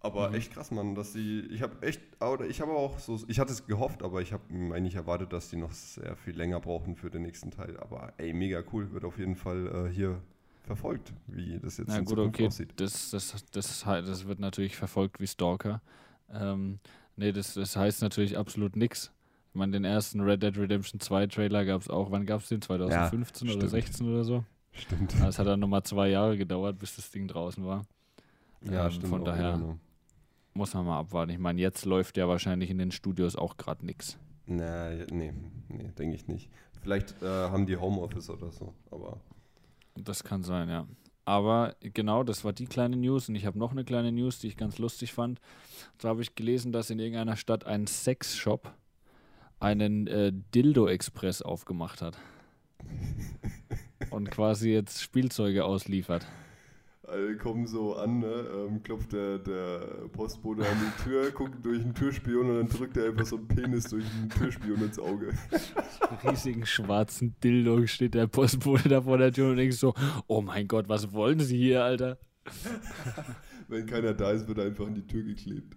Aber 0.00 0.32
Mhm. 0.32 0.34
echt 0.34 0.52
krass, 0.52 0.70
Mann, 0.70 0.94
dass 0.94 1.12
die, 1.14 1.40
ich 1.50 1.62
habe 1.62 1.86
echt, 1.86 2.00
oder 2.22 2.46
ich 2.46 2.60
habe 2.60 2.72
auch 2.72 2.98
so, 3.00 3.20
ich 3.28 3.40
hatte 3.40 3.52
es 3.52 3.66
gehofft, 3.66 4.02
aber 4.02 4.22
ich 4.22 4.32
habe 4.32 4.44
eigentlich 4.74 4.96
erwartet, 4.96 5.32
dass 5.32 5.50
die 5.50 5.56
noch 5.56 5.72
sehr 5.72 6.16
viel 6.16 6.36
länger 6.36 6.60
brauchen 6.60 6.96
für 6.96 7.10
den 7.10 7.22
nächsten 7.22 7.50
Teil. 7.50 7.78
Aber 7.80 8.12
ey, 8.18 8.32
mega 8.34 8.62
cool, 8.72 8.92
wird 8.92 9.04
auf 9.04 9.18
jeden 9.18 9.36
Fall 9.36 9.88
äh, 9.88 9.92
hier 9.94 10.22
verfolgt, 10.68 11.12
wie 11.26 11.58
das 11.58 11.78
jetzt 11.78 11.88
Na 11.88 11.98
in 11.98 12.04
gut, 12.04 12.14
Zukunft 12.16 12.36
okay, 12.36 12.46
aussieht. 12.46 12.72
das, 12.76 13.10
das, 13.10 13.44
das, 13.50 13.82
das 13.84 14.26
wird 14.28 14.38
natürlich 14.38 14.76
verfolgt 14.76 15.18
wie 15.20 15.26
Stalker. 15.26 15.82
Ähm, 16.30 16.78
nee, 17.16 17.32
das, 17.32 17.54
das 17.54 17.74
heißt 17.74 18.02
natürlich 18.02 18.38
absolut 18.38 18.76
nichts. 18.76 19.10
Ich 19.50 19.54
meine, 19.54 19.72
den 19.72 19.84
ersten 19.84 20.20
Red 20.20 20.42
Dead 20.42 20.56
Redemption 20.56 21.00
2 21.00 21.26
Trailer 21.26 21.64
gab 21.64 21.80
es 21.80 21.88
auch, 21.90 22.10
wann 22.10 22.26
gab 22.26 22.42
es 22.42 22.48
den? 22.48 22.60
2015 22.62 23.48
oder 23.48 23.56
stimmt. 23.56 23.70
16 23.70 24.08
oder 24.08 24.22
so? 24.24 24.44
Stimmt. 24.72 25.14
Also 25.16 25.28
es 25.28 25.38
hat 25.38 25.46
dann 25.46 25.58
nochmal 25.58 25.82
zwei 25.82 26.08
Jahre 26.10 26.36
gedauert, 26.36 26.78
bis 26.78 26.94
das 26.96 27.10
Ding 27.10 27.26
draußen 27.26 27.64
war. 27.66 27.84
Ja, 28.62 28.84
ähm, 28.86 28.92
stimmt. 28.92 29.08
von 29.08 29.24
daher- 29.24 29.56
ne? 29.56 29.78
Muss 30.54 30.74
man 30.74 30.86
mal 30.86 30.98
abwarten. 31.00 31.30
Ich 31.32 31.38
meine, 31.38 31.60
jetzt 31.60 31.84
läuft 31.84 32.16
ja 32.16 32.26
wahrscheinlich 32.28 32.68
in 32.70 32.78
den 32.78 32.90
Studios 32.90 33.36
auch 33.36 33.56
gerade 33.56 33.86
nichts. 33.86 34.18
Ja, 34.48 34.90
nee, 35.10 35.32
nee, 35.68 35.90
denke 35.96 36.16
ich 36.16 36.26
nicht. 36.26 36.50
Vielleicht 36.82 37.22
äh, 37.22 37.26
haben 37.26 37.66
die 37.66 37.76
Homeoffice 37.76 38.28
oder 38.30 38.50
so, 38.50 38.74
aber 38.90 39.20
Das 40.04 40.24
kann 40.24 40.42
sein, 40.42 40.68
ja. 40.68 40.86
Aber 41.24 41.76
genau, 41.80 42.22
das 42.22 42.44
war 42.44 42.54
die 42.54 42.66
kleine 42.66 42.96
News. 42.96 43.28
Und 43.28 43.34
ich 43.34 43.44
habe 43.44 43.58
noch 43.58 43.72
eine 43.72 43.84
kleine 43.84 44.12
News, 44.12 44.38
die 44.38 44.48
ich 44.48 44.56
ganz 44.56 44.78
lustig 44.78 45.12
fand. 45.12 45.40
Da 45.98 46.08
habe 46.08 46.22
ich 46.22 46.34
gelesen, 46.34 46.72
dass 46.72 46.88
in 46.88 46.98
irgendeiner 46.98 47.36
Stadt 47.36 47.66
ein 47.66 47.86
Sexshop 47.86 48.72
einen 49.60 50.06
äh, 50.06 50.32
Dildo-Express 50.54 51.42
aufgemacht 51.42 52.00
hat. 52.00 52.16
Und 54.10 54.30
quasi 54.30 54.70
jetzt 54.70 55.02
Spielzeuge 55.02 55.64
ausliefert. 55.64 56.24
Alle 57.08 57.36
kommen 57.36 57.66
so 57.66 57.94
an, 57.96 58.20
ne? 58.20 58.26
ähm, 58.54 58.82
klopft 58.82 59.12
der, 59.12 59.38
der 59.38 59.78
Postbote 60.12 60.62
an 60.68 60.76
die 60.80 61.02
Tür, 61.04 61.30
guckt 61.34 61.64
durch 61.64 61.82
den 61.82 61.94
Türspion 61.94 62.50
und 62.50 62.56
dann 62.58 62.68
drückt 62.68 62.96
er 62.96 63.06
einfach 63.06 63.26
so 63.26 63.36
einen 63.36 63.48
Penis 63.48 63.84
durch 63.84 64.04
den 64.04 64.28
Türspion 64.28 64.82
ins 64.82 64.98
Auge. 64.98 65.32
Riesigen 66.24 66.66
schwarzen 66.66 67.34
Dildo 67.42 67.86
steht 67.86 68.14
der 68.14 68.26
Postbote 68.26 68.88
da 68.88 69.02
vor 69.02 69.18
der 69.18 69.32
Tür 69.32 69.50
und 69.50 69.56
denkt 69.56 69.74
so, 69.74 69.94
oh 70.26 70.40
mein 70.42 70.68
Gott, 70.68 70.88
was 70.88 71.12
wollen 71.12 71.40
Sie 71.40 71.56
hier, 71.56 71.84
Alter? 71.84 72.18
Wenn 73.68 73.86
keiner 73.86 74.14
da 74.14 74.30
ist, 74.30 74.48
wird 74.48 74.58
er 74.58 74.64
einfach 74.66 74.86
an 74.86 74.94
die 74.94 75.06
Tür 75.06 75.22
geklebt. 75.22 75.76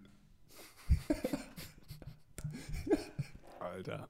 Alter. 3.59 4.09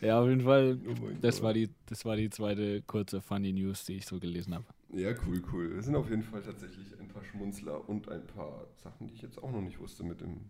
Ja, 0.00 0.20
auf 0.20 0.28
jeden 0.28 0.42
Fall, 0.42 0.78
Oh 0.86 1.08
das 1.20 1.36
Gott. 1.36 1.44
war, 1.44 1.52
die, 1.54 1.70
das 1.86 2.04
war 2.04 2.16
die 2.16 2.30
zweite 2.30 2.82
kurze 2.82 3.20
Funny 3.20 3.52
News, 3.52 3.84
die 3.84 3.94
ich 3.94 4.06
so 4.06 4.18
gelesen 4.18 4.54
habe. 4.54 4.64
Ja, 4.92 5.10
cool, 5.26 5.42
cool. 5.52 5.76
Es 5.78 5.86
sind 5.86 5.96
auf 5.96 6.08
jeden 6.08 6.22
Fall 6.22 6.42
tatsächlich 6.42 6.98
ein 6.98 7.08
paar 7.08 7.24
Schmunzler 7.24 7.88
und 7.88 8.08
ein 8.08 8.26
paar 8.26 8.66
Sachen, 8.82 9.08
die 9.08 9.14
ich 9.14 9.22
jetzt 9.22 9.42
auch 9.42 9.50
noch 9.50 9.60
nicht 9.60 9.78
wusste 9.80 10.04
mit 10.04 10.20
dem. 10.20 10.40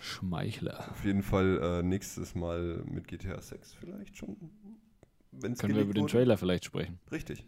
Schmeichler. 0.00 0.90
Auf 0.90 1.04
jeden 1.04 1.22
Fall 1.22 1.60
äh, 1.62 1.82
nächstes 1.82 2.34
Mal 2.34 2.82
mit 2.86 3.06
GTA 3.06 3.40
6 3.40 3.72
vielleicht 3.74 4.16
schon. 4.16 4.36
Wenn's 5.32 5.60
Können 5.60 5.74
wir 5.76 5.82
über 5.82 5.94
den 5.94 6.02
wurde. 6.02 6.12
Trailer 6.12 6.36
vielleicht 6.36 6.64
sprechen? 6.64 6.98
Richtig. 7.10 7.46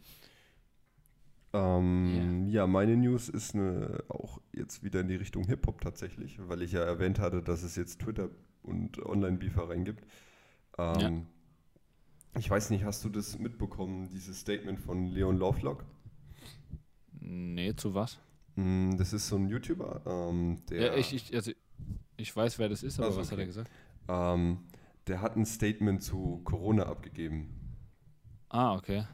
Ähm, 1.52 2.46
Ja, 2.48 2.66
meine 2.66 2.96
News 2.96 3.28
ist 3.28 3.54
eine, 3.54 4.04
auch 4.08 4.40
jetzt 4.52 4.82
wieder 4.82 5.00
in 5.00 5.08
die 5.08 5.16
Richtung 5.16 5.44
Hip-Hop 5.46 5.80
tatsächlich, 5.80 6.38
weil 6.48 6.62
ich 6.62 6.72
ja 6.72 6.80
erwähnt 6.82 7.18
hatte, 7.18 7.42
dass 7.42 7.62
es 7.62 7.76
jetzt 7.76 8.00
Twitter 8.00 8.30
und 8.62 8.98
Online-Beefereien 9.04 9.84
gibt. 9.84 10.04
Ähm, 10.78 11.26
Ich 12.38 12.48
weiß 12.50 12.70
nicht, 12.70 12.84
hast 12.84 13.04
du 13.04 13.08
das 13.08 13.38
mitbekommen, 13.38 14.08
dieses 14.10 14.40
Statement 14.40 14.78
von 14.78 15.06
Leon 15.06 15.38
Lovelock? 15.38 15.84
Nee, 17.26 17.74
zu 17.74 17.94
was? 17.94 18.18
Mm, 18.54 18.96
Das 18.96 19.12
ist 19.12 19.28
so 19.28 19.36
ein 19.36 19.48
YouTuber, 19.48 20.02
ähm, 20.06 20.60
der, 20.70 20.80
Ja, 20.86 20.94
ich, 20.94 21.12
ich, 21.12 21.34
also, 21.34 21.50
ich 22.16 22.34
weiß, 22.34 22.58
wer 22.58 22.68
das 22.68 22.82
ist, 22.82 22.98
aber 23.00 23.08
Also, 23.08 23.20
was 23.20 23.26
hat 23.32 23.34
okay. 23.34 23.42
er 23.42 23.46
gesagt? 23.46 23.70
ähm, 24.08 24.58
der 25.08 25.20
hat 25.20 25.36
ein 25.36 25.44
Statement 25.46 26.02
zu 26.02 26.40
Corona 26.44 26.84
abgegeben. 26.84 27.50
Ah, 28.48 28.74
okay. 28.74 29.06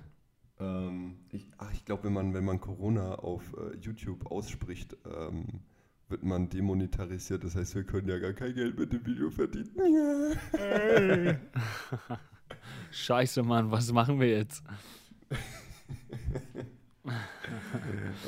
Ähm, 0.60 1.16
ich 1.30 1.50
ach, 1.58 1.72
ich 1.72 1.84
glaube, 1.84 2.04
wenn 2.04 2.12
man, 2.12 2.34
wenn 2.34 2.44
man 2.44 2.60
Corona 2.60 3.14
auf 3.16 3.54
äh, 3.56 3.76
YouTube 3.78 4.26
ausspricht, 4.30 4.96
ähm, 5.06 5.60
wird 6.08 6.22
man 6.22 6.48
demonetarisiert. 6.50 7.42
Das 7.44 7.56
heißt, 7.56 7.74
wir 7.74 7.84
können 7.84 8.08
ja 8.08 8.18
gar 8.18 8.34
kein 8.34 8.54
Geld 8.54 8.78
mit 8.78 8.92
dem 8.92 9.04
Video 9.06 9.30
verdienen. 9.30 10.36
Scheiße, 12.90 13.42
Mann, 13.42 13.70
was 13.70 13.90
machen 13.92 14.20
wir 14.20 14.28
jetzt? 14.28 14.62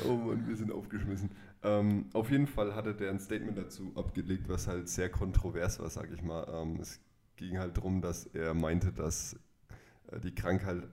oh 0.05 0.15
Mann, 0.15 0.47
wir 0.47 0.55
sind 0.55 0.71
aufgeschmissen. 0.71 1.31
Ähm, 1.63 2.09
auf 2.13 2.29
jeden 2.29 2.47
Fall 2.47 2.75
hatte 2.75 2.93
der 2.93 3.11
ein 3.11 3.19
Statement 3.19 3.57
dazu 3.57 3.91
abgelegt, 3.95 4.49
was 4.49 4.67
halt 4.67 4.89
sehr 4.89 5.09
kontrovers 5.09 5.79
war, 5.79 5.89
sag 5.89 6.11
ich 6.11 6.21
mal. 6.21 6.45
Ähm, 6.51 6.79
es 6.81 6.99
ging 7.37 7.57
halt 7.57 7.77
darum, 7.77 8.01
dass 8.01 8.25
er 8.27 8.53
meinte, 8.53 8.91
dass 8.91 9.37
äh, 10.11 10.19
die 10.19 10.35
Krankheit, 10.35 10.83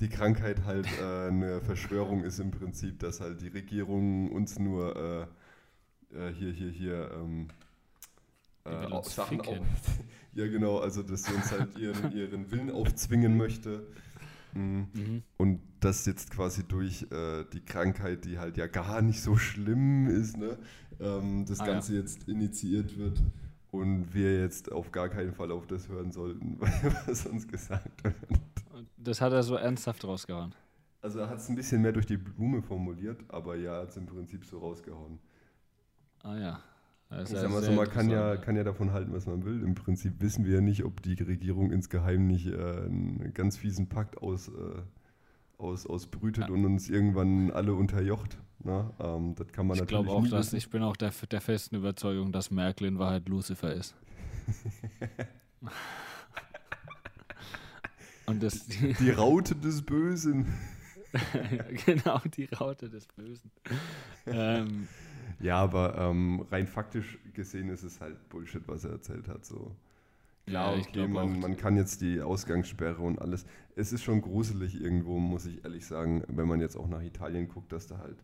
die 0.00 0.08
Krankheit 0.08 0.64
halt 0.64 0.86
äh, 1.00 1.28
eine 1.28 1.60
Verschwörung 1.60 2.24
ist 2.24 2.40
im 2.40 2.50
Prinzip, 2.50 2.98
dass 2.98 3.20
halt 3.20 3.40
die 3.40 3.48
Regierung 3.48 4.30
uns 4.32 4.58
nur 4.58 4.96
äh, 4.96 6.16
äh, 6.16 6.32
hier, 6.32 6.52
hier, 6.52 6.70
hier 6.70 7.10
ähm, 7.14 7.48
äh, 8.64 9.02
Sachen 9.04 9.40
auf, 9.40 9.56
Ja, 10.32 10.46
genau, 10.46 10.78
also 10.78 11.02
dass 11.02 11.24
sie 11.24 11.34
uns 11.34 11.50
halt 11.50 11.76
ihren, 11.78 12.12
ihren 12.12 12.50
Willen 12.50 12.70
aufzwingen 12.70 13.36
möchte. 13.36 13.86
Mhm. 14.54 14.88
Mhm. 14.92 15.22
Und 15.36 15.60
das 15.80 16.06
jetzt 16.06 16.30
quasi 16.30 16.64
durch 16.64 17.06
äh, 17.10 17.44
die 17.52 17.60
Krankheit, 17.64 18.24
die 18.24 18.38
halt 18.38 18.56
ja 18.56 18.66
gar 18.66 19.02
nicht 19.02 19.22
so 19.22 19.36
schlimm 19.36 20.08
ist, 20.08 20.36
ne, 20.36 20.58
ähm, 21.00 21.44
das 21.46 21.60
Ah, 21.60 21.66
ja. 21.66 21.72
Ganze 21.72 21.94
jetzt 21.96 22.28
initiiert 22.28 22.98
wird 22.98 23.22
und 23.70 24.12
wir 24.12 24.40
jetzt 24.40 24.70
auf 24.72 24.92
gar 24.92 25.08
keinen 25.08 25.32
Fall 25.32 25.50
auf 25.52 25.66
das 25.66 25.88
hören 25.88 26.12
sollten, 26.12 26.58
was 27.06 27.26
uns 27.26 27.46
gesagt 27.48 28.04
wird. 28.04 28.14
Das 28.96 29.20
hat 29.20 29.32
er 29.32 29.42
so 29.42 29.56
ernsthaft 29.56 30.04
rausgehauen. 30.04 30.54
Also 31.02 31.20
er 31.20 31.30
hat 31.30 31.38
es 31.38 31.48
ein 31.48 31.54
bisschen 31.54 31.80
mehr 31.80 31.92
durch 31.92 32.04
die 32.06 32.18
Blume 32.18 32.60
formuliert, 32.62 33.22
aber 33.28 33.56
ja, 33.56 33.80
hat 33.80 33.88
es 33.90 33.96
im 33.96 34.06
Prinzip 34.06 34.44
so 34.44 34.58
rausgehauen. 34.58 35.18
Ah 36.22 36.36
ja. 36.36 36.60
Das 37.10 37.32
Ich 37.32 37.38
sag 37.38 37.50
mal 37.50 37.60
so, 37.62 37.72
man 37.72 37.88
kann 37.90 38.08
ja, 38.08 38.36
kann 38.36 38.54
ja 38.56 38.62
davon 38.62 38.92
halten, 38.92 39.12
was 39.12 39.26
man 39.26 39.44
will. 39.44 39.62
Im 39.64 39.74
Prinzip 39.74 40.14
wissen 40.20 40.44
wir 40.44 40.54
ja 40.54 40.60
nicht, 40.60 40.84
ob 40.84 41.02
die 41.02 41.14
Regierung 41.14 41.72
insgeheim 41.72 42.26
nicht 42.28 42.46
äh, 42.46 42.52
einen 42.52 43.32
ganz 43.34 43.56
fiesen 43.56 43.88
Pakt 43.88 44.18
aus, 44.18 44.48
äh, 44.48 44.52
aus, 45.58 45.86
ausbrütet 45.86 46.44
Ja. 46.48 46.54
und 46.54 46.64
uns 46.64 46.88
irgendwann 46.88 47.50
alle 47.50 47.74
unterjocht. 47.74 48.38
Ne? 48.62 48.90
Ähm, 49.00 49.34
das 49.34 49.48
kann 49.48 49.66
man 49.66 49.74
Ich 49.74 49.80
natürlich 49.80 50.08
auch, 50.08 50.28
dass 50.28 50.52
ich 50.52 50.70
bin 50.70 50.82
auch 50.84 50.96
der, 50.96 51.10
der 51.30 51.40
festen 51.40 51.74
Überzeugung, 51.76 52.30
dass 52.30 52.52
Merkel 52.52 52.86
in 52.86 52.98
Wahrheit 53.00 53.28
Lucifer 53.28 53.72
ist. 53.74 53.94
Und 58.26 58.42
das 58.42 58.66
Die 58.66 59.10
Raute 59.10 59.56
des 59.56 59.82
Bösen. 59.82 60.46
genau 61.86 62.20
die 62.36 62.44
Raute 62.54 62.88
des 62.88 63.08
Bösen. 63.08 63.50
Ähm, 64.26 64.86
Ja, 65.40 65.56
aber 65.56 65.96
ähm, 65.98 66.46
rein 66.50 66.66
faktisch 66.66 67.18
gesehen 67.32 67.70
ist 67.70 67.82
es 67.82 68.00
halt 68.00 68.28
Bullshit, 68.28 68.66
was 68.68 68.84
er 68.84 68.92
erzählt 68.92 69.28
hat. 69.28 69.44
So. 69.44 69.74
ja, 70.46 70.72
Ja, 70.72 70.76
ich 70.76 70.88
okay, 70.88 71.08
man, 71.08 71.40
man 71.40 71.56
kann 71.56 71.76
jetzt 71.76 72.02
die 72.02 72.20
Ausgangssperre 72.20 73.02
und 73.02 73.20
alles. 73.20 73.46
Es 73.74 73.92
ist 73.92 74.02
schon 74.02 74.20
gruselig 74.20 74.80
irgendwo, 74.80 75.18
muss 75.18 75.46
ich 75.46 75.64
ehrlich 75.64 75.86
sagen, 75.86 76.24
wenn 76.28 76.46
man 76.46 76.60
jetzt 76.60 76.76
auch 76.76 76.88
nach 76.88 77.02
Italien 77.02 77.48
guckt, 77.48 77.72
dass 77.72 77.86
da 77.86 77.98
halt 77.98 78.22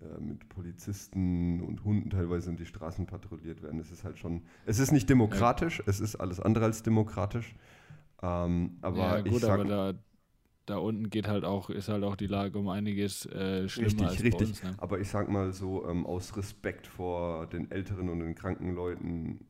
äh, 0.00 0.20
mit 0.20 0.48
Polizisten 0.48 1.60
und 1.60 1.84
Hunden 1.84 2.10
teilweise 2.10 2.50
um 2.50 2.56
die 2.56 2.66
Straßen 2.66 3.06
patrouilliert 3.06 3.62
werden. 3.62 3.80
Es 3.80 3.90
ist 3.90 4.04
halt 4.04 4.18
schon, 4.18 4.42
es 4.64 4.78
ist 4.78 4.92
nicht 4.92 5.08
demokratisch, 5.08 5.82
es 5.86 6.00
ist 6.00 6.16
alles 6.16 6.40
andere 6.40 6.64
als 6.66 6.82
demokratisch. 6.82 7.54
Ähm, 8.22 8.78
aber 8.80 8.98
ja, 8.98 9.20
gut, 9.20 9.26
ich 9.26 9.38
sag, 9.40 9.60
aber 9.60 9.64
da, 9.64 9.92
da 10.68 10.76
unten 10.78 11.10
geht 11.10 11.28
halt 11.28 11.44
auch, 11.44 11.70
ist 11.70 11.88
halt 11.88 12.04
auch 12.04 12.16
die 12.16 12.26
Lage 12.26 12.58
um 12.58 12.68
einiges 12.68 13.26
äh, 13.26 13.68
schlimmer 13.68 13.88
Richtig, 13.88 14.06
als 14.06 14.22
richtig. 14.22 14.38
bei 14.38 14.46
uns. 14.46 14.62
Ne? 14.62 14.74
aber 14.78 15.00
ich 15.00 15.08
sag 15.08 15.28
mal 15.28 15.52
so, 15.52 15.88
ähm, 15.88 16.06
aus 16.06 16.36
Respekt 16.36 16.86
vor 16.86 17.46
den 17.46 17.70
älteren 17.70 18.08
und 18.08 18.20
den 18.20 18.34
kranken 18.34 18.74
Leuten 18.74 19.46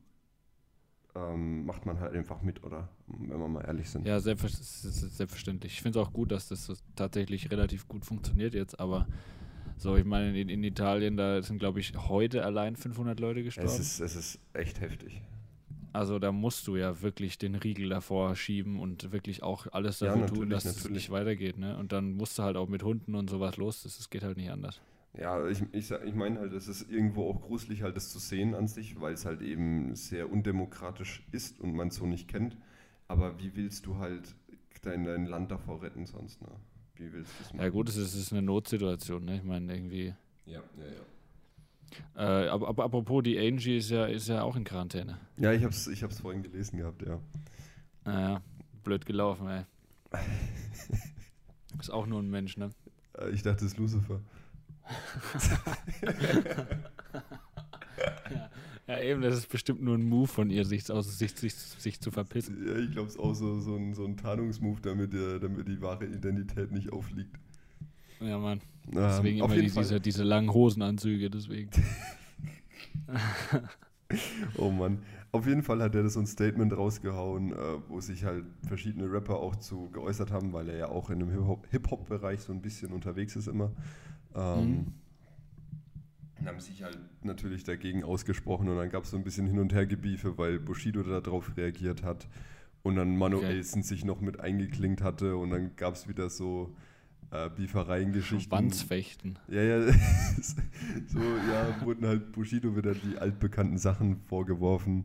ähm, 1.15 1.65
macht 1.65 1.85
man 1.85 1.99
halt 1.99 2.13
einfach 2.13 2.41
mit, 2.41 2.63
oder? 2.63 2.89
Wenn 3.07 3.39
wir 3.39 3.47
mal 3.47 3.65
ehrlich 3.65 3.89
sind. 3.89 4.05
Ja, 4.05 4.19
selbstverständlich. 4.19 5.73
Ich 5.73 5.81
finde 5.81 5.99
es 5.99 6.05
auch 6.05 6.13
gut, 6.13 6.31
dass 6.31 6.47
das 6.47 6.65
so 6.65 6.73
tatsächlich 6.95 7.51
relativ 7.51 7.87
gut 7.87 8.05
funktioniert 8.05 8.53
jetzt, 8.53 8.79
aber 8.79 9.07
so, 9.77 9.95
ich 9.95 10.05
meine, 10.05 10.39
in, 10.39 10.49
in 10.49 10.63
Italien, 10.63 11.17
da 11.17 11.41
sind, 11.41 11.59
glaube 11.59 11.79
ich, 11.79 11.93
heute 11.95 12.43
allein 12.43 12.75
500 12.75 13.19
Leute 13.19 13.43
gestorben. 13.43 13.69
es, 13.69 13.79
ist, 13.79 13.99
es 14.01 14.15
ist 14.15 14.39
echt 14.53 14.81
heftig. 14.81 15.21
Also 15.93 16.19
da 16.19 16.31
musst 16.31 16.67
du 16.67 16.75
ja 16.75 17.01
wirklich 17.01 17.37
den 17.37 17.55
Riegel 17.55 17.89
davor 17.89 18.35
schieben 18.35 18.79
und 18.79 19.11
wirklich 19.11 19.43
auch 19.43 19.67
alles 19.71 19.99
Ja, 19.99 20.07
dafür 20.07 20.25
tun, 20.25 20.47
natürlich, 20.47 20.49
dass 20.49 20.65
es 20.65 20.75
natürlich. 20.83 21.03
nicht 21.03 21.09
weitergeht. 21.11 21.57
Ne? 21.57 21.77
Und 21.77 21.91
dann 21.91 22.13
musst 22.13 22.37
du 22.39 22.43
halt 22.43 22.57
auch 22.57 22.67
mit 22.69 22.83
Hunden 22.83 23.15
und 23.15 23.29
sowas 23.29 23.57
los. 23.57 23.83
Das, 23.83 23.97
das 23.97 24.09
geht 24.09 24.23
halt 24.23 24.37
nicht 24.37 24.51
anders. 24.51 24.81
Ja, 25.13 25.47
ich, 25.47 25.61
ich, 25.71 25.91
ich 25.91 26.13
meine 26.15 26.39
halt, 26.39 26.53
es 26.53 26.67
ist 26.67 26.89
irgendwo 26.89 27.29
auch 27.29 27.41
gruselig, 27.41 27.81
halt 27.81 27.95
das 27.95 28.11
zu 28.11 28.19
sehen 28.19 28.53
an 28.53 28.67
sich, 28.67 28.99
weil 29.01 29.13
es 29.13 29.25
halt 29.25 29.41
eben 29.41 29.95
sehr 29.95 30.31
undemokratisch 30.31 31.23
ist 31.31 31.59
und 31.59 31.73
man 31.73 31.87
es 31.87 31.95
so 31.95 32.05
nicht 32.05 32.27
kennt. 32.27 32.57
Aber 33.07 33.39
wie 33.39 33.55
willst 33.55 33.85
du 33.87 33.97
halt 33.97 34.35
dein, 34.83 35.03
dein 35.03 35.25
Land 35.25 35.51
davor 35.51 35.81
retten 35.81 36.05
sonst? 36.05 36.41
Ne? 36.41 36.49
Wie 36.95 37.11
willst 37.11 37.39
du 37.39 37.43
es 37.43 37.53
machen? 37.53 37.63
Ja 37.63 37.69
gut, 37.69 37.89
es 37.89 37.97
ist, 37.97 38.13
es 38.13 38.21
ist 38.21 38.31
eine 38.33 38.43
Notsituation. 38.43 39.25
Ne? 39.25 39.37
Ich 39.37 39.43
meine, 39.43 39.73
irgendwie, 39.73 40.13
Ja, 40.45 40.61
ja, 40.77 40.85
ja. 40.85 41.01
Äh, 42.15 42.21
aber, 42.47 42.67
aber 42.69 42.83
apropos, 42.85 43.23
die 43.23 43.37
Angie 43.39 43.77
ist 43.77 43.89
ja, 43.89 44.05
ist 44.05 44.27
ja 44.27 44.41
auch 44.43 44.55
in 44.55 44.63
Quarantäne. 44.63 45.17
Ja, 45.37 45.51
ich 45.53 45.63
hab's, 45.63 45.87
ich 45.87 46.03
hab's 46.03 46.19
vorhin 46.19 46.43
gelesen 46.43 46.77
gehabt, 46.77 47.01
ja. 47.05 47.19
Naja, 48.05 48.41
blöd 48.83 49.05
gelaufen, 49.05 49.47
ey. 49.47 49.63
ist 51.79 51.91
auch 51.91 52.05
nur 52.07 52.21
ein 52.21 52.29
Mensch, 52.29 52.57
ne? 52.57 52.69
Äh, 53.17 53.29
Ich 53.31 53.41
dachte, 53.43 53.65
es 53.65 53.71
ist 53.73 53.77
Lucifer. 53.77 54.19
ja. 56.01 56.67
ja, 58.95 59.01
eben, 59.01 59.21
das 59.21 59.35
ist 59.35 59.49
bestimmt 59.49 59.81
nur 59.81 59.95
ein 59.97 60.03
Move 60.03 60.27
von 60.27 60.49
ihr, 60.49 60.65
sich, 60.65 60.89
aus, 60.91 61.17
sich, 61.17 61.31
sich, 61.35 61.53
sich 61.53 61.99
zu 62.01 62.11
verpissen. 62.11 62.65
Ja, 62.67 62.75
ich 62.77 62.91
glaube, 62.91 63.07
es 63.07 63.15
ist 63.15 63.19
auch 63.19 63.33
so, 63.33 63.59
so 63.59 63.75
ein, 63.75 63.93
so 63.93 64.05
ein 64.05 64.17
Tarnungsmove, 64.17 64.81
damit, 64.81 65.13
der, 65.13 65.39
damit 65.39 65.67
die 65.67 65.81
wahre 65.81 66.05
Identität 66.05 66.71
nicht 66.71 66.91
auffliegt. 66.91 67.35
Ja, 68.21 68.37
Mann. 68.37 68.59
Ähm, 68.87 68.93
Deswegen 68.95 69.41
auf 69.41 69.51
immer 69.51 69.61
die, 69.61 69.69
diese, 69.71 69.99
diese 70.01 70.23
langen 70.23 70.53
Hosenanzüge, 70.53 71.29
deswegen. 71.29 71.69
Oh 74.57 74.71
Mann. 74.71 74.99
Auf 75.31 75.45
jeden 75.45 75.61
Fall 75.61 75.79
hat 75.83 75.93
er 75.93 76.01
das 76.01 76.13
so 76.13 76.19
ein 76.19 76.25
Statement 76.25 76.75
rausgehauen, 76.75 77.51
äh, 77.53 77.55
wo 77.87 78.01
sich 78.01 78.23
halt 78.25 78.45
verschiedene 78.67 79.11
Rapper 79.11 79.35
auch 79.37 79.55
zu 79.57 79.89
geäußert 79.91 80.31
haben, 80.31 80.51
weil 80.53 80.67
er 80.69 80.77
ja 80.77 80.87
auch 80.89 81.11
in 81.11 81.19
dem 81.19 81.29
Hip-Hop- 81.29 81.67
Hip-Hop-Bereich 81.69 82.39
so 82.41 82.51
ein 82.51 82.61
bisschen 82.61 82.91
unterwegs 82.91 83.35
ist 83.35 83.47
immer. 83.47 83.71
Ähm, 84.35 84.65
Mhm. 84.71 84.93
und 86.39 86.47
haben 86.47 86.59
sich 86.59 86.81
halt 86.81 86.97
natürlich 87.23 87.63
dagegen 87.63 88.03
ausgesprochen 88.03 88.69
und 88.69 88.77
dann 88.77 88.89
gab 88.89 89.03
es 89.03 89.11
so 89.11 89.17
ein 89.17 89.23
bisschen 89.23 89.45
Hin- 89.45 89.59
und 89.59 89.71
Hergebiefe, 89.73 90.37
weil 90.39 90.57
Bushido 90.59 91.03
darauf 91.03 91.55
reagiert 91.55 92.01
hat 92.01 92.27
und 92.81 92.95
dann 92.95 93.15
Manuelsen 93.15 93.83
sich 93.83 94.03
noch 94.05 94.21
mit 94.21 94.39
eingeklinkt 94.39 95.03
hatte 95.03 95.35
und 95.37 95.51
dann 95.51 95.75
gab 95.75 95.93
es 95.93 96.07
wieder 96.07 96.29
so 96.31 96.75
äh, 97.31 97.49
Beefereien-Geschichten. 97.49 98.51
Wandsfechten. 98.51 99.37
Ja, 99.47 99.61
ja, 99.61 99.81
so, 100.41 101.19
ja, 101.19 101.75
wurden 101.85 102.07
halt 102.07 102.31
Bushido 102.31 102.75
wieder 102.75 102.93
die 102.95 103.17
altbekannten 103.17 103.77
Sachen 103.77 104.17
vorgeworfen. 104.27 105.03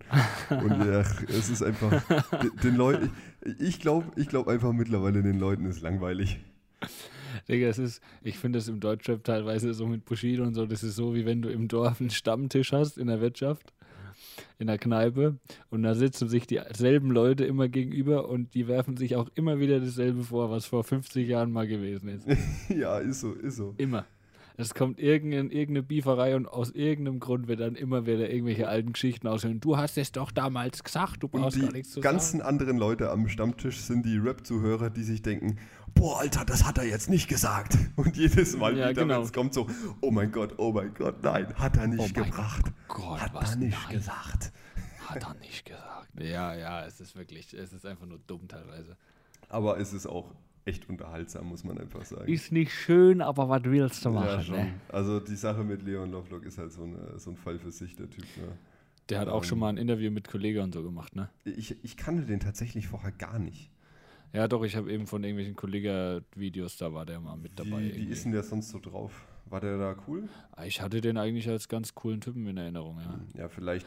Und 0.51 0.71
ja, 0.87 1.01
es 1.29 1.51
ist 1.51 1.63
einfach, 1.63 2.03
de- 2.41 2.51
den 2.63 2.77
Leuten, 2.77 3.11
ich 3.59 3.81
glaube 3.81 4.07
ich 4.17 4.29
glaub 4.29 4.49
einfach 4.49 4.73
mittlerweile, 4.73 5.23
den 5.23 5.39
Leuten 5.39 5.67
ist 5.67 5.83
langweilig. 5.83 6.41
Digga, 7.49 7.67
es 7.67 7.79
ist, 7.79 8.01
ich 8.23 8.39
finde 8.39 8.59
es 8.61 8.69
im 8.69 8.79
Deutschrap 8.81 9.25
teilweise 9.25 9.75
so 9.75 9.87
mit 9.87 10.05
Bushido 10.05 10.45
und 10.45 10.55
so, 10.55 10.67
das 10.67 10.83
ist 10.85 10.95
so, 10.97 11.15
wie 11.15 11.27
wenn 11.27 11.43
du 11.43 11.51
im 11.51 11.67
Dorf 11.69 12.01
einen 12.01 12.11
Stammtisch 12.11 12.73
hast 12.73 12.97
in 12.97 13.09
der 13.09 13.21
Wirtschaft, 13.21 13.74
in 14.59 14.67
der 14.67 14.79
Kneipe 14.79 15.37
und 15.71 15.83
da 15.83 15.95
sitzen 15.95 16.29
sich 16.29 16.47
dieselben 16.47 17.11
Leute 17.11 17.45
immer 17.45 17.69
gegenüber 17.69 18.29
und 18.29 18.55
die 18.55 18.69
werfen 18.69 18.97
sich 18.97 19.17
auch 19.17 19.29
immer 19.35 19.59
wieder 19.61 19.81
dasselbe 19.81 20.25
vor, 20.25 20.51
was 20.51 20.67
vor 20.67 20.85
50 20.85 21.29
Jahren 21.29 21.53
mal 21.53 21.67
gewesen 21.67 22.09
ist. 22.09 22.27
Ja, 22.69 22.99
ist 22.99 23.21
so, 23.21 23.33
ist 23.33 23.57
so. 23.57 23.75
Immer. 23.79 24.05
Es 24.57 24.73
kommt 24.73 25.01
irgendein, 25.01 25.51
irgendeine 25.51 25.83
Bieferei 25.83 26.37
und 26.37 26.47
aus 26.47 26.71
irgendeinem 26.71 27.19
Grund 27.19 27.49
wird 27.49 27.59
dann 27.59 27.75
immer 27.75 28.07
wieder 28.07 28.31
irgendwelche 28.31 28.69
alten 28.69 28.93
Geschichten 28.93 29.27
aushören. 29.27 29.59
Du 29.61 29.77
hast 29.77 29.99
es 29.99 30.13
doch 30.13 30.31
damals 30.31 30.85
gesagt, 30.85 31.25
du 31.25 31.27
Und 31.27 31.41
brauchst 31.41 31.59
gar 31.61 31.69
die 31.69 31.73
nichts 31.75 31.91
zu 31.91 32.01
ganzen 32.01 32.39
sagen. 32.39 32.49
anderen 32.49 32.79
Leute 32.79 33.11
am 33.11 33.27
Stammtisch 33.29 33.81
sind 33.81 34.07
die 34.07 34.17
Rap-Zuhörer, 34.17 34.91
die 34.91 35.03
sich 35.03 35.23
denken, 35.23 35.59
boah, 35.95 36.21
Alter, 36.21 36.45
das 36.45 36.65
hat 36.65 36.79
er 36.79 36.85
jetzt 36.85 37.09
nicht 37.09 37.29
gesagt. 37.29 37.77
Und 37.97 38.17
jedes 38.17 38.57
Mal 38.57 38.77
Ja, 38.77 38.91
wieder, 38.91 39.03
genau. 39.03 39.17
wenn 39.19 39.23
es 39.23 39.33
kommt, 39.33 39.55
so, 39.55 39.67
oh 40.01 40.11
mein 40.11 40.31
Gott, 40.33 40.55
oh 40.59 40.73
mein 40.73 40.93
Gott, 40.95 41.23
nein, 41.23 41.55
hat 41.55 41.77
er 41.77 41.87
nicht 41.87 42.01
Oh 42.19 42.23
gebracht. 42.25 42.73
Gott, 42.89 43.21
hat 43.21 43.35
was? 43.35 43.51
er 43.53 43.57
nicht 43.57 43.79
Nein. 43.87 43.97
gesagt. 43.97 44.53
Hat 45.07 45.23
er 45.23 45.35
nicht 45.35 45.65
gesagt. 45.67 46.09
Ja, 46.21 46.55
ja, 46.55 46.85
es 46.87 47.01
ist 47.01 47.17
wirklich, 47.17 47.53
es 47.55 47.73
ist 47.73 47.85
einfach 47.87 48.07
nur 48.07 48.21
dumm 48.27 48.47
teilweise. 48.49 48.97
Aber 49.49 49.79
es 49.79 49.93
ist 49.93 50.07
auch 50.07 50.31
echt 50.65 50.89
unterhaltsam, 50.89 51.47
muss 51.49 51.63
man 51.65 51.79
einfach 51.79 52.05
sagen. 52.05 52.33
Ist 52.33 52.51
nicht 52.53 52.73
schön, 52.73 53.21
aber 53.21 53.49
was 53.49 53.65
willst 53.65 54.05
du 54.05 54.11
machen? 54.11 54.27
Ja, 54.29 54.43
schon. 54.43 54.57
ne? 54.57 54.75
Also 54.89 55.21
die 55.21 55.37
Sache 55.37 55.63
mit 55.63 55.83
Leon 55.83 56.11
Lovelock 56.11 56.45
ist 56.47 56.57
halt 56.59 56.73
so, 56.73 56.85
eine, 56.85 57.19
so 57.19 57.31
ein 57.31 57.37
Fall 57.37 57.59
für 57.59 57.71
sich, 57.71 57.97
der 57.97 58.09
Typ. 58.09 58.25
Ne? 58.39 58.57
Der 59.11 59.21
hat 59.21 59.29
auch 59.29 59.43
Ähm. 59.43 59.49
schon 59.49 59.59
mal 59.59 59.69
ein 59.69 59.77
Interview 59.77 60.11
mit 60.11 60.27
Kollegen 60.29 60.61
und 60.61 60.73
so 60.73 60.83
gemacht, 60.83 61.15
ne? 61.15 61.29
Ich, 61.45 61.77
ich 61.85 61.97
kannte 61.99 62.23
den 62.25 62.41
tatsächlich 62.41 62.89
vorher 62.89 63.13
gar 63.13 63.39
nicht. 63.39 63.71
Ja, 64.35 64.49
doch, 64.49 64.65
ich 64.65 64.75
habe 64.75 64.93
eben 64.93 65.07
von 65.07 65.23
irgendwelchen 65.23 65.55
Kollegen-Videos, 65.55 66.77
da 66.77 66.93
war 66.93 67.07
der 67.07 67.21
mal 67.21 67.37
mit 67.37 67.57
dabei. 67.57 67.85
Wie, 67.85 67.95
wie 67.95 68.05
ist 68.07 68.25
denn 68.25 68.33
der 68.33 68.43
sonst 68.43 68.71
so 68.71 68.81
drauf? 68.81 69.25
War 69.47 69.61
der 69.61 69.79
da 69.79 69.97
cool? 70.09 70.29
ich 70.67 70.81
hatte 70.83 71.01
den 71.01 71.17
eigentlich 71.19 71.49
als 71.49 71.69
ganz 71.69 71.95
coolen 71.95 72.21
Typen 72.21 72.45
in 72.49 72.57
Erinnerung, 72.57 72.99
ja. 72.99 73.43
Ja, 73.43 73.49
vielleicht, 73.49 73.87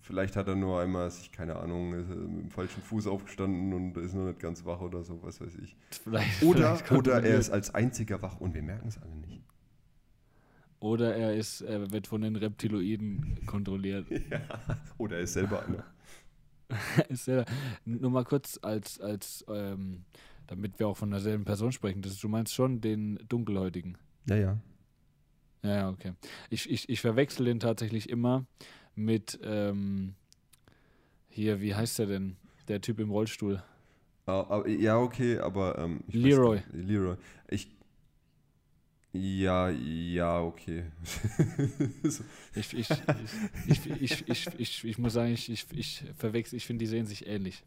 vielleicht 0.00 0.34
hat 0.34 0.48
er 0.48 0.56
nur 0.56 0.80
einmal, 0.80 1.08
sich, 1.12 1.30
keine 1.30 1.54
Ahnung, 1.56 1.92
er 1.92 2.00
mit 2.00 2.42
dem 2.44 2.50
falschen 2.50 2.82
Fuß 2.82 3.06
aufgestanden 3.06 3.72
und 3.72 3.96
ist 3.98 4.14
noch 4.14 4.26
nicht 4.26 4.40
ganz 4.40 4.64
wach 4.64 4.80
oder 4.80 5.04
so, 5.04 5.22
was 5.22 5.40
weiß 5.40 5.54
ich. 5.62 5.76
Vielleicht, 6.02 6.42
Oder, 6.42 6.74
vielleicht 6.74 6.90
oder 6.90 7.22
er 7.22 7.38
ist 7.38 7.50
als 7.50 7.72
einziger 7.72 8.20
wach 8.20 8.40
und 8.40 8.52
wir 8.52 8.62
merken 8.62 8.88
es 8.88 9.00
alle 9.00 9.14
nicht. 9.14 9.42
Oder 10.80 11.14
er 11.14 11.34
ist, 11.36 11.60
er 11.60 11.92
wird 11.92 12.08
von 12.08 12.20
den 12.20 12.34
Reptiloiden 12.34 13.38
kontrolliert. 13.46 14.06
Ja. 14.30 14.40
Oder 14.98 15.18
er 15.18 15.22
ist 15.22 15.34
selber 15.34 15.64
einer. 15.64 15.84
ist 17.08 17.30
nur 17.84 18.10
mal 18.10 18.24
kurz 18.24 18.58
als, 18.62 19.00
als 19.00 19.44
ähm, 19.48 20.04
damit 20.46 20.78
wir 20.78 20.88
auch 20.88 20.96
von 20.96 21.10
derselben 21.10 21.44
Person 21.44 21.72
sprechen. 21.72 22.02
Das, 22.02 22.18
du 22.18 22.28
meinst 22.28 22.54
schon 22.54 22.80
den 22.80 23.18
Dunkelhäutigen. 23.28 23.96
Ja, 24.26 24.36
ja. 24.36 24.58
Ja, 25.62 25.74
ja, 25.74 25.88
okay. 25.88 26.12
Ich, 26.50 26.68
ich, 26.70 26.88
ich 26.88 27.00
verwechsel 27.00 27.46
den 27.46 27.58
tatsächlich 27.58 28.10
immer 28.10 28.44
mit 28.94 29.38
ähm, 29.42 30.14
hier, 31.28 31.60
wie 31.60 31.74
heißt 31.74 31.98
der 31.98 32.06
denn? 32.06 32.36
Der 32.68 32.80
Typ 32.80 33.00
im 33.00 33.10
Rollstuhl. 33.10 33.62
Ja, 34.26 34.98
okay, 34.98 35.38
aber. 35.38 35.78
Ähm, 35.78 36.00
ich 36.06 36.14
weiß 36.16 36.22
Leroy. 36.22 36.56
nicht. 36.56 36.88
Leroy. 36.88 37.16
Ich. 37.48 37.68
Ja, 39.14 39.70
ja, 39.70 40.40
okay. 40.40 40.84
Ich, 42.56 42.72
ich, 42.74 42.88
ich, 43.66 43.86
ich, 44.00 44.28
ich, 44.28 44.48
ich, 44.58 44.84
ich, 44.84 44.98
muss 44.98 45.12
sagen, 45.14 45.32
ich, 45.32 45.48
ich, 45.48 45.66
ich 45.72 46.04
verwechsel, 46.16 46.56
ich 46.56 46.66
finde, 46.66 46.84
die 46.84 46.88
sehen 46.88 47.06
sich 47.06 47.26
ähnlich. 47.26 47.64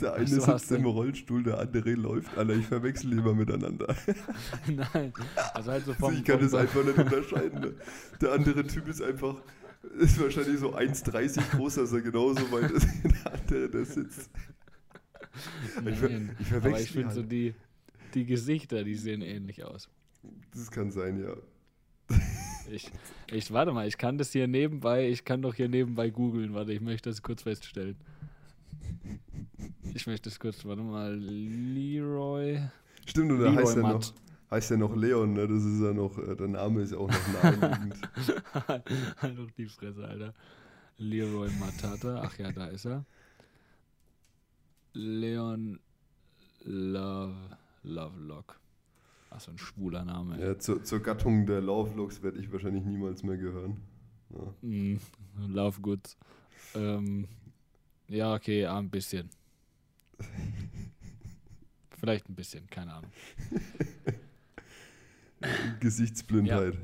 der 0.00 0.14
eine 0.14 0.26
so, 0.26 0.40
sitzt 0.40 0.70
im 0.72 0.86
Rollstuhl, 0.86 1.42
der 1.42 1.58
andere 1.58 1.92
läuft. 1.94 2.36
Alter, 2.36 2.54
ich 2.54 2.66
verwechsel 2.66 3.14
lieber 3.14 3.34
miteinander. 3.34 3.94
Nein, 4.66 5.12
also 5.54 5.70
halt 5.70 5.84
so 5.84 5.92
Also 5.92 5.94
vom, 5.94 6.14
ich 6.14 6.24
kann 6.24 6.38
vom, 6.40 6.50
das 6.50 6.54
einfach 6.54 6.84
nicht 6.84 6.98
unterscheiden. 6.98 7.60
Ne? 7.60 7.74
Der 8.20 8.32
andere 8.32 8.66
Typ 8.66 8.88
ist 8.88 9.02
einfach. 9.02 9.36
Ist 9.98 10.20
wahrscheinlich 10.20 10.58
so 10.60 10.74
1,30 10.74 11.56
groß, 11.56 11.74
dass 11.76 11.92
er 11.92 12.00
genauso 12.00 12.50
weit 12.52 12.70
ist 12.70 12.86
wie 13.04 13.08
der 13.24 13.32
andere, 13.32 13.68
der 13.70 13.84
sitzt. 13.84 14.30
Ich 15.86 15.98
ver- 15.98 16.08
Nein, 16.08 16.36
ich 16.38 16.52
aber 16.52 16.60
verwechsel 16.62 16.84
ich 16.84 16.90
finde 16.90 17.08
die 17.08 17.14
so 17.14 17.20
halt. 17.20 17.32
die, 17.32 17.54
die 18.14 18.24
Gesichter, 18.24 18.84
die 18.84 18.94
sehen 18.94 19.22
ähnlich 19.22 19.64
aus. 19.64 19.88
Das 20.52 20.70
kann 20.70 20.90
sein, 20.90 21.22
ja. 21.22 21.36
Ich, 22.70 22.90
ich, 23.30 23.52
warte 23.52 23.72
mal, 23.72 23.86
ich 23.86 23.98
kann 23.98 24.18
das 24.18 24.32
hier 24.32 24.46
nebenbei, 24.46 25.08
ich 25.08 25.24
kann 25.24 25.42
doch 25.42 25.54
hier 25.54 25.68
nebenbei 25.68 26.10
googeln. 26.10 26.54
Warte, 26.54 26.72
ich 26.72 26.80
möchte 26.80 27.10
das 27.10 27.22
kurz 27.22 27.42
feststellen. 27.42 27.96
Ich 29.94 30.06
möchte 30.06 30.30
das 30.30 30.38
kurz, 30.38 30.64
warte 30.64 30.82
mal, 30.82 31.14
Leroy. 31.14 32.60
Stimmt, 33.06 33.32
da 33.32 33.50
Leroy 33.50 33.56
heißt 33.56 33.76
er 33.76 33.82
noch, 33.82 34.14
heißt 34.50 34.70
er 34.70 34.76
noch 34.78 34.96
Leon, 34.96 35.34
ne? 35.34 35.46
Das 35.46 35.62
ist 35.62 35.82
ja 35.82 35.92
noch, 35.92 36.18
äh, 36.18 36.34
der 36.34 36.48
Name 36.48 36.82
ist 36.82 36.92
ja 36.92 36.98
auch 36.98 37.10
noch 37.10 37.42
naheliegend. 37.42 38.00
halt 39.18 39.38
doch 39.38 39.50
die 39.50 39.66
Fresse, 39.66 40.06
Alter. 40.06 40.34
Leroy 40.96 41.50
Matata, 41.58 42.22
ach 42.24 42.38
ja, 42.38 42.52
da 42.52 42.66
ist 42.66 42.86
er. 42.86 43.04
Leon 44.92 45.80
Love, 46.64 47.58
Lovelock. 47.84 48.58
Ach, 49.30 49.40
so 49.40 49.50
ein 49.50 49.58
schwuler 49.58 50.04
Name. 50.04 50.38
ja, 50.40 50.58
zur, 50.58 50.84
zur 50.84 51.00
Gattung 51.00 51.46
der 51.46 51.60
Lovelocks 51.60 52.22
werde 52.22 52.38
ich 52.38 52.52
wahrscheinlich 52.52 52.84
niemals 52.84 53.22
mehr 53.22 53.36
gehören. 53.36 53.80
Ja. 54.30 54.54
Mm, 54.68 54.98
Love 55.48 55.80
Goods. 55.80 56.16
Ähm, 56.74 57.26
ja, 58.08 58.34
okay, 58.34 58.62
ja, 58.62 58.78
ein 58.78 58.90
bisschen. 58.90 59.28
Vielleicht 61.98 62.28
ein 62.28 62.34
bisschen, 62.34 62.66
keine 62.68 62.94
Ahnung. 62.94 63.10
Gesichtsblindheit. 65.80 66.78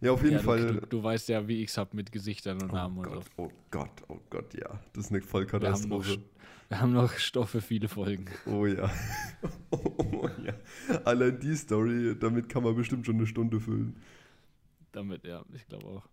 Ja, 0.00 0.12
auf 0.12 0.22
jeden 0.22 0.36
Ja, 0.36 0.42
Fall. 0.42 0.66
du, 0.66 0.80
du, 0.86 1.02
weißt 1.02 1.28
ja, 1.30 1.48
wie 1.48 1.62
ich 1.62 1.70
es 1.70 1.78
hab 1.78 1.94
mit 1.94 2.12
Gesichtern 2.12 2.60
und 2.60 2.72
Namen 2.72 2.98
oh 2.98 3.00
und 3.00 3.06
so. 3.08 3.14
Gott, 3.14 3.30
oh 3.36 3.50
Gott, 3.70 4.02
oh 4.08 4.18
Gott, 4.28 4.54
ja. 4.54 4.78
Das 4.92 5.06
ist 5.06 5.10
eine 5.10 5.20
Wir 5.20 5.22
haben, 5.22 5.28
Vollkatastrophe. 5.30 6.18
Wir 6.68 6.80
haben 6.80 6.92
noch 6.92 7.12
Stoff 7.14 7.50
für 7.50 7.60
viele 7.60 7.88
Folgen. 7.88 8.26
Oh 8.46 8.66
ja. 8.66 8.90
oh 9.70 10.28
ja. 10.44 10.54
Allein 11.04 11.38
die 11.38 11.54
Story, 11.54 12.16
damit 12.18 12.48
kann 12.48 12.62
man 12.62 12.74
bestimmt 12.74 13.06
schon 13.06 13.16
eine 13.16 13.26
Stunde 13.26 13.60
füllen. 13.60 13.96
Damit, 14.92 15.24
ja, 15.24 15.44
ich 15.52 15.66
glaube 15.68 15.86
auch. 15.86 16.08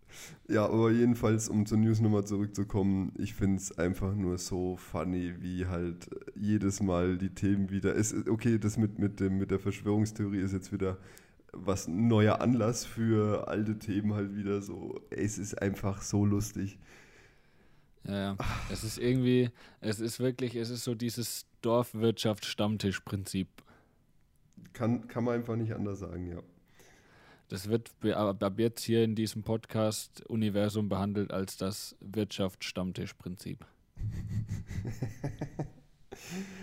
Ja, 0.46 0.66
aber 0.66 0.90
jedenfalls, 0.90 1.48
um 1.48 1.64
zur 1.64 1.78
News 1.78 2.00
nochmal 2.00 2.26
zurückzukommen, 2.26 3.12
ich 3.16 3.32
finde 3.32 3.56
es 3.56 3.78
einfach 3.78 4.14
nur 4.14 4.36
so 4.36 4.76
funny, 4.76 5.36
wie 5.40 5.66
halt 5.66 6.10
jedes 6.34 6.82
Mal 6.82 7.16
die 7.16 7.30
Themen 7.30 7.70
wieder. 7.70 7.96
Es, 7.96 8.14
okay, 8.28 8.58
das 8.58 8.76
mit, 8.76 8.98
mit, 8.98 9.20
dem, 9.20 9.38
mit 9.38 9.50
der 9.50 9.58
Verschwörungstheorie 9.58 10.40
ist 10.40 10.52
jetzt 10.52 10.70
wieder 10.70 10.98
was 11.56 11.86
ein 11.86 12.08
neuer 12.08 12.40
Anlass 12.40 12.84
für 12.84 13.48
alte 13.48 13.78
Themen 13.78 14.12
halt 14.12 14.36
wieder 14.36 14.60
so. 14.60 15.00
Es 15.10 15.38
ist 15.38 15.60
einfach 15.60 16.02
so 16.02 16.24
lustig. 16.24 16.78
Ja, 18.06 18.14
ja. 18.14 18.36
Es 18.70 18.84
ist 18.84 18.98
irgendwie, 18.98 19.50
es 19.80 20.00
ist 20.00 20.20
wirklich, 20.20 20.56
es 20.56 20.70
ist 20.70 20.84
so 20.84 20.94
dieses 20.94 21.46
Dorfwirtschaft-Stammtisch-Prinzip. 21.62 23.48
Kann, 24.72 25.08
kann 25.08 25.24
man 25.24 25.36
einfach 25.36 25.56
nicht 25.56 25.74
anders 25.74 26.00
sagen, 26.00 26.26
ja. 26.26 26.42
Das 27.48 27.68
wird 27.68 27.92
ab 28.14 28.58
jetzt 28.58 28.82
hier 28.82 29.04
in 29.04 29.14
diesem 29.14 29.42
Podcast-Universum 29.42 30.88
behandelt 30.88 31.30
als 31.30 31.56
das 31.56 31.94
Wirtschaftsstammtischprinzip. 32.00 33.66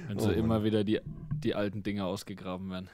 Wenn 0.08 0.20
so 0.20 0.30
oh 0.30 0.32
immer 0.32 0.64
wieder 0.64 0.84
die, 0.84 1.00
die 1.44 1.56
alten 1.56 1.84
Dinge 1.84 2.06
ausgegraben 2.06 2.70
werden. 2.72 2.90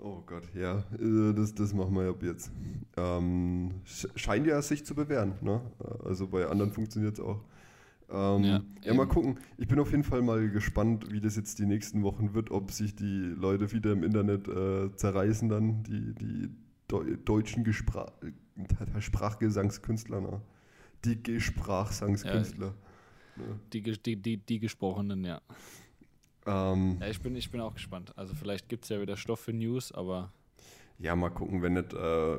Oh 0.00 0.22
Gott, 0.24 0.44
ja, 0.54 0.84
äh, 0.98 1.34
das, 1.34 1.54
das 1.54 1.74
machen 1.74 1.94
wir 1.94 2.08
ab 2.08 2.22
jetzt. 2.22 2.52
Ähm, 2.96 3.82
scheint 4.14 4.46
ja 4.46 4.62
sich 4.62 4.84
zu 4.84 4.94
bewähren, 4.94 5.34
ne? 5.40 5.60
Also 6.04 6.28
bei 6.28 6.46
anderen 6.46 6.70
funktioniert 6.70 7.14
es 7.14 7.20
auch. 7.20 7.42
Ähm, 8.10 8.44
ja, 8.44 8.62
ja 8.82 8.94
mal 8.94 9.06
gucken. 9.08 9.38
Ich 9.58 9.66
bin 9.66 9.78
auf 9.80 9.90
jeden 9.90 10.04
Fall 10.04 10.22
mal 10.22 10.48
gespannt, 10.50 11.10
wie 11.12 11.20
das 11.20 11.36
jetzt 11.36 11.58
die 11.58 11.66
nächsten 11.66 12.02
Wochen 12.04 12.32
wird, 12.32 12.50
ob 12.50 12.70
sich 12.70 12.94
die 12.94 13.34
Leute 13.36 13.72
wieder 13.72 13.92
im 13.92 14.04
Internet 14.04 14.48
äh, 14.48 14.94
zerreißen 14.94 15.48
dann, 15.48 15.82
die, 15.82 16.14
die 16.14 16.48
Deu 16.86 17.16
deutschen 17.22 17.64
Gespra 17.64 18.10
Sprachgesangskünstler, 18.98 20.20
ne? 20.20 20.40
Die 21.04 21.22
Gesprachsangskünstler. 21.22 22.74
Ja, 23.36 23.42
ne? 23.42 23.60
die, 23.72 23.82
die, 23.82 24.16
die, 24.16 24.36
die 24.38 24.58
gesprochenen, 24.58 25.24
ja. 25.24 25.40
Ähm, 26.48 26.96
ja, 27.00 27.08
ich 27.08 27.20
bin, 27.20 27.36
ich 27.36 27.50
bin 27.50 27.60
auch 27.60 27.74
gespannt. 27.74 28.12
Also 28.16 28.34
vielleicht 28.34 28.68
gibt 28.68 28.84
es 28.84 28.90
ja 28.90 29.00
wieder 29.00 29.16
Stoff 29.16 29.40
für 29.40 29.52
News, 29.52 29.92
aber. 29.92 30.32
Ja, 30.98 31.14
mal 31.14 31.30
gucken, 31.30 31.62
wenn 31.62 31.74
nicht, 31.74 31.92
äh, 31.92 32.38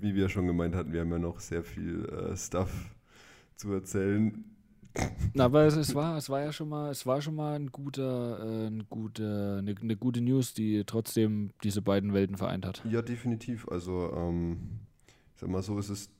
wie 0.00 0.14
wir 0.14 0.28
schon 0.28 0.46
gemeint 0.46 0.74
hatten, 0.74 0.92
wir 0.92 1.00
haben 1.00 1.12
ja 1.12 1.18
noch 1.18 1.38
sehr 1.38 1.62
viel 1.62 2.06
äh, 2.06 2.36
Stuff 2.36 2.72
zu 3.56 3.72
erzählen. 3.72 4.44
Na, 5.34 5.44
aber 5.44 5.64
es, 5.64 5.76
es, 5.76 5.94
war, 5.94 6.16
es 6.16 6.28
war 6.28 6.40
ja 6.40 6.52
schon 6.52 6.68
mal, 6.68 6.90
es 6.90 7.06
war 7.06 7.20
schon 7.20 7.36
mal 7.36 7.54
ein 7.54 7.70
guter, 7.70 8.40
äh, 8.40 8.66
ein 8.66 8.86
guter, 8.88 9.58
eine, 9.58 9.76
eine, 9.80 9.96
gute 9.96 10.20
News, 10.20 10.54
die 10.54 10.82
trotzdem 10.84 11.50
diese 11.62 11.82
beiden 11.82 12.12
Welten 12.12 12.36
vereint 12.36 12.66
hat. 12.66 12.82
Ja, 12.90 13.02
definitiv. 13.02 13.68
Also, 13.68 14.12
ähm, 14.16 14.80
ich 15.34 15.40
sag 15.40 15.50
mal 15.50 15.62
so, 15.62 15.78
es 15.78 15.90
ist 15.90 16.10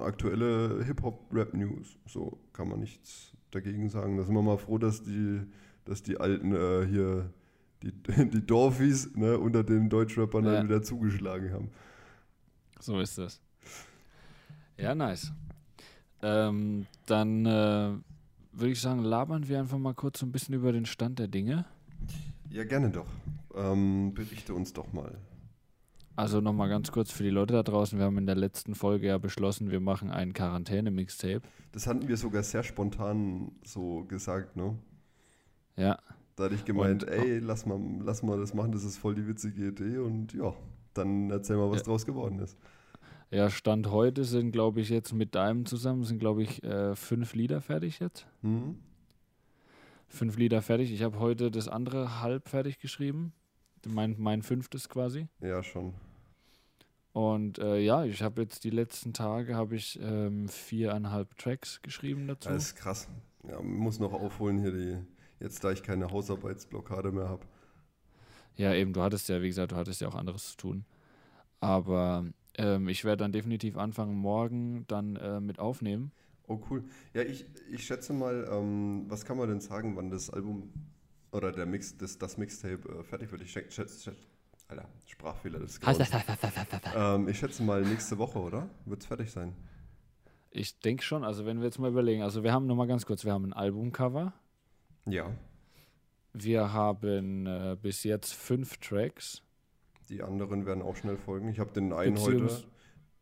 aktuelle 0.00 0.84
Hip-Hop-Rap-News. 0.84 1.96
So 2.06 2.38
kann 2.52 2.68
man 2.68 2.80
nichts 2.80 3.32
dagegen 3.50 3.88
sagen. 3.88 4.18
Da 4.18 4.24
sind 4.24 4.34
wir 4.34 4.42
mal 4.42 4.58
froh, 4.58 4.76
dass 4.76 5.02
die 5.02 5.40
dass 5.86 6.02
die 6.02 6.18
alten 6.18 6.52
äh, 6.52 6.86
hier, 6.86 7.30
die, 7.82 7.92
die 8.30 8.46
Dorfis 8.46 9.14
ne, 9.14 9.38
unter 9.38 9.64
den 9.64 9.88
Deutschrappern 9.88 10.44
ja. 10.44 10.52
dann 10.52 10.68
wieder 10.68 10.82
zugeschlagen 10.82 11.52
haben. 11.52 11.70
So 12.78 13.00
ist 13.00 13.16
das. 13.16 13.40
Ja, 14.76 14.94
nice. 14.94 15.32
Ähm, 16.22 16.86
dann 17.06 17.46
äh, 17.46 17.92
würde 18.52 18.72
ich 18.72 18.80
sagen, 18.80 19.02
labern 19.02 19.48
wir 19.48 19.58
einfach 19.58 19.78
mal 19.78 19.94
kurz 19.94 20.20
so 20.20 20.26
ein 20.26 20.32
bisschen 20.32 20.54
über 20.54 20.72
den 20.72 20.86
Stand 20.86 21.18
der 21.18 21.28
Dinge. 21.28 21.64
Ja, 22.50 22.64
gerne 22.64 22.90
doch. 22.90 23.06
Ähm, 23.54 24.12
berichte 24.14 24.54
uns 24.54 24.72
doch 24.72 24.92
mal. 24.92 25.16
Also 26.14 26.40
nochmal 26.40 26.70
ganz 26.70 26.90
kurz 26.90 27.10
für 27.12 27.22
die 27.22 27.30
Leute 27.30 27.52
da 27.52 27.62
draußen. 27.62 27.98
Wir 27.98 28.06
haben 28.06 28.16
in 28.16 28.24
der 28.24 28.36
letzten 28.36 28.74
Folge 28.74 29.08
ja 29.08 29.18
beschlossen, 29.18 29.70
wir 29.70 29.80
machen 29.80 30.10
ein 30.10 30.32
Quarantäne-Mixtape. 30.32 31.42
Das 31.72 31.86
hatten 31.86 32.08
wir 32.08 32.16
sogar 32.16 32.42
sehr 32.42 32.62
spontan 32.62 33.52
so 33.62 34.04
gesagt, 34.04 34.56
ne? 34.56 34.78
Ja. 35.76 35.98
Da 36.36 36.44
hatte 36.44 36.54
ich 36.54 36.64
gemeint, 36.64 37.04
und, 37.04 37.10
ey, 37.10 37.38
lass 37.38 37.64
mal, 37.64 37.80
lass 38.00 38.22
mal 38.22 38.38
das 38.38 38.52
machen, 38.52 38.72
das 38.72 38.84
ist 38.84 38.98
voll 38.98 39.14
die 39.14 39.26
witzige 39.26 39.68
Idee 39.68 39.98
und 39.98 40.34
ja, 40.34 40.54
dann 40.92 41.30
erzähl 41.30 41.56
mal, 41.56 41.70
was 41.70 41.78
ja. 41.78 41.84
draus 41.84 42.04
geworden 42.04 42.38
ist. 42.40 42.58
Ja, 43.30 43.50
Stand 43.50 43.90
heute 43.90 44.24
sind, 44.24 44.52
glaube 44.52 44.80
ich, 44.80 44.88
jetzt 44.88 45.12
mit 45.12 45.34
deinem 45.34 45.66
zusammen, 45.66 46.04
sind, 46.04 46.18
glaube 46.18 46.42
ich, 46.42 46.62
äh, 46.62 46.94
fünf 46.94 47.34
Lieder 47.34 47.60
fertig 47.60 47.98
jetzt. 47.98 48.26
Mhm. 48.42 48.78
Fünf 50.08 50.36
Lieder 50.36 50.62
fertig. 50.62 50.92
Ich 50.92 51.02
habe 51.02 51.18
heute 51.18 51.50
das 51.50 51.68
andere 51.68 52.20
halb 52.20 52.48
fertig 52.48 52.78
geschrieben. 52.78 53.32
Mein, 53.86 54.14
mein 54.18 54.42
fünftes 54.42 54.88
quasi. 54.88 55.26
Ja, 55.40 55.62
schon. 55.62 55.94
Und 57.12 57.58
äh, 57.58 57.78
ja, 57.78 58.04
ich 58.04 58.22
habe 58.22 58.42
jetzt 58.42 58.64
die 58.64 58.70
letzten 58.70 59.12
Tage 59.12 59.56
habe 59.56 59.74
ich 59.74 59.98
ähm, 60.02 60.48
viereinhalb 60.48 61.36
Tracks 61.38 61.80
geschrieben 61.82 62.28
dazu. 62.28 62.48
Das 62.48 62.66
ist 62.66 62.76
krass. 62.76 63.08
Ja, 63.48 63.60
muss 63.62 63.98
noch 63.98 64.12
aufholen 64.12 64.58
hier 64.58 64.72
die, 64.72 64.98
jetzt 65.40 65.62
da 65.64 65.72
ich 65.72 65.82
keine 65.82 66.10
Hausarbeitsblockade 66.10 67.12
mehr 67.12 67.28
habe. 67.28 67.46
Ja, 68.56 68.72
eben, 68.74 68.92
du 68.92 69.02
hattest 69.02 69.28
ja, 69.28 69.42
wie 69.42 69.48
gesagt, 69.48 69.72
du 69.72 69.76
hattest 69.76 70.00
ja 70.00 70.08
auch 70.08 70.14
anderes 70.14 70.50
zu 70.52 70.56
tun. 70.56 70.84
Aber 71.60 72.24
ähm, 72.56 72.88
ich 72.88 73.04
werde 73.04 73.18
dann 73.18 73.32
definitiv 73.32 73.76
anfangen, 73.76 74.16
morgen 74.16 74.86
dann 74.86 75.16
äh, 75.16 75.40
mit 75.40 75.58
aufnehmen. 75.58 76.12
Oh, 76.48 76.60
cool. 76.70 76.84
Ja, 77.12 77.22
ich, 77.22 77.44
ich 77.70 77.84
schätze 77.84 78.12
mal, 78.12 78.48
ähm, 78.50 79.04
was 79.08 79.24
kann 79.24 79.36
man 79.36 79.48
denn 79.48 79.60
sagen, 79.60 79.96
wann 79.96 80.10
das 80.10 80.30
Album 80.30 80.72
oder 81.32 81.52
der 81.52 81.66
Mix, 81.66 81.96
das, 81.98 82.18
das 82.18 82.38
Mixtape 82.38 82.88
äh, 82.88 83.02
fertig 83.02 83.32
wird? 83.32 83.42
Ich 83.42 83.50
schätze, 83.50 83.72
schätze, 83.72 84.12
Alter, 84.68 84.88
Sprachfehler 85.06 85.58
des 85.58 85.80
ähm, 86.94 87.28
Ich 87.28 87.38
schätze 87.38 87.62
mal 87.62 87.82
nächste 87.82 88.18
Woche, 88.18 88.38
oder? 88.38 88.68
Wird 88.84 89.00
es 89.00 89.06
fertig 89.06 89.30
sein? 89.30 89.54
Ich 90.50 90.78
denke 90.80 91.02
schon, 91.02 91.22
also 91.22 91.46
wenn 91.46 91.58
wir 91.58 91.66
jetzt 91.66 91.78
mal 91.78 91.90
überlegen, 91.90 92.22
also 92.22 92.42
wir 92.42 92.52
haben 92.52 92.66
nochmal 92.66 92.86
ganz 92.86 93.06
kurz, 93.06 93.24
wir 93.24 93.32
haben 93.32 93.44
ein 93.44 93.52
Albumcover, 93.52 94.32
ja. 95.06 95.32
Wir 96.32 96.72
haben 96.72 97.46
äh, 97.46 97.76
bis 97.80 98.04
jetzt 98.04 98.34
fünf 98.34 98.76
Tracks. 98.78 99.42
Die 100.08 100.22
anderen 100.22 100.66
werden 100.66 100.82
auch 100.82 100.96
schnell 100.96 101.16
folgen. 101.16 101.48
Ich 101.48 101.58
habe 101.58 101.72
den 101.72 101.92
einen 101.92 102.18
heute, 102.20 102.64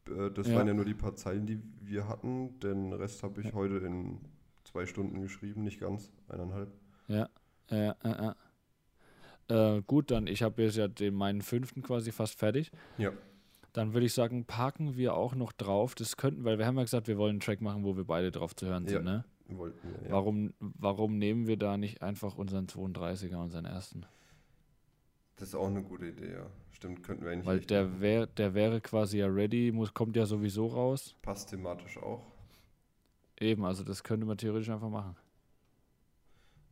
äh, 0.09 0.30
das 0.30 0.49
ja. 0.49 0.57
waren 0.57 0.66
ja 0.66 0.74
nur 0.74 0.85
die 0.85 0.95
paar 0.95 1.14
Zeilen, 1.14 1.47
die 1.47 1.61
wir 1.80 2.09
hatten. 2.09 2.59
Den 2.61 2.93
Rest 2.93 3.22
habe 3.22 3.41
ich 3.41 3.49
ja. 3.49 3.53
heute 3.53 3.76
in 3.76 4.20
zwei 4.64 4.87
Stunden 4.87 5.20
geschrieben, 5.20 5.62
nicht 5.62 5.80
ganz, 5.80 6.12
eineinhalb. 6.28 6.72
Ja, 7.07 7.28
ja, 7.70 7.95
ja. 8.03 8.35
Äh, 9.49 9.82
gut, 9.82 10.11
dann, 10.11 10.26
ich 10.26 10.43
habe 10.43 10.62
jetzt 10.62 10.76
ja 10.76 10.89
den, 10.89 11.14
meinen 11.14 11.43
fünften 11.43 11.82
quasi 11.82 12.12
fast 12.12 12.39
fertig. 12.39 12.72
Ja. 12.99 13.12
Dann 13.72 13.93
würde 13.93 14.07
ich 14.07 14.14
sagen, 14.14 14.45
parken 14.45 14.97
wir 14.97 15.14
auch 15.14 15.35
noch 15.35 15.53
drauf. 15.53 15.95
Das 15.95 16.16
könnten, 16.16 16.45
weil 16.45 16.59
wir 16.59 16.66
haben 16.66 16.76
ja 16.76 16.82
gesagt, 16.82 17.09
wir 17.09 17.18
wollen 17.18 17.32
einen 17.32 17.41
Track 17.41 17.61
machen, 17.61 17.85
wo 17.85 17.97
wir 17.97 18.05
beide 18.05 18.30
drauf 18.30 18.55
zu 18.55 18.66
hören 18.66 18.87
sind, 18.87 19.05
ne? 19.05 19.24
Wollten 19.49 19.88
wir. 19.88 20.09
Ja. 20.09 20.12
Warum, 20.12 20.55
warum 20.59 21.18
nehmen 21.18 21.47
wir 21.47 21.57
da 21.57 21.76
nicht 21.76 22.03
einfach 22.03 22.36
unseren 22.36 22.66
32er, 22.66 23.36
unseren 23.36 23.64
ersten? 23.64 24.07
Das 25.36 25.49
ist 25.49 25.55
auch 25.55 25.66
eine 25.66 25.82
gute 25.82 26.07
Idee, 26.07 26.32
ja. 26.32 26.47
Stimmt, 26.70 27.03
könnten 27.03 27.24
wir 27.24 27.32
eigentlich. 27.32 27.47
Weil 27.47 27.61
der, 27.61 28.01
wär, 28.01 28.26
der 28.26 28.55
wäre 28.55 28.80
quasi 28.80 29.18
ja 29.18 29.26
ready, 29.26 29.72
muss, 29.72 29.92
kommt 29.92 30.16
ja 30.16 30.26
sowieso 30.26 30.66
raus. 30.66 31.14
Passt 31.22 31.51
thematisch 31.51 31.99
auch. 31.99 32.24
Eben, 33.40 33.64
also 33.64 33.84
das 33.84 34.03
könnte 34.03 34.26
man 34.26 34.38
theoretisch 34.38 34.70
einfach 34.70 34.90
machen. 34.90 35.16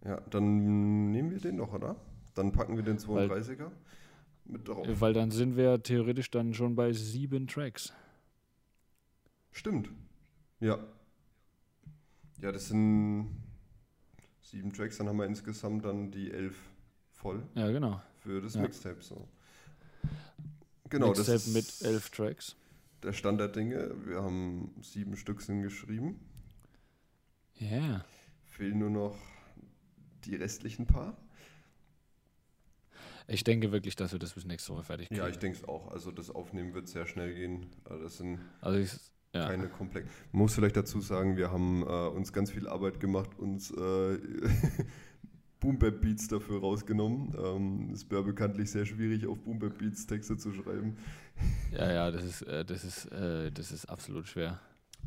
Ja, 0.04 0.20
dann 0.30 1.10
nehmen 1.10 1.30
wir 1.30 1.38
den 1.38 1.58
doch, 1.58 1.72
oder? 1.72 1.96
Dann 2.34 2.52
packen 2.52 2.76
wir 2.76 2.82
den 2.82 2.98
32er 2.98 3.58
weil, 3.58 3.72
mit 4.44 4.68
drauf. 4.68 4.86
Weil 5.00 5.12
dann 5.12 5.30
sind 5.30 5.56
wir 5.56 5.82
theoretisch 5.82 6.30
dann 6.30 6.54
schon 6.54 6.74
bei 6.74 6.92
sieben 6.92 7.46
Tracks. 7.46 7.92
Stimmt. 9.50 9.90
Ja, 10.60 10.78
ja, 12.42 12.50
das 12.50 12.68
sind 12.68 13.30
sieben 14.40 14.72
Tracks, 14.72 14.98
dann 14.98 15.08
haben 15.08 15.16
wir 15.16 15.26
insgesamt 15.26 15.84
dann 15.84 16.10
die 16.10 16.30
elf 16.30 16.56
voll. 17.12 17.46
Ja, 17.54 17.70
genau. 17.70 18.02
Für 18.18 18.40
das 18.40 18.54
ja. 18.54 18.62
Mixtape 18.62 19.00
so. 19.00 19.28
Genau, 20.90 21.08
Mixtape 21.08 21.32
das 21.32 21.46
ist 21.46 21.54
mit 21.54 21.88
elf 21.88 22.10
Tracks. 22.10 22.56
Der 23.02 23.12
Stand 23.12 23.40
der 23.40 23.48
Dinge. 23.48 23.94
Wir 24.04 24.22
haben 24.22 24.74
sieben 24.82 25.16
Stück 25.16 25.40
sind 25.40 25.62
geschrieben. 25.62 26.20
Ja. 27.54 27.70
Yeah. 27.70 28.04
Fehlen 28.44 28.78
nur 28.78 28.90
noch 28.90 29.16
die 30.24 30.34
restlichen 30.34 30.86
paar. 30.86 31.16
Ich 33.28 33.44
denke 33.44 33.70
wirklich, 33.70 33.94
dass 33.94 34.12
wir 34.12 34.18
das 34.18 34.32
bis 34.32 34.44
nächste 34.44 34.72
Woche 34.72 34.82
fertig 34.82 35.08
kriegen. 35.08 35.20
Ja, 35.20 35.28
ich 35.28 35.38
denke 35.38 35.58
es 35.58 35.64
auch. 35.64 35.92
Also 35.92 36.10
das 36.10 36.28
Aufnehmen 36.28 36.74
wird 36.74 36.88
sehr 36.88 37.06
schnell 37.06 37.34
gehen. 37.34 37.70
Das 37.84 38.18
sind 38.18 38.40
also 38.60 38.78
ich, 38.78 38.90
ja. 39.34 39.48
Keine 39.48 39.68
komplex. 39.68 40.08
Man 40.32 40.42
muss 40.42 40.54
vielleicht 40.54 40.76
dazu 40.76 41.00
sagen, 41.00 41.36
wir 41.36 41.50
haben 41.50 41.82
äh, 41.82 41.86
uns 41.86 42.32
ganz 42.32 42.50
viel 42.50 42.68
Arbeit 42.68 43.00
gemacht, 43.00 43.38
uns 43.38 43.70
äh, 43.70 44.18
Boom 45.60 45.78
Bap 45.78 46.00
Beats 46.00 46.28
dafür 46.28 46.60
rausgenommen. 46.60 47.34
Ähm, 47.38 47.90
es 47.92 48.10
wäre 48.10 48.24
bekanntlich 48.24 48.70
sehr 48.70 48.84
schwierig, 48.84 49.26
auf 49.26 49.38
Boom 49.38 49.58
Bap 49.58 49.78
Beats 49.78 50.06
Texte 50.06 50.36
zu 50.36 50.52
schreiben. 50.52 50.96
Ja, 51.72 51.90
ja, 51.90 52.10
das 52.10 52.24
ist, 52.24 52.42
äh, 52.42 52.62
das 52.62 52.84
ist, 52.84 53.06
äh, 53.06 53.50
das 53.50 53.72
ist 53.72 53.86
absolut 53.86 54.28
schwer. 54.28 54.60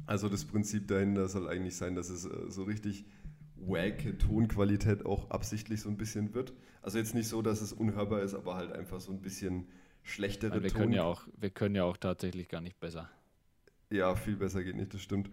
Also 0.07 0.27
das 0.27 0.43
Prinzip 0.43 0.87
dahinter 0.87 1.27
soll 1.27 1.47
eigentlich 1.47 1.77
sein, 1.77 1.93
dass 1.95 2.09
es 2.09 2.25
äh, 2.25 2.49
so 2.49 2.63
richtig 2.63 3.05
wacke 3.55 4.17
Tonqualität 4.17 5.05
auch 5.05 5.29
absichtlich 5.29 5.81
so 5.81 5.89
ein 5.89 5.97
bisschen 5.97 6.33
wird. 6.33 6.53
Also 6.81 6.97
jetzt 6.97 7.13
nicht 7.13 7.27
so, 7.27 7.41
dass 7.43 7.61
es 7.61 7.73
unhörbar 7.73 8.21
ist, 8.21 8.33
aber 8.33 8.55
halt 8.55 8.71
einfach 8.71 8.99
so 8.99 9.11
ein 9.11 9.21
bisschen 9.21 9.67
schlechtere 10.01 10.61
wir 10.63 10.69
Ton. 10.69 10.81
Können 10.81 10.93
ja 10.93 11.03
auch, 11.03 11.27
wir 11.37 11.51
können 11.51 11.75
ja 11.75 11.83
auch 11.83 11.97
tatsächlich 11.97 12.49
gar 12.49 12.61
nicht 12.61 12.79
besser. 12.79 13.09
Ja, 13.89 14.15
viel 14.15 14.35
besser 14.35 14.63
geht 14.63 14.75
nicht, 14.75 14.93
das 14.93 15.01
stimmt. 15.01 15.29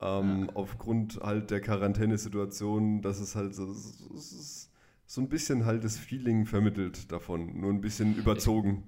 Ähm, 0.00 0.46
ja. 0.46 0.54
Aufgrund 0.54 1.20
halt 1.22 1.50
der 1.50 1.60
Quarantänesituation, 1.60 3.00
dass 3.00 3.20
es 3.20 3.34
halt 3.34 3.54
so, 3.54 3.72
so, 3.72 4.68
so, 5.06 5.20
ein 5.20 5.28
bisschen 5.28 5.64
halt 5.64 5.84
das 5.84 5.96
Feeling 5.98 6.44
vermittelt 6.44 7.10
davon, 7.10 7.58
nur 7.58 7.70
ein 7.70 7.80
bisschen 7.80 8.14
überzogen. 8.16 8.84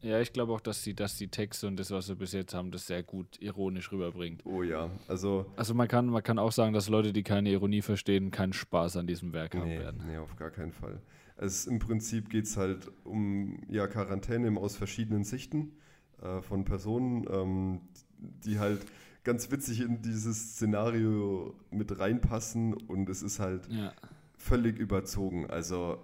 Ich, 0.00 0.08
ja, 0.08 0.20
ich 0.20 0.32
glaube 0.32 0.52
auch, 0.52 0.60
dass 0.60 0.82
die, 0.82 0.94
dass 0.94 1.16
die 1.18 1.28
Texte 1.28 1.66
und 1.66 1.76
das, 1.78 1.90
was 1.90 2.08
wir 2.08 2.14
bis 2.14 2.32
jetzt 2.32 2.54
haben, 2.54 2.70
das 2.70 2.86
sehr 2.86 3.02
gut 3.02 3.40
ironisch 3.40 3.90
rüberbringt. 3.90 4.46
Oh 4.46 4.62
ja, 4.62 4.90
also. 5.08 5.46
Also 5.56 5.74
man 5.74 5.88
kann, 5.88 6.06
man 6.06 6.22
kann 6.22 6.38
auch 6.38 6.52
sagen, 6.52 6.72
dass 6.72 6.88
Leute, 6.88 7.12
die 7.12 7.24
keine 7.24 7.50
Ironie 7.50 7.82
verstehen, 7.82 8.30
keinen 8.30 8.52
Spaß 8.52 8.96
an 8.96 9.06
diesem 9.06 9.32
Werk 9.32 9.54
nee, 9.54 9.60
haben 9.60 9.70
werden. 9.70 10.04
Nee, 10.06 10.18
auf 10.18 10.36
gar 10.36 10.50
keinen 10.50 10.72
Fall. 10.72 11.02
Es, 11.36 11.66
Im 11.66 11.80
Prinzip 11.80 12.30
geht 12.30 12.44
es 12.44 12.56
halt 12.56 12.90
um 13.04 13.62
ja, 13.68 13.86
Quarantäne 13.88 14.58
aus 14.58 14.76
verschiedenen 14.76 15.24
Sichten 15.24 15.72
äh, 16.22 16.40
von 16.40 16.64
Personen, 16.64 17.26
ähm, 17.30 17.80
die 18.44 18.58
halt 18.58 18.84
ganz 19.24 19.50
witzig 19.50 19.80
in 19.80 20.02
dieses 20.02 20.54
Szenario 20.54 21.54
mit 21.70 21.98
reinpassen 21.98 22.74
und 22.74 23.08
es 23.08 23.22
ist 23.22 23.38
halt 23.38 23.68
Ja, 23.70 23.92
völlig 24.36 24.78
überzogen. 24.78 25.48
Also 25.50 25.98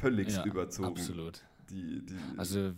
völlig 0.00 0.28
ja 0.34 0.44
überzogen. 0.44 0.88
absolut. 0.88 1.42
Die, 1.70 2.04
die, 2.04 2.16
Also 2.36 2.72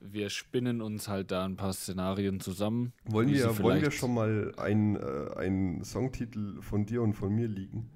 wir 0.00 0.28
spinnen 0.30 0.82
uns 0.82 1.08
halt 1.08 1.30
da 1.30 1.44
ein 1.44 1.56
paar 1.56 1.72
Szenarien 1.72 2.40
zusammen. 2.40 2.92
wollen, 3.04 3.28
wir, 3.28 3.58
wollen 3.62 3.80
wir 3.82 3.90
schon 3.90 4.12
mal 4.12 4.52
einen, 4.56 4.96
äh, 4.96 5.30
einen 5.36 5.84
Songtitel 5.84 6.60
von 6.60 6.84
dir 6.84 7.02
und 7.02 7.14
von 7.14 7.34
mir 7.34 7.48
liegen? 7.48 7.88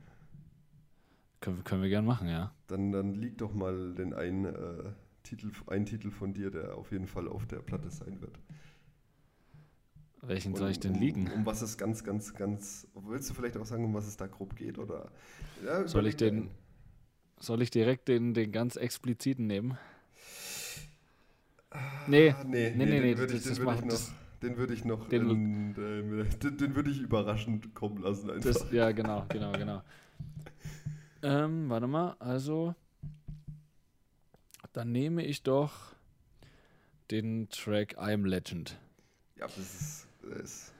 Können, 1.40 1.62
können 1.64 1.82
wir 1.82 1.88
gern 1.88 2.04
machen, 2.04 2.28
ja. 2.28 2.52
Dann, 2.66 2.92
dann 2.92 3.14
liegt 3.14 3.40
doch 3.40 3.54
mal 3.54 3.94
den 3.94 4.12
einen, 4.14 4.44
äh, 4.46 4.92
Titel, 5.22 5.50
einen 5.66 5.84
Titel 5.86 6.10
von 6.10 6.32
dir, 6.34 6.50
der 6.50 6.74
auf 6.76 6.90
jeden 6.92 7.06
Fall 7.06 7.28
auf 7.28 7.46
der 7.46 7.58
Platte 7.58 7.90
sein 7.90 8.20
wird. 8.20 8.38
Welchen 10.22 10.52
Und 10.52 10.58
soll 10.58 10.70
ich 10.70 10.80
denn 10.80 10.94
liegen? 10.94 11.30
Um 11.30 11.46
was 11.46 11.62
es 11.62 11.78
ganz, 11.78 12.04
ganz, 12.04 12.34
ganz. 12.34 12.86
Willst 12.94 13.30
du 13.30 13.34
vielleicht 13.34 13.56
auch 13.56 13.64
sagen, 13.66 13.84
um 13.84 13.94
was 13.94 14.06
es 14.06 14.16
da 14.16 14.26
grob 14.26 14.56
geht? 14.56 14.78
Oder, 14.78 15.10
ja, 15.64 15.86
Soll 15.86 16.06
ich 16.06 16.16
den-. 16.16 16.50
Soll 17.40 17.62
ich 17.62 17.70
direkt 17.70 18.08
den, 18.08 18.34
den 18.34 18.50
ganz 18.50 18.76
expliziten 18.76 19.46
nehmen? 19.46 19.78
Nee, 22.08 22.30
Ah, 22.30 22.44
nee, 22.44 22.72
nee, 22.74 22.84
nee, 22.86 23.00
nee, 23.00 23.00
den 23.00 23.18
würde 23.18 23.34
ich, 23.34 23.42
den 23.42 23.56
würd 23.58 23.78
ich 23.78 23.84
noch. 23.84 24.00
Den 24.42 24.56
würde 24.56 24.74
ich 24.74 24.84
noch, 24.84 25.08
Den- 25.08 25.30
in, 25.30 26.20
äh, 26.20 26.24
den, 26.42 26.56
den 26.58 26.74
würde 26.74 26.90
ich 26.90 27.00
überraschend 27.00 27.74
kommen 27.74 28.02
lassen 28.02 28.30
einfach. 28.30 28.52
das, 28.52 28.66
ja, 28.72 28.90
genau, 28.92 29.24
genau, 29.28 29.52
genau. 29.52 29.82
Ähm, 31.22 31.68
warte 31.68 31.86
mal, 31.88 32.16
also 32.20 32.74
dann 34.72 34.92
nehme 34.92 35.24
ich 35.24 35.42
doch 35.42 35.94
den 37.10 37.48
Track 37.50 37.94
I 37.94 38.12
Am 38.14 38.24
Legend. 38.24 38.78
ja, 39.36 39.46
das 39.46 39.58
ist, 39.58 40.07
ist 40.22 40.72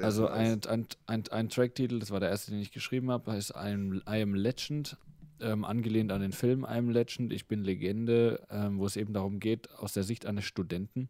Also 0.00 0.28
ein, 0.28 0.60
ein, 0.66 0.86
ein, 1.06 1.24
ein 1.30 1.48
Tracktitel, 1.48 1.98
das 1.98 2.10
war 2.10 2.20
der 2.20 2.28
erste, 2.28 2.50
den 2.50 2.60
ich 2.60 2.72
geschrieben 2.72 3.10
habe, 3.10 3.32
heißt 3.32 3.50
I 3.50 3.72
Am, 3.72 4.02
I 4.08 4.22
Am 4.22 4.34
Legend, 4.34 4.96
ähm, 5.40 5.64
angelehnt 5.64 6.12
an 6.12 6.20
den 6.20 6.32
Film 6.32 6.62
I 6.62 6.78
Am 6.78 6.90
Legend, 6.90 7.32
ich 7.32 7.46
bin 7.46 7.62
Legende, 7.62 8.46
ähm, 8.50 8.78
wo 8.78 8.86
es 8.86 8.96
eben 8.96 9.12
darum 9.12 9.40
geht, 9.40 9.70
aus 9.72 9.92
der 9.92 10.02
Sicht 10.02 10.26
eines 10.26 10.44
Studenten, 10.44 11.08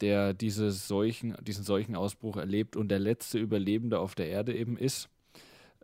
der 0.00 0.34
diese 0.34 0.70
Seuchen, 0.70 1.36
diesen 1.42 1.64
Seuchenausbruch 1.64 2.36
erlebt 2.36 2.76
und 2.76 2.88
der 2.88 2.98
letzte 2.98 3.38
Überlebende 3.38 3.98
auf 3.98 4.14
der 4.14 4.28
Erde 4.28 4.54
eben 4.54 4.76
ist. 4.76 5.08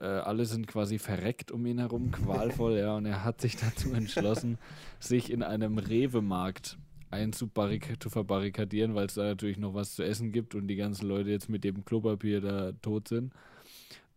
Äh, 0.00 0.06
alle 0.06 0.46
sind 0.46 0.66
quasi 0.66 0.98
verreckt 0.98 1.50
um 1.50 1.64
ihn 1.66 1.78
herum, 1.78 2.10
qualvoll, 2.10 2.78
ja, 2.78 2.96
und 2.96 3.06
er 3.06 3.24
hat 3.24 3.40
sich 3.40 3.56
dazu 3.56 3.92
entschlossen, 3.92 4.58
sich 4.98 5.30
in 5.30 5.42
einem 5.42 5.78
Rewe-Markt 5.78 6.78
einzubarrik 7.10 7.96
zu 8.00 8.10
verbarrikadieren, 8.10 8.94
weil 8.94 9.06
es 9.06 9.14
da 9.14 9.24
natürlich 9.24 9.58
noch 9.58 9.74
was 9.74 9.94
zu 9.94 10.04
essen 10.04 10.32
gibt 10.32 10.54
und 10.54 10.68
die 10.68 10.76
ganzen 10.76 11.08
Leute 11.08 11.30
jetzt 11.30 11.48
mit 11.48 11.64
dem 11.64 11.84
Klopapier 11.84 12.40
da 12.40 12.72
tot 12.82 13.08
sind. 13.08 13.32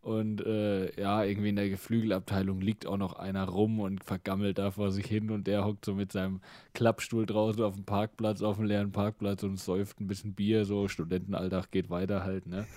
Und 0.04 0.46
äh, 0.46 1.00
ja, 1.00 1.24
irgendwie 1.24 1.48
in 1.48 1.56
der 1.56 1.70
Geflügelabteilung 1.70 2.60
liegt 2.60 2.86
auch 2.86 2.98
noch 2.98 3.14
einer 3.14 3.46
rum 3.46 3.80
und 3.80 4.04
vergammelt 4.04 4.58
da 4.58 4.70
vor 4.70 4.91
sich 4.91 5.06
hin 5.06 5.32
und 5.32 5.48
der 5.48 5.66
hockt 5.66 5.86
so 5.86 5.96
mit 5.96 6.12
seinem 6.12 6.41
Klappstuhl 6.74 7.26
draußen 7.26 7.64
auf 7.64 7.76
dem 7.76 7.86
Parkplatz, 7.86 8.41
auf 8.41 8.58
dem 8.58 8.66
leeren 8.66 8.91
Parkplatz 8.91 9.44
und 9.44 9.58
säuft 9.58 10.02
ein 10.02 10.08
bisschen 10.08 10.34
Bier, 10.34 10.66
so 10.66 10.89
Studentenalltag 10.89 11.72
geht 11.72 11.89
weiter 11.89 12.26
halt, 12.26 12.48
ne? 12.48 12.68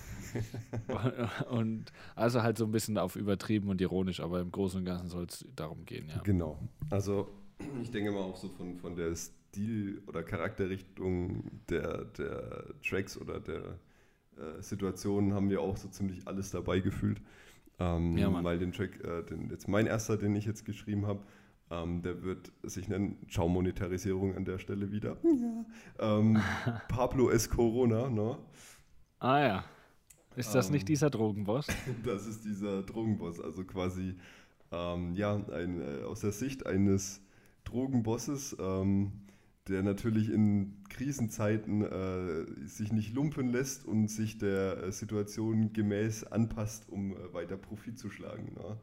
und 1.49 1.91
also 2.15 2.43
halt 2.43 2.57
so 2.57 2.63
ein 2.63 2.71
bisschen 2.71 2.97
auf 2.97 3.17
übertrieben 3.17 3.67
und 3.67 3.81
ironisch, 3.81 4.21
aber 4.21 4.39
im 4.39 4.49
Großen 4.49 4.79
und 4.79 4.85
Ganzen 4.85 5.09
soll 5.09 5.25
es 5.25 5.45
darum 5.53 5.83
gehen, 5.83 6.07
ja. 6.07 6.21
Genau. 6.23 6.57
Also 6.89 7.27
ich 7.81 7.91
denke 7.91 8.11
mal 8.11 8.21
auch 8.21 8.37
so 8.37 8.47
von, 8.47 8.77
von 8.77 8.95
der 8.95 9.09
Stil- 9.49 10.01
oder 10.07 10.23
Charakterrichtung 10.23 11.43
der, 11.69 12.05
der 12.05 12.65
Tracks 12.87 13.17
oder 13.17 13.39
der 13.39 13.79
äh, 14.37 14.61
Situationen 14.61 15.33
haben 15.33 15.49
wir 15.49 15.61
auch 15.61 15.77
so 15.77 15.87
ziemlich 15.89 16.27
alles 16.27 16.51
dabei 16.51 16.79
gefühlt. 16.79 17.21
Ähm, 17.79 18.17
Ja, 18.17 18.31
weil 18.43 18.59
den 18.59 18.71
Track, 18.71 19.03
äh, 19.03 19.23
den, 19.23 19.49
jetzt 19.49 19.67
mein 19.67 19.87
erster, 19.87 20.17
den 20.17 20.35
ich 20.35 20.45
jetzt 20.45 20.65
geschrieben 20.65 21.05
habe, 21.07 21.25
ähm, 21.69 22.01
der 22.01 22.23
wird 22.23 22.51
sich 22.63 22.87
nennen, 22.89 23.17
Ciao 23.29 23.47
Monetarisierung 23.49 24.35
an 24.35 24.45
der 24.45 24.59
Stelle 24.59 24.91
wieder. 24.91 25.17
Ja. 25.23 25.65
Ähm, 25.99 26.41
Pablo 26.87 27.29
es 27.29 27.49
Corona, 27.49 28.09
ne? 28.09 28.37
Ah 29.19 29.39
ja. 29.39 29.65
Ist 30.35 30.55
das 30.55 30.69
Ähm. 30.69 30.73
nicht 30.73 30.87
dieser 30.89 31.09
Drogenboss? 31.09 31.67
Das 32.03 32.25
ist 32.27 32.45
dieser 32.45 32.83
Drogenboss, 32.83 33.39
also 33.41 33.63
quasi 33.65 34.17
ähm, 34.71 35.13
ja, 35.15 35.35
ein, 35.35 35.81
äh, 35.81 36.03
aus 36.03 36.21
der 36.21 36.31
Sicht 36.31 36.65
eines 36.65 37.21
Drogenbosses, 37.65 38.55
ähm, 38.59 39.26
der 39.69 39.83
natürlich 39.83 40.29
in 40.31 40.83
Krisenzeiten 40.89 41.81
äh, 41.83 42.67
sich 42.67 42.91
nicht 42.91 43.13
lumpen 43.13 43.47
lässt 43.51 43.85
und 43.85 44.07
sich 44.07 44.37
der 44.37 44.83
äh, 44.83 44.91
Situation 44.91 45.73
gemäß 45.73 46.23
anpasst, 46.25 46.89
um 46.89 47.11
äh, 47.15 47.33
weiter 47.33 47.57
Profit 47.57 47.97
zu 47.99 48.09
schlagen. 48.09 48.53
Ne? 48.55 48.77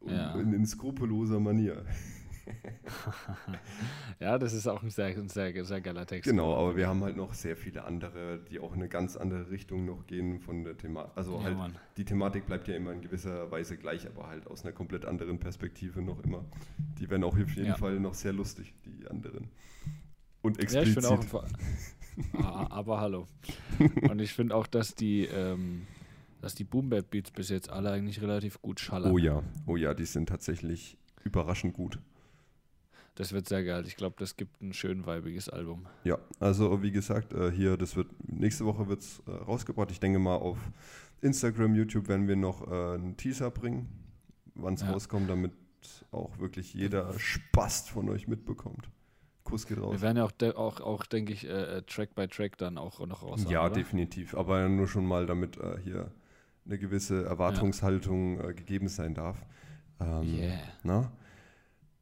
Und 0.00 0.12
Ja. 0.12 0.34
in, 0.40 0.52
in 0.52 0.66
skrupelloser 0.66 1.40
Manier. 1.40 1.84
ja, 4.20 4.38
das 4.38 4.52
ist 4.52 4.66
auch 4.68 4.82
ein 4.82 4.90
sehr, 4.90 5.06
ein 5.06 5.28
sehr, 5.28 5.64
sehr 5.64 5.80
geiler 5.80 6.06
Text. 6.06 6.30
Genau, 6.30 6.54
aber 6.54 6.76
wir 6.76 6.86
haben 6.86 7.02
halt 7.02 7.16
noch 7.16 7.34
sehr 7.34 7.56
viele 7.56 7.84
andere, 7.84 8.38
die 8.50 8.60
auch 8.60 8.72
in 8.74 8.80
eine 8.80 8.88
ganz 8.88 9.16
andere 9.16 9.50
Richtung 9.50 9.84
noch 9.84 10.06
gehen 10.06 10.38
von 10.38 10.62
der 10.64 10.76
Thematik. 10.76 11.12
Also 11.16 11.38
Ja, 11.38 11.44
halt, 11.44 11.56
Mann. 11.56 11.76
die 11.96 12.04
Thematik 12.04 12.46
bleibt 12.46 12.68
ja 12.68 12.74
immer 12.76 12.92
in 12.92 13.00
gewisser 13.00 13.50
Weise 13.50 13.76
gleich, 13.76 14.06
aber 14.06 14.28
halt 14.28 14.46
aus 14.46 14.64
einer 14.64 14.72
komplett 14.72 15.04
anderen 15.04 15.38
Perspektive 15.38 16.02
noch 16.02 16.22
immer. 16.22 16.44
Die 17.00 17.10
werden 17.10 17.24
auch 17.24 17.36
auf 17.36 17.54
jeden 17.56 17.66
Ja. 17.66 17.74
Fall 17.76 17.98
noch 18.00 18.14
sehr 18.14 18.32
lustig, 18.32 18.74
die 18.84 19.08
anderen. 19.08 19.48
Und 20.42 20.56
Ja, 20.58 20.64
ich 20.64 20.74
explizit. 20.76 20.94
finde 21.04 21.08
auch. 21.10 21.24
Vor- 21.24 21.44
ah, 22.34 22.66
aber 22.70 23.00
hallo. 23.00 23.26
Und 24.08 24.20
ich 24.20 24.32
finde 24.32 24.54
auch, 24.54 24.66
dass 24.66 24.94
die, 24.94 25.24
ähm, 25.26 25.86
dass 26.40 26.54
die 26.54 26.64
Boom 26.64 26.88
Bap 26.90 27.10
Beats 27.10 27.30
bis 27.30 27.48
jetzt 27.48 27.70
alle 27.70 27.90
eigentlich 27.90 28.20
relativ 28.22 28.60
gut 28.62 28.80
schallern. 28.80 29.12
oh 29.12 29.18
ja, 29.18 29.42
oh 29.66 29.76
ja, 29.76 29.94
die 29.94 30.04
sind 30.04 30.28
tatsächlich 30.28 30.96
überraschend 31.24 31.74
gut. 31.74 31.98
Das 33.16 33.32
wird 33.32 33.48
sehr 33.48 33.64
geil. 33.64 33.84
Ich 33.86 33.96
glaube, 33.96 34.16
das 34.18 34.36
gibt 34.36 34.60
ein 34.60 34.74
schön 34.74 35.06
weibiges 35.06 35.48
Album. 35.48 35.86
Ja, 36.04 36.18
also 36.38 36.82
wie 36.82 36.90
gesagt, 36.90 37.32
äh, 37.32 37.50
hier, 37.50 37.78
das 37.78 37.96
wird, 37.96 38.08
nächste 38.28 38.66
Woche 38.66 38.88
wird 38.88 39.00
es 39.00 39.22
äh, 39.26 39.30
rausgebracht. 39.30 39.90
Ich 39.90 40.00
denke 40.00 40.18
mal, 40.18 40.36
auf 40.36 40.58
Instagram, 41.22 41.74
YouTube 41.74 42.08
werden 42.08 42.28
wir 42.28 42.36
noch 42.36 42.70
äh, 42.70 42.94
einen 42.94 43.16
Teaser 43.16 43.50
bringen, 43.50 43.88
wann 44.54 44.74
es 44.74 44.82
Ja. 44.82 44.90
rauskommt, 44.92 45.30
damit 45.30 45.52
auch 46.12 46.38
wirklich 46.38 46.74
jeder 46.74 47.18
Spast 47.18 47.88
von 47.88 48.10
euch 48.10 48.28
mitbekommt. 48.28 48.90
Kuss 49.46 49.66
geht 49.66 49.80
raus. 49.80 49.92
Wir 49.94 50.02
werden 50.02 50.18
ja 50.18 50.24
auch, 50.24 50.32
de 50.32 50.52
auch, 50.54 50.80
auch 50.80 51.06
denke 51.06 51.32
ich, 51.32 51.48
äh, 51.48 51.82
Track 51.82 52.14
by 52.14 52.28
Track 52.28 52.58
dann 52.58 52.76
auch 52.78 53.00
noch 53.06 53.22
raus. 53.22 53.46
Ja, 53.48 53.64
oder? 53.64 53.74
definitiv. 53.74 54.34
Aber 54.34 54.68
nur 54.68 54.86
schon 54.88 55.06
mal, 55.06 55.24
damit 55.26 55.56
äh, 55.56 55.78
hier 55.82 56.10
eine 56.66 56.78
gewisse 56.78 57.24
Erwartungshaltung 57.24 58.40
äh, 58.40 58.52
gegeben 58.54 58.88
sein 58.88 59.14
darf. 59.14 59.44
Ähm, 60.00 60.22
Yeah. 60.24 60.58
na? 60.82 61.12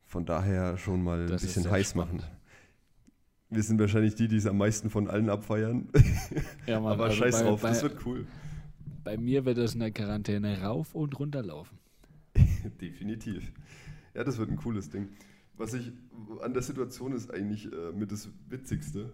Von 0.07 0.25
daher 0.27 0.77
schon 0.79 1.03
mal 1.05 1.21
ein 1.21 1.27
Das 1.29 1.43
ist 1.45 1.55
bisschen 1.55 1.71
heiß 1.71 1.91
spannend. 1.91 2.23
machen. 2.23 2.31
Wir 3.51 3.63
sind 3.63 3.79
wahrscheinlich 3.79 4.15
die, 4.17 4.27
die 4.27 4.37
es 4.37 4.47
am 4.47 4.57
meisten 4.59 4.91
von 4.91 5.09
allen 5.09 5.29
abfeiern. 5.29 5.89
Ja, 6.67 6.81
Mann, 6.81 6.93
Aber 6.95 7.05
also 7.05 7.17
scheiß 7.17 7.39
bei, 7.41 7.43
drauf, 7.45 7.61
bei, 7.63 7.69
das 7.69 7.83
wird 7.83 8.05
cool. 8.07 8.27
bei 9.05 9.17
mir 9.17 9.45
wird 9.45 9.59
das 9.59 9.75
in 9.75 9.81
der 9.81 9.91
Quarantäne 9.93 10.63
rauf 10.63 10.95
und 10.95 11.19
runter 11.19 11.43
laufen. 11.43 11.79
Definitiv. 12.81 13.53
Ja, 14.15 14.25
das 14.25 14.39
wird 14.39 14.51
ein 14.51 14.57
cooles 14.57 14.89
Ding. 14.89 15.09
Was 15.57 15.75
ich 15.75 15.93
an 16.41 16.53
der 16.53 16.63
Situation 16.63 17.13
ist 17.13 17.33
eigentlich 17.33 17.73
äh, 17.73 17.93
mit 17.93 18.11
das 18.11 18.29
Witzigste, 18.49 19.13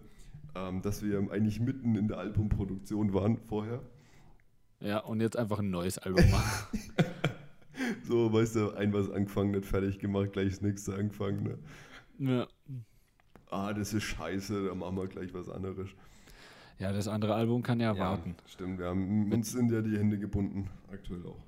ähm, 0.55 0.81
dass 0.81 1.03
wir 1.03 1.19
eigentlich 1.31 1.59
mitten 1.59 1.95
in 1.95 2.07
der 2.07 2.17
Albumproduktion 2.17 3.13
waren 3.13 3.37
vorher. 3.37 3.81
Ja, 4.79 4.99
und 4.99 5.21
jetzt 5.21 5.37
einfach 5.37 5.59
ein 5.59 5.69
neues 5.69 5.97
Album 5.97 6.29
machen. 6.31 6.79
So, 8.03 8.31
weißt 8.31 8.55
du, 8.57 8.71
ein 8.71 8.93
was 8.93 9.09
angefangen, 9.09 9.51
nicht 9.51 9.65
fertig 9.65 9.99
gemacht, 9.99 10.33
gleich 10.33 10.49
das 10.49 10.61
nächste 10.61 10.93
angefangen. 10.95 11.57
Ne? 12.17 12.29
ja. 12.31 12.47
Ah, 13.49 13.73
das 13.73 13.93
ist 13.93 14.03
scheiße, 14.03 14.67
dann 14.67 14.77
machen 14.77 14.97
wir 14.97 15.07
gleich 15.07 15.33
was 15.33 15.49
anderes. 15.49 15.89
ja, 16.79 16.91
das 16.91 17.07
andere 17.07 17.35
Album 17.35 17.63
kann 17.63 17.79
ja, 17.79 17.97
warten. 17.97 18.35
stimmt. 18.47 18.79
Wir 18.79 18.87
haben, 18.87 19.31
uns 19.31 19.51
sind 19.51 19.71
ja 19.71 19.81
die 19.81 19.97
Hände 19.97 20.19
gebunden, 20.19 20.69
aktuell 20.91 21.25
auch. 21.25 21.43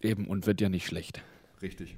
Eben, 0.00 0.26
und 0.26 0.46
wird 0.46 0.60
ja 0.60 0.68
nicht 0.68 0.86
schlecht. 0.86 1.22
Richtig. 1.62 1.96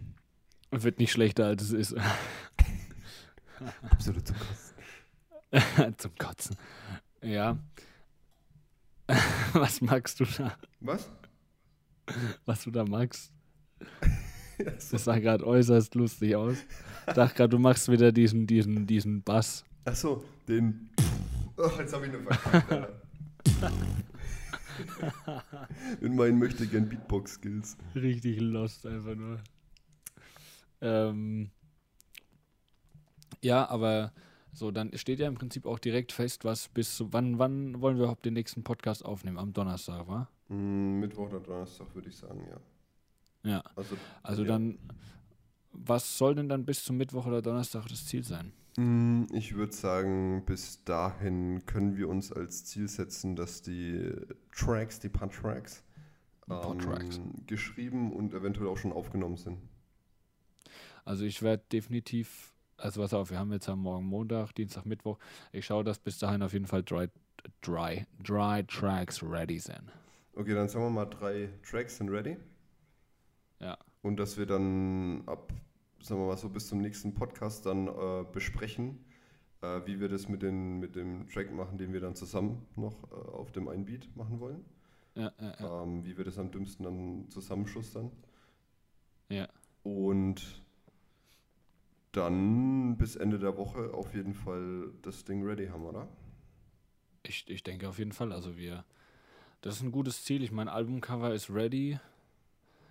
Wird 0.71 0.99
nicht 0.99 1.13
schlechter, 1.13 1.47
als 1.47 1.63
es 1.63 1.73
ist. 1.73 1.95
Absolut 3.91 4.27
zum 4.27 4.37
Kosten. 4.37 4.67
Zum 5.97 6.15
Kotzen. 6.19 6.57
Ja. 7.23 7.59
Was 9.53 9.81
magst 9.81 10.21
du 10.21 10.25
da? 10.25 10.57
Was? 10.81 11.11
Was 12.45 12.65
du 12.65 12.71
da 12.71 12.85
magst? 12.85 13.33
So. 14.79 14.93
Das 14.93 15.05
sah 15.05 15.19
gerade 15.19 15.47
äußerst 15.47 15.95
lustig 15.95 16.35
aus. 16.35 16.57
Ich 17.07 17.15
dachte 17.15 17.35
gerade, 17.35 17.51
du 17.51 17.59
machst 17.59 17.91
wieder 17.91 18.11
diesen, 18.11 18.47
diesen, 18.47 18.87
diesen 18.87 19.23
Bass. 19.23 19.65
Achso, 19.85 20.25
den. 20.49 20.91
Ach, 21.59 21.79
jetzt 21.79 21.95
habe 21.95 22.07
ich 22.07 22.15
eine 22.15 22.23
verkackt. 22.23 22.93
In 26.01 26.17
meinen 26.17 26.39
möchte 26.39 26.67
gern 26.67 26.89
Beatbox-Skills. 26.89 27.77
Richtig 27.95 28.41
lost 28.41 28.87
einfach 28.87 29.15
nur. 29.15 29.41
Ähm, 30.81 31.51
ja, 33.43 33.69
aber 33.69 34.13
So, 34.53 34.71
dann 34.71 34.97
steht 34.97 35.19
ja 35.21 35.29
im 35.29 35.35
Prinzip 35.35 35.67
auch 35.67 35.79
direkt 35.79 36.13
fest, 36.13 36.45
was 36.45 36.69
bis 36.69 37.03
wann, 37.13 37.39
wann 37.39 37.81
wollen 37.83 37.97
wir 37.99 38.05
überhaupt 38.05 38.25
den 38.25 38.35
nächsten 38.35 38.65
Podcast 38.65 39.05
aufnehmen? 39.05 39.39
Am 39.39 39.53
Donnerstag, 39.53 40.09
wa? 40.09 40.31
Mm, 40.49 41.01
Mittwoch 41.01 41.29
oder 41.29 41.41
Donnerstag 41.41 41.95
würde 41.95 42.09
ich 42.09 42.17
sagen, 42.17 42.47
ja. 42.51 42.61
Ja. 43.45 43.63
Also, 43.77 43.97
Also 44.23 44.43
ja. 44.43 44.49
dann, 44.49 44.79
was 45.73 46.19
soll 46.19 46.35
denn 46.35 46.49
dann 46.49 46.65
bis 46.67 46.85
zum 46.85 46.97
Mittwoch 46.97 47.27
oder 47.27 47.43
Donnerstag 47.43 47.87
das 47.89 48.07
Ziel 48.07 48.25
sein? 48.25 48.53
Mm, 48.77 49.25
Ich 49.33 49.55
würde 49.55 49.73
sagen, 49.73 50.45
bis 50.47 50.83
dahin 50.85 51.65
können 51.67 51.97
wir 51.97 52.09
uns 52.09 52.33
als 52.33 52.65
Ziel 52.65 52.89
setzen, 52.89 53.37
dass 53.37 53.63
die 53.63 54.13
Tracks, 54.53 54.99
die 55.01 55.09
paar 55.09 55.31
Tracks, 55.31 55.83
Ein 56.49 56.61
paar 56.61 56.75
ähm, 56.75 56.79
Tracks. 56.79 57.21
geschrieben 57.47 58.13
und 58.13 58.35
eventuell 58.35 58.69
auch 58.69 58.79
schon 58.79 58.93
aufgenommen 58.93 59.37
sind. 59.37 59.59
Also 61.07 61.25
ich 61.25 61.41
werde 61.41 61.63
definitiv, 61.73 62.53
also 62.77 63.01
pass 63.01 63.15
auf, 63.15 63.31
wir 63.31 63.39
haben 63.39 63.53
jetzt 63.53 63.69
am 63.69 63.79
Morgen 63.79 64.05
Montag, 64.07 64.53
Dienstag, 64.53 64.87
Mittwoch. 64.87 65.19
Ich 65.53 65.65
schaue, 65.65 65.85
dass 65.85 66.01
bis 66.01 66.19
dahin 66.19 66.43
auf 66.43 66.53
jeden 66.53 66.67
Fall 66.67 66.83
dry, 66.83 67.09
dry, 67.63 68.07
dry 68.25 68.65
Tracks 68.67 69.23
ready 69.23 69.61
sind. 69.61 69.93
Okay, 70.35 70.53
dann 70.53 70.69
sagen 70.69 70.85
wir 70.85 70.91
mal, 70.91 71.07
drei 71.07 71.49
Tracks 71.63 71.99
sind 71.99 72.11
ready. 72.11 72.37
Ja. 73.61 73.79
Und 74.03 74.17
dass 74.17 74.37
wir 74.37 74.47
dann 74.47 75.23
ab, 75.27 75.53
sagen 76.03 76.21
wir 76.21 76.27
mal 76.27 76.37
so, 76.37 76.49
bis 76.49 76.67
zum 76.67 76.81
nächsten 76.81 77.15
Podcast 77.15 77.65
dann 77.67 77.87
äh, 77.87 78.25
besprechen, 78.33 78.99
äh, 79.63 79.83
wie 79.85 80.01
wir 80.01 80.09
das 80.09 80.29
mit, 80.29 80.43
den, 80.43 80.81
mit 80.81 80.97
dem 80.97 81.29
Track 81.29 81.53
machen, 81.53 81.79
den 81.79 81.93
wir 81.93 82.01
dann 82.01 82.17
zusammen 82.17 82.67
noch 82.75 83.05
äh, 83.13 83.15
auf 83.15 83.53
dem 83.53 83.69
einen 83.69 83.85
Beat 83.85 84.09
machen 84.17 84.41
wollen. 84.41 84.65
Ja, 85.15 85.33
ja, 85.41 85.55
ja. 85.61 85.83
Ähm, 85.85 86.05
wie 86.05 86.19
wir 86.19 86.25
das 86.25 86.37
am 86.37 86.51
dümmsten 86.51 86.85
dann 86.85 87.31
zusammenschustern. 87.31 88.11
ja. 89.29 89.47
Und 89.85 90.66
dann 92.17 92.97
bis 92.97 93.17
Ende 93.17 93.39
der 93.39 93.57
Woche 93.57 93.93
auf 93.95 94.15
jeden 94.15 94.35
Fall 94.35 94.91
das 95.03 95.25
Ding 95.25 95.45
ready 95.45 95.67
haben, 95.69 95.85
oder? 95.85 96.09
Ich, 97.23 97.49
ich 97.49 97.63
denke 97.63 97.89
auf 97.89 97.99
jeden 97.99 98.13
Fall. 98.13 98.33
Also 98.33 98.57
wir, 98.57 98.85
das 99.61 99.77
ist 99.77 99.83
ein 99.83 99.93
gutes 99.93 100.25
Ziel. 100.25 100.43
Ich 100.43 100.53
meine, 100.53 100.73
Albumcover 100.73 101.35
ist 101.35 101.51
ready. 101.51 101.99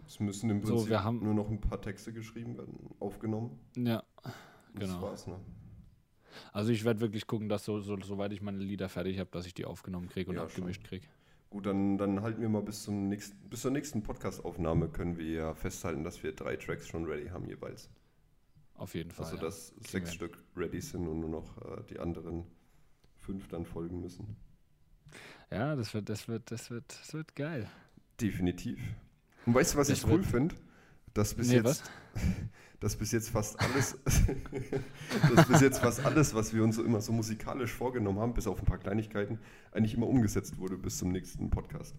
Es 0.08 0.20
müssen 0.20 0.50
im 0.50 0.62
So, 0.64 0.74
Prinzip 0.74 0.90
wir 0.90 1.04
haben- 1.04 1.24
nur 1.24 1.34
noch 1.34 1.50
ein 1.50 1.60
paar 1.62 1.82
Texte 1.82 2.14
geschrieben 2.14 2.58
werden, 2.58 2.78
aufgenommen. 3.00 3.60
Ja, 3.76 4.04
Genau. 4.76 4.94
Das 4.96 5.02
war's, 5.02 5.28
ne? 5.28 5.40
also 6.52 6.70
ich 6.72 6.84
werde 6.84 7.00
wirklich 7.00 7.28
gucken, 7.28 7.48
dass 7.48 7.64
so, 7.64 7.80
so, 7.80 7.98
soweit 8.02 8.34
ich 8.34 8.42
meine 8.42 8.58
Lieder 8.58 8.90
fertig 8.90 9.20
habe, 9.20 9.30
dass 9.32 9.46
ich 9.46 9.54
die 9.54 9.64
aufgenommen 9.64 10.10
kriege 10.10 10.30
und 10.30 10.36
Ja, 10.36 10.44
abgemischt 10.44 10.84
kriege. 10.84 11.08
Gut, 11.50 11.66
dann, 11.66 11.98
dann 11.98 12.22
halten 12.22 12.42
wir 12.42 12.50
mal 12.50 12.62
bis, 12.62 12.84
zum 12.84 13.08
nächsten, 13.08 13.38
bis 13.50 13.62
zur 13.62 13.72
nächsten 13.72 14.04
Podcast-Aufnahme 14.04 14.90
können 14.90 15.18
wir 15.18 15.32
ja 15.32 15.54
festhalten, 15.56 16.04
dass 16.04 16.22
wir 16.24 16.34
drei 16.34 16.58
Tracks 16.58 16.88
schon 16.90 17.06
ready 17.06 17.30
haben 17.30 17.46
jeweils. 17.48 17.90
Auf 18.78 18.94
jeden 18.94 19.12
Fall. 19.12 19.26
Also 19.26 19.38
ja. 19.38 19.42
dass 19.44 19.74
Kriegen 19.76 19.88
sechs 19.88 20.14
Stück 20.14 20.44
ready 20.56 20.82
sind 20.82 21.08
und 21.08 21.20
nur 21.20 21.30
noch 21.30 21.58
äh, 21.58 21.84
die 21.90 22.00
anderen 22.00 22.46
fünf 23.18 23.48
dann 23.48 23.66
folgen 23.66 24.02
müssen. 24.02 24.36
ja, 25.52 25.76
das 25.76 25.94
wird, 25.94 26.10
das 26.10 26.28
wird, 26.28 26.52
das 26.52 26.70
wird, 26.70 26.86
das 26.88 27.14
wird 27.14 27.36
geil. 27.36 27.70
Definitiv. 28.20 28.80
Und 29.46 29.54
weißt 29.54 29.74
du, 29.74 29.78
was 29.78 29.88
Das 29.88 30.00
ich 30.00 30.08
cool 30.08 30.24
finde? 30.24 30.56
Dass 31.14 31.34
bis 31.34 31.48
Nee, 31.48 31.62
jetzt, 31.62 31.90
dass 32.82 32.98
bis 32.98 33.12
jetzt 33.14 33.30
fast 33.30 33.60
alles, 33.60 33.98
dass 35.36 35.48
bis 35.48 35.62
jetzt 35.62 35.80
fast 35.80 36.06
alles, 36.06 36.34
was 36.34 36.54
wir 36.54 36.64
uns 36.64 36.76
so 36.76 36.84
immer 36.84 37.00
so 37.00 37.14
musikalisch 37.14 37.72
vorgenommen 37.72 38.20
haben, 38.20 38.34
bis 38.34 38.48
auf 38.48 38.60
ein 38.60 38.66
paar 38.66 38.80
Kleinigkeiten, 38.80 39.40
eigentlich 39.72 39.94
immer 39.94 40.08
umgesetzt 40.08 40.58
wurde 40.58 40.78
bis 40.78 40.98
zum 40.98 41.12
nächsten 41.12 41.50
Podcast. 41.50 41.96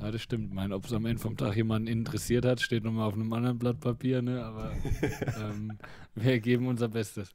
Ja, 0.00 0.10
das 0.10 0.22
stimmt. 0.22 0.52
Mein, 0.52 0.72
ob 0.72 0.84
es 0.84 0.92
am 0.92 1.06
Ende 1.06 1.20
vom 1.20 1.36
Tag 1.36 1.56
jemanden 1.56 1.88
interessiert 1.88 2.44
hat, 2.44 2.60
steht 2.60 2.84
nochmal 2.84 3.08
auf 3.08 3.14
einem 3.14 3.32
anderen 3.32 3.58
Blatt 3.58 3.80
Papier, 3.80 4.22
ne? 4.22 4.44
Aber 4.44 4.72
ähm, 5.40 5.78
wir 6.14 6.38
geben 6.40 6.66
unser 6.66 6.88
Bestes. 6.88 7.30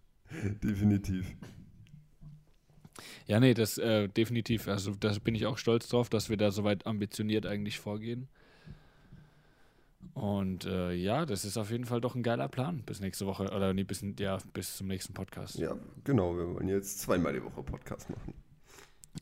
Definitiv. 0.63 1.25
Ja, 3.25 3.39
nee, 3.39 3.53
das 3.53 3.77
äh, 3.77 4.07
definitiv. 4.07 4.67
Also 4.67 4.93
da 4.99 5.13
bin 5.23 5.35
ich 5.35 5.45
auch 5.45 5.57
stolz 5.57 5.87
drauf, 5.87 6.09
dass 6.09 6.29
wir 6.29 6.37
da 6.37 6.51
soweit 6.51 6.85
ambitioniert 6.85 7.45
eigentlich 7.45 7.79
vorgehen. 7.79 8.27
Und 10.13 10.65
äh, 10.65 10.93
ja, 10.93 11.25
das 11.25 11.45
ist 11.45 11.57
auf 11.57 11.71
jeden 11.71 11.85
Fall 11.85 12.01
doch 12.01 12.15
ein 12.15 12.23
geiler 12.23 12.47
Plan 12.49 12.83
bis 12.85 12.99
nächste 12.99 13.25
Woche 13.25 13.45
oder 13.45 13.73
nee, 13.73 13.83
bis, 13.83 14.03
ja, 14.19 14.37
bis 14.53 14.77
zum 14.77 14.87
nächsten 14.87 15.13
Podcast. 15.13 15.57
Ja, 15.57 15.75
genau. 16.03 16.35
Wir 16.37 16.53
wollen 16.53 16.67
jetzt 16.67 16.99
zweimal 16.99 17.33
die 17.33 17.43
Woche 17.43 17.63
Podcast 17.63 18.09
machen. 18.09 18.33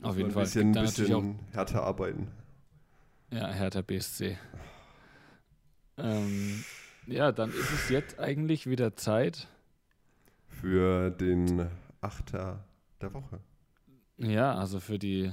auf 0.02 0.16
jeden 0.16 0.30
Fall. 0.30 0.42
Ein 0.42 0.72
bisschen, 0.72 0.72
bisschen 0.72 1.38
härter 1.52 1.84
arbeiten. 1.84 2.28
Ja, 3.30 3.52
Hertha 3.52 3.82
BSC. 3.82 4.38
Ähm, 5.98 6.64
ja, 7.06 7.32
dann 7.32 7.50
ist 7.50 7.72
es 7.72 7.88
jetzt 7.88 8.18
eigentlich 8.18 8.66
wieder 8.66 8.96
Zeit. 8.96 9.48
Für 10.48 11.10
den 11.10 11.68
Achter 12.00 12.64
der 13.00 13.14
Woche. 13.14 13.40
Ja, 14.18 14.54
also 14.54 14.80
für 14.80 14.98
die 14.98 15.32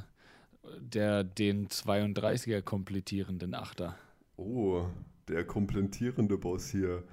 der 0.80 1.24
den 1.24 1.68
32er 1.68 2.62
komplettierenden 2.62 3.54
Achter. 3.54 3.98
Oh, 4.36 4.86
der 5.28 5.46
komplementierende 5.46 6.38
Boss 6.38 6.70
hier. 6.70 7.04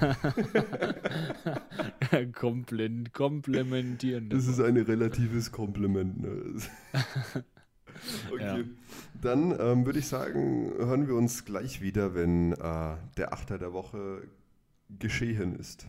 Komplen 2.32 3.12
komplementierende. 3.12 4.36
Das 4.36 4.46
ist 4.46 4.60
ein 4.60 4.76
relatives 4.76 5.52
Kompliment. 5.52 6.20
Ne? 6.20 6.60
okay, 8.32 8.42
Ja. 8.42 8.58
dann 9.20 9.54
ähm, 9.58 9.86
würde 9.86 9.98
ich 9.98 10.08
sagen, 10.08 10.72
hören 10.76 11.06
wir 11.08 11.14
uns 11.14 11.44
gleich 11.44 11.80
wieder, 11.80 12.14
wenn 12.14 12.52
äh, 12.52 12.96
der 13.16 13.32
Achter 13.32 13.58
der 13.58 13.72
Woche 13.72 14.22
geschehen 14.98 15.54
ist. 15.56 15.86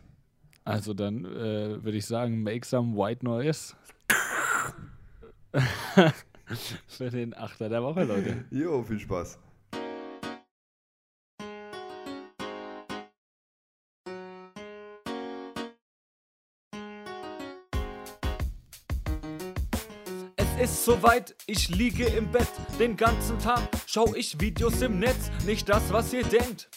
Also 0.64 0.94
dann 0.94 1.26
äh, 1.26 1.84
würde 1.84 1.98
ich 1.98 2.06
sagen, 2.06 2.44
make 2.44 2.66
some 2.66 2.96
white 2.96 3.26
noise. 3.26 3.74
Für 6.88 7.10
den 7.10 7.34
Achter 7.36 7.70
der 7.70 7.82
Woche, 7.84 8.04
Leute. 8.04 8.46
Jo, 8.52 8.84
viel 8.84 9.00
Spaß. 9.00 9.40
Soweit, 20.84 21.36
ich 21.46 21.70
liege 21.70 22.06
im 22.06 22.32
Bett. 22.32 22.48
Den 22.80 22.98
ganzen 22.98 23.38
Tag 23.40 23.62
schau 23.86 24.14
ich 24.16 24.40
Videos 24.40 24.82
im 24.82 25.00
Netz. 25.00 25.30
Nicht 25.46 25.70
das, 25.70 25.92
was 25.92 26.12
ihr 26.14 26.24
denkt. 26.24 26.70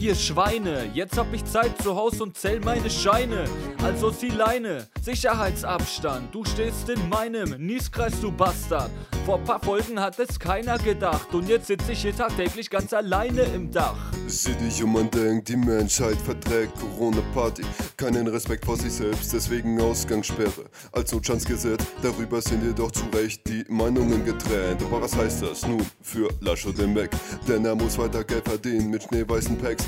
Ihr 0.00 0.16
Schweine, 0.16 0.90
jetzt 0.92 1.16
hab 1.16 1.32
ich 1.32 1.44
Zeit 1.44 1.80
zu 1.80 1.94
Haus 1.94 2.20
und 2.20 2.36
zähl 2.36 2.58
meine 2.60 2.90
Scheine. 2.90 3.44
Also 3.82 4.10
zieh 4.10 4.30
Leine, 4.30 4.88
Sicherheitsabstand. 5.00 6.34
Du 6.34 6.44
stehst 6.44 6.88
in 6.88 7.08
meinem 7.08 7.64
Nieskreis, 7.64 8.20
du 8.20 8.32
Bastard. 8.32 8.90
Vor 9.24 9.38
paar 9.38 9.58
Folgen 9.58 9.98
hat 9.98 10.18
es 10.18 10.38
keiner 10.38 10.76
gedacht. 10.76 11.32
Und 11.32 11.48
jetzt 11.48 11.68
sitz 11.68 11.88
ich 11.88 12.02
hier 12.02 12.14
tagtäglich 12.14 12.68
ganz 12.68 12.92
alleine 12.92 13.40
im 13.42 13.70
Dach. 13.70 13.96
Sieh 14.26 14.52
dich 14.52 14.82
um 14.84 14.94
und 14.96 15.14
denk, 15.14 15.46
die 15.46 15.56
Menschheit 15.56 16.18
verträgt 16.18 16.78
Corona-Party. 16.78 17.62
Keinen 17.96 18.26
Respekt 18.26 18.66
vor 18.66 18.76
sich 18.76 18.92
selbst, 18.92 19.32
deswegen 19.32 19.80
Ausgangssperre. 19.80 20.66
Als 20.92 21.10
Notstandsgesetz, 21.10 21.82
darüber 22.02 22.42
sind 22.42 22.64
jedoch 22.64 22.90
zu 22.90 23.04
Recht 23.14 23.40
die 23.48 23.64
Meinungen 23.68 24.26
getrennt. 24.26 24.82
Aber 24.82 25.00
was 25.00 25.16
heißt 25.16 25.42
das 25.42 25.66
nun 25.66 25.86
für 26.02 26.28
Lascho 26.40 26.72
den 26.72 26.92
Mac? 26.92 27.10
Denn 27.48 27.64
er 27.64 27.74
muss 27.74 27.96
weiter 27.96 28.24
Geld 28.24 28.46
verdienen 28.46 28.90
mit 28.90 29.04
schneeweißen 29.04 29.56
Packs. 29.56 29.86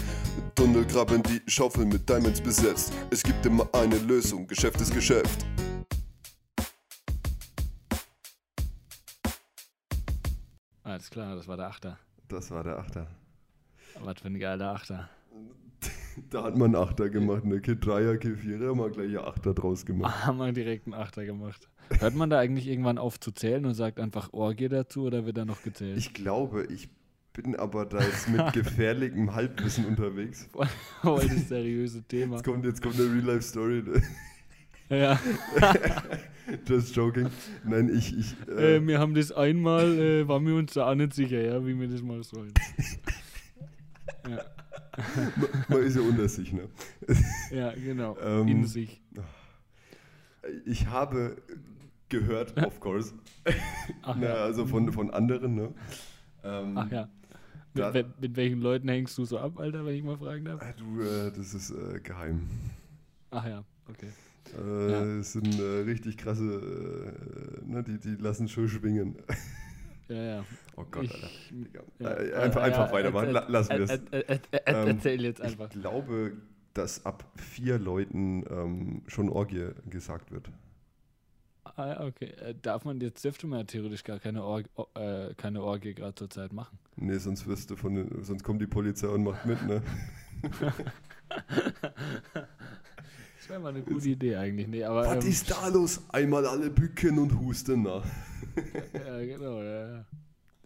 Tunnel 0.54 0.86
graben 0.86 1.22
die 1.22 1.42
Schaufel 1.46 1.84
mit 1.84 2.08
Diamonds 2.08 2.40
besetzt. 2.40 2.90
Es 3.10 3.22
gibt 3.22 3.44
immer 3.44 3.68
eine 3.72 3.98
Lösung, 3.98 4.46
Geschäft 4.46 4.80
ist 4.80 4.94
Geschäft. 4.94 5.44
Alles 10.86 11.10
klar, 11.10 11.34
das 11.34 11.48
war 11.48 11.56
der 11.56 11.66
Achter. 11.66 11.98
Das 12.28 12.52
war 12.52 12.62
der 12.62 12.78
Achter. 12.78 13.08
Was 14.04 14.20
für 14.20 14.28
ein 14.28 14.38
geiler 14.38 14.70
Achter. 14.72 15.10
Da 16.30 16.44
hat 16.44 16.56
man 16.56 16.74
Achter 16.74 17.10
gemacht, 17.10 17.44
ne? 17.44 17.60
Kid 17.60 17.84
Dreier, 17.84 18.16
Kid 18.16 18.38
Vierer, 18.38 18.70
haben 18.70 18.78
wir 18.78 18.88
gleich 18.88 19.18
ein 19.18 19.24
Achter 19.24 19.52
draus 19.52 19.84
gemacht. 19.84 20.14
Haben 20.26 20.38
wir 20.38 20.50
direkt 20.52 20.86
einen 20.86 20.94
Achter 20.94 21.26
gemacht. 21.26 21.68
Hört 21.90 22.14
man 22.14 22.30
da 22.30 22.38
eigentlich 22.38 22.68
irgendwann 22.68 22.96
auf 22.96 23.20
zu 23.20 23.32
zählen 23.32 23.66
und 23.66 23.74
sagt 23.74 24.00
einfach 24.00 24.32
Orgie 24.32 24.68
dazu 24.70 25.02
oder 25.02 25.26
wird 25.26 25.36
da 25.36 25.44
noch 25.44 25.62
gezählt? 25.62 25.98
Ich 25.98 26.14
glaube, 26.14 26.64
ich 26.70 26.88
bin 27.34 27.54
aber 27.54 27.84
da 27.84 28.00
jetzt 28.00 28.30
mit 28.30 28.50
gefährlichem 28.54 29.34
Halbwissen 29.34 29.84
unterwegs. 29.84 30.48
Voll 31.02 31.28
das 31.28 31.48
seriöse 31.48 32.02
Thema. 32.04 32.36
Jetzt 32.36 32.44
kommt, 32.46 32.64
jetzt 32.64 32.80
kommt 32.80 32.94
eine 32.94 33.12
Real-Life-Story. 33.12 33.82
ne? 33.82 34.02
Ja. 34.88 35.18
Just 36.68 36.94
joking. 36.94 37.28
Nein, 37.64 37.88
ich, 37.92 38.16
ich, 38.16 38.34
äh, 38.48 38.76
Äh, 38.76 38.86
wir 38.86 39.00
haben 39.00 39.14
das 39.14 39.32
einmal, 39.32 39.98
äh, 39.98 40.28
waren 40.28 40.46
wir 40.46 40.54
uns 40.54 40.74
da 40.74 40.88
auch 40.90 40.94
nicht 40.94 41.12
sicher, 41.14 41.40
ja, 41.40 41.64
wie 41.66 41.78
wir 41.78 41.88
das 41.88 42.02
machen 42.02 42.22
sollen. 42.22 42.52
ja, 44.30 44.44
man 45.68 45.82
ist 45.82 45.96
ja 45.96 46.02
unter 46.02 46.28
sich, 46.28 46.52
ne? 46.52 46.68
ja, 47.50 47.72
genau. 47.72 48.16
Ähm, 48.22 48.46
In 48.48 48.64
sich. 48.66 49.02
Ich 50.64 50.86
habe 50.86 51.36
gehört, 52.08 52.56
of 52.64 52.78
course, 52.78 53.12
Ach 54.02 54.16
na, 54.16 54.26
ja. 54.26 54.34
also 54.36 54.66
von, 54.66 54.92
von 54.92 55.10
anderen, 55.10 55.56
ne? 55.56 55.74
Ähm, 56.44 56.78
Ach 56.78 56.90
ja. 56.92 57.08
Mit, 57.74 57.92
mit, 57.92 58.20
mit 58.20 58.36
welchen 58.36 58.60
Leuten 58.60 58.88
hängst 58.88 59.18
du 59.18 59.24
so 59.24 59.38
ab, 59.38 59.58
Alter, 59.58 59.84
wenn 59.84 59.94
ich 59.96 60.02
mal 60.04 60.16
fragen 60.16 60.44
darf? 60.44 60.62
äh, 60.62 60.72
Du, 60.78 61.02
äh, 61.02 61.32
das 61.32 61.52
ist 61.54 61.70
äh, 61.72 61.98
geheim. 62.00 62.48
Ach 63.32 63.44
ja, 63.44 63.64
okay. 63.90 64.08
Äh, 64.58 64.90
Ja. 64.90 65.22
sind 65.22 65.58
äh, 65.58 65.80
richtig 65.84 66.16
krasse, 66.18 66.42
äh, 66.44 67.64
ne, 67.70 67.82
die, 67.82 67.98
die 67.98 68.14
lassen 68.22 68.48
schon 68.48 68.68
schwingen. 68.68 69.16
Ja, 70.08 70.22
ja. 70.22 70.44
Oh 70.76 70.84
Gott, 70.90 71.04
Ich- 71.04 71.12
Alter. 71.14 71.84
Ja. 71.98 72.10
Äh, 72.12 72.32
einfach 72.34 72.62
einfach 72.62 72.92
weitermachen, 72.92 73.30
La- 73.30 73.48
lassen 73.48 73.70
wir 73.70 73.80
es. 73.80 73.90
äh, 73.90 74.00
äh, 74.12 74.20
äh, 74.20 74.38
äh, 74.52 74.60
Ähm, 74.66 74.88
Erzähl 74.88 75.22
jetzt 75.22 75.40
einfach. 75.40 75.68
Ich 75.74 75.80
glaube, 75.80 76.32
dass 76.74 77.04
ab 77.06 77.24
vier 77.36 77.78
Leuten 77.78 78.44
ähm, 78.48 79.02
schon 79.08 79.28
Orgie 79.30 79.70
gesagt 79.90 80.30
wird. 80.30 80.50
Ah, 81.64 82.04
okay. 82.06 82.26
Äh, 82.40 82.54
darf 82.62 82.84
man 82.84 83.00
jetzt 83.00 83.24
dürfte 83.24 83.46
man 83.48 83.58
ja 83.60 83.64
theoretisch 83.64 84.04
gar 84.04 84.20
keine, 84.20 84.44
Org, 84.44 84.66
o- 84.76 84.86
äh, 84.94 85.34
keine 85.34 85.62
Orgie 85.62 85.94
gerade 85.94 86.14
zur 86.14 86.30
Zeit 86.30 86.52
machen. 86.52 86.78
Nee, 86.94 87.18
sonst 87.18 87.46
wirst 87.48 87.70
du 87.70 87.76
von 87.76 88.22
sonst 88.22 88.44
kommt 88.44 88.60
die 88.62 88.66
Polizei 88.68 89.08
und 89.08 89.24
macht 89.24 89.44
mit, 89.44 89.60
ne? 89.66 89.82
Das 93.46 93.50
wäre 93.50 93.60
mal 93.60 93.68
eine 93.68 93.82
gute 93.82 94.08
Idee 94.08 94.34
eigentlich. 94.34 94.66
Nee, 94.66 94.82
aber, 94.82 95.06
Was 95.06 95.24
ähm, 95.24 95.30
ist 95.30 95.48
da 95.48 95.68
los? 95.68 96.02
Einmal 96.08 96.44
alle 96.46 96.68
bücken 96.68 97.16
und 97.20 97.38
husten 97.38 97.82
nach. 97.82 98.04
Ja, 98.92 99.20
genau, 99.20 99.62
ja, 99.62 99.98
ja. 99.98 100.04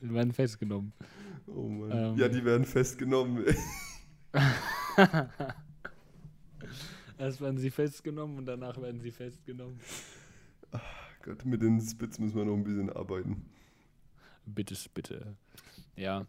Die 0.00 0.14
werden 0.14 0.32
festgenommen. 0.32 0.94
Oh 1.46 1.68
Mann. 1.68 1.90
Ähm. 1.90 2.16
ja, 2.16 2.28
die 2.28 2.42
werden 2.42 2.64
festgenommen. 2.64 3.44
Erst 7.18 7.42
werden 7.42 7.58
sie 7.58 7.68
festgenommen 7.68 8.38
und 8.38 8.46
danach 8.46 8.80
werden 8.80 9.02
sie 9.02 9.10
festgenommen. 9.10 9.78
Gott, 11.22 11.44
mit 11.44 11.60
den 11.60 11.82
Spits 11.82 12.18
müssen 12.18 12.36
wir 12.36 12.46
noch 12.46 12.54
ein 12.54 12.64
bisschen 12.64 12.88
arbeiten. 12.90 13.44
Bitte, 14.46 14.74
bitte. 14.94 15.36
Ja. 15.96 16.24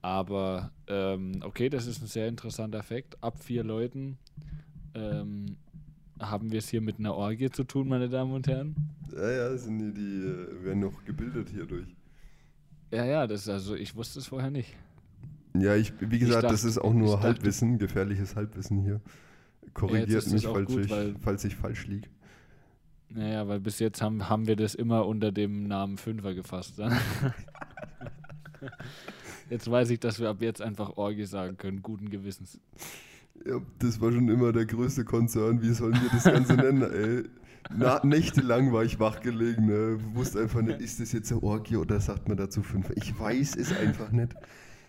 Aber, 0.00 0.70
ähm, 0.86 1.40
okay, 1.42 1.68
das 1.70 1.86
ist 1.86 2.02
ein 2.02 2.06
sehr 2.06 2.28
interessanter 2.28 2.84
Fakt. 2.84 3.20
Ab 3.20 3.42
vier 3.42 3.64
Leuten 3.64 4.18
ähm, 4.94 5.56
haben 6.30 6.50
wir 6.52 6.58
es 6.58 6.68
hier 6.68 6.80
mit 6.80 6.98
einer 6.98 7.14
Orgie 7.14 7.50
zu 7.50 7.64
tun, 7.64 7.88
meine 7.88 8.08
Damen 8.08 8.32
und 8.32 8.46
Herren. 8.48 8.74
Ja, 9.14 9.30
ja, 9.30 9.56
sind 9.56 9.78
die, 9.78 9.92
die 9.92 10.26
äh, 10.26 10.64
werden 10.64 10.80
noch 10.80 11.04
gebildet 11.04 11.50
hierdurch. 11.50 11.94
Ja, 12.90 13.04
ja, 13.04 13.26
das 13.26 13.42
ist 13.42 13.48
also, 13.48 13.74
ich 13.74 13.94
wusste 13.96 14.18
es 14.18 14.26
vorher 14.26 14.50
nicht. 14.50 14.74
Ja, 15.58 15.76
ich, 15.76 15.92
wie 16.00 16.18
gesagt, 16.18 16.44
das 16.44 16.52
dachte- 16.62 16.68
ist 16.68 16.78
auch 16.78 16.92
ich 16.92 16.96
nur 16.98 17.14
dachte- 17.16 17.28
Halbwissen, 17.28 17.78
gefährliches 17.78 18.36
Halbwissen 18.36 18.82
hier. 18.82 19.00
Korrigiert 19.74 20.26
es 20.26 20.32
mich, 20.32 20.46
falls, 20.46 20.66
gut, 20.66 20.86
ich, 20.86 20.92
falls 21.20 21.44
ich 21.44 21.56
falsch 21.56 21.86
liege. 21.86 22.08
Naja, 23.10 23.46
weil 23.46 23.60
bis 23.60 23.78
jetzt 23.78 24.00
haben, 24.00 24.28
haben 24.30 24.46
wir 24.46 24.56
das 24.56 24.74
immer 24.74 25.06
unter 25.06 25.32
dem 25.32 25.66
Namen 25.66 25.98
Fünfer 25.98 26.32
gefasst. 26.34 26.78
ne? 26.78 26.90
jetzt 29.50 29.70
weiß 29.70 29.90
ich, 29.90 30.00
dass 30.00 30.18
wir 30.20 30.28
ab 30.30 30.40
jetzt 30.40 30.62
einfach 30.62 30.96
Orgie 30.96 31.24
sagen 31.24 31.56
können, 31.56 31.82
guten 31.82 32.10
Gewissens. 32.10 32.58
Ja, 33.46 33.60
das 33.78 34.00
war 34.00 34.12
schon 34.12 34.28
immer 34.28 34.52
der 34.52 34.66
größte 34.66 35.04
Konzern. 35.04 35.62
Wie 35.62 35.72
sollen 35.72 35.94
wir 35.94 36.10
das 36.10 36.24
Ganze 36.24 36.54
nennen, 36.54 36.82
ey? 36.92 37.24
Na, 37.76 38.00
nächtelang 38.04 38.72
war 38.72 38.84
ich 38.84 38.98
wach 39.00 39.20
gelegen, 39.20 39.66
ne? 39.66 39.98
Wusste 40.14 40.40
einfach 40.40 40.62
nicht, 40.62 40.80
ist 40.80 41.00
das 41.00 41.12
jetzt 41.12 41.30
eine 41.32 41.42
Orgie 41.42 41.76
oder 41.76 42.00
sagt 42.00 42.28
man 42.28 42.36
dazu 42.36 42.62
fünf? 42.62 42.90
Ich 42.96 43.18
weiß 43.18 43.56
es 43.56 43.72
einfach 43.76 44.10
nicht. 44.10 44.34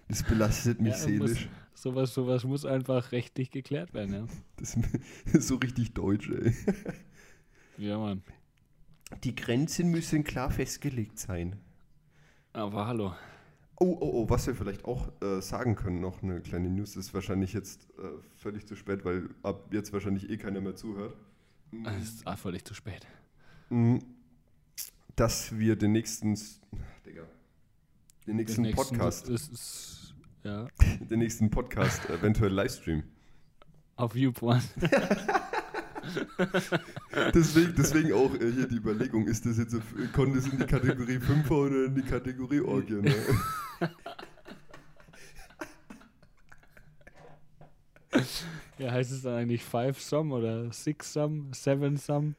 Das 0.07 0.23
belastet 0.23 0.81
mich 0.81 0.91
Ja, 0.93 0.97
muss- 0.97 1.03
seelisch. 1.31 1.49
Sowas, 1.75 2.13
sowas 2.13 2.43
muss 2.43 2.65
einfach 2.65 3.11
rechtlich 3.11 3.49
geklärt 3.51 3.93
werden, 3.93 4.13
ja. 4.13 4.25
Das 4.57 4.77
ist 5.33 5.47
so 5.47 5.55
richtig 5.55 5.93
deutsch, 5.93 6.29
ey. 6.29 6.53
Ja, 7.77 7.97
Mann. 7.97 8.21
Die 9.23 9.35
Grenzen 9.35 9.89
müssen 9.89 10.23
klar 10.23 10.51
festgelegt 10.51 11.17
sein. 11.17 11.55
Aber 12.53 12.85
hallo. 12.85 13.13
Oh, 13.79 13.97
oh, 13.99 14.09
oh, 14.23 14.29
was 14.29 14.45
wir 14.47 14.55
vielleicht 14.55 14.85
auch 14.85 15.09
äh, 15.21 15.41
sagen 15.41 15.75
können, 15.75 15.99
noch 15.99 16.21
eine 16.23 16.41
kleine 16.41 16.69
News, 16.69 16.95
ist 16.95 17.13
wahrscheinlich 17.13 17.53
jetzt 17.53 17.89
äh, 17.97 18.03
völlig 18.37 18.67
zu 18.67 18.75
spät, 18.75 19.03
weil 19.03 19.29
ab 19.41 19.67
jetzt 19.73 19.91
wahrscheinlich 19.93 20.29
eh 20.29 20.37
keiner 20.37 20.61
mehr 20.61 20.75
zuhört. 20.75 21.15
Es 21.85 22.03
ist 22.03 22.27
ah, 22.27 22.35
völlig 22.37 22.63
zu 22.65 22.73
spät. 22.75 23.05
Mm, 23.69 23.97
Dass 25.15 25.57
wir 25.57 25.75
den 25.75 25.91
nächsten, 25.93 26.35
Digga, 27.05 27.23
den 28.27 28.35
nächsten 28.35 28.61
nächste- 28.61 28.83
Podcast, 28.95 29.27
Das 29.27 29.47
ist, 29.49 30.13
ja, 30.43 30.67
den 31.09 31.19
nächsten 31.19 31.49
Podcast 31.49 32.07
eventuell 32.09 32.53
Livestream. 32.53 33.03
auf 33.95 34.15
YouPorn. 34.15 34.61
Deswegen, 37.33 37.73
deswegen 37.75 38.13
auch 38.13 38.33
äh, 38.35 38.51
hier 38.51 38.67
die 38.67 38.75
Überlegung, 38.75 39.27
ist 39.27 39.45
das 39.45 39.57
jetzt, 39.57 39.75
kommt 40.13 40.35
das 40.35 40.47
in 40.47 40.57
die 40.57 40.65
Kategorie 40.65 41.19
5 41.19 41.51
oder 41.51 41.85
in 41.85 41.95
die 41.95 42.01
Kategorie 42.01 42.61
Orgie? 42.61 43.01
Ne? 43.01 43.13
Ja, 48.77 48.91
heißt 48.91 49.11
es 49.11 49.21
dann 49.21 49.35
eigentlich 49.35 49.63
Five 49.63 50.01
Sum 50.01 50.31
oder 50.31 50.71
Six 50.71 51.13
Sum, 51.13 51.53
Seven 51.53 51.97
Sum, 51.97 52.35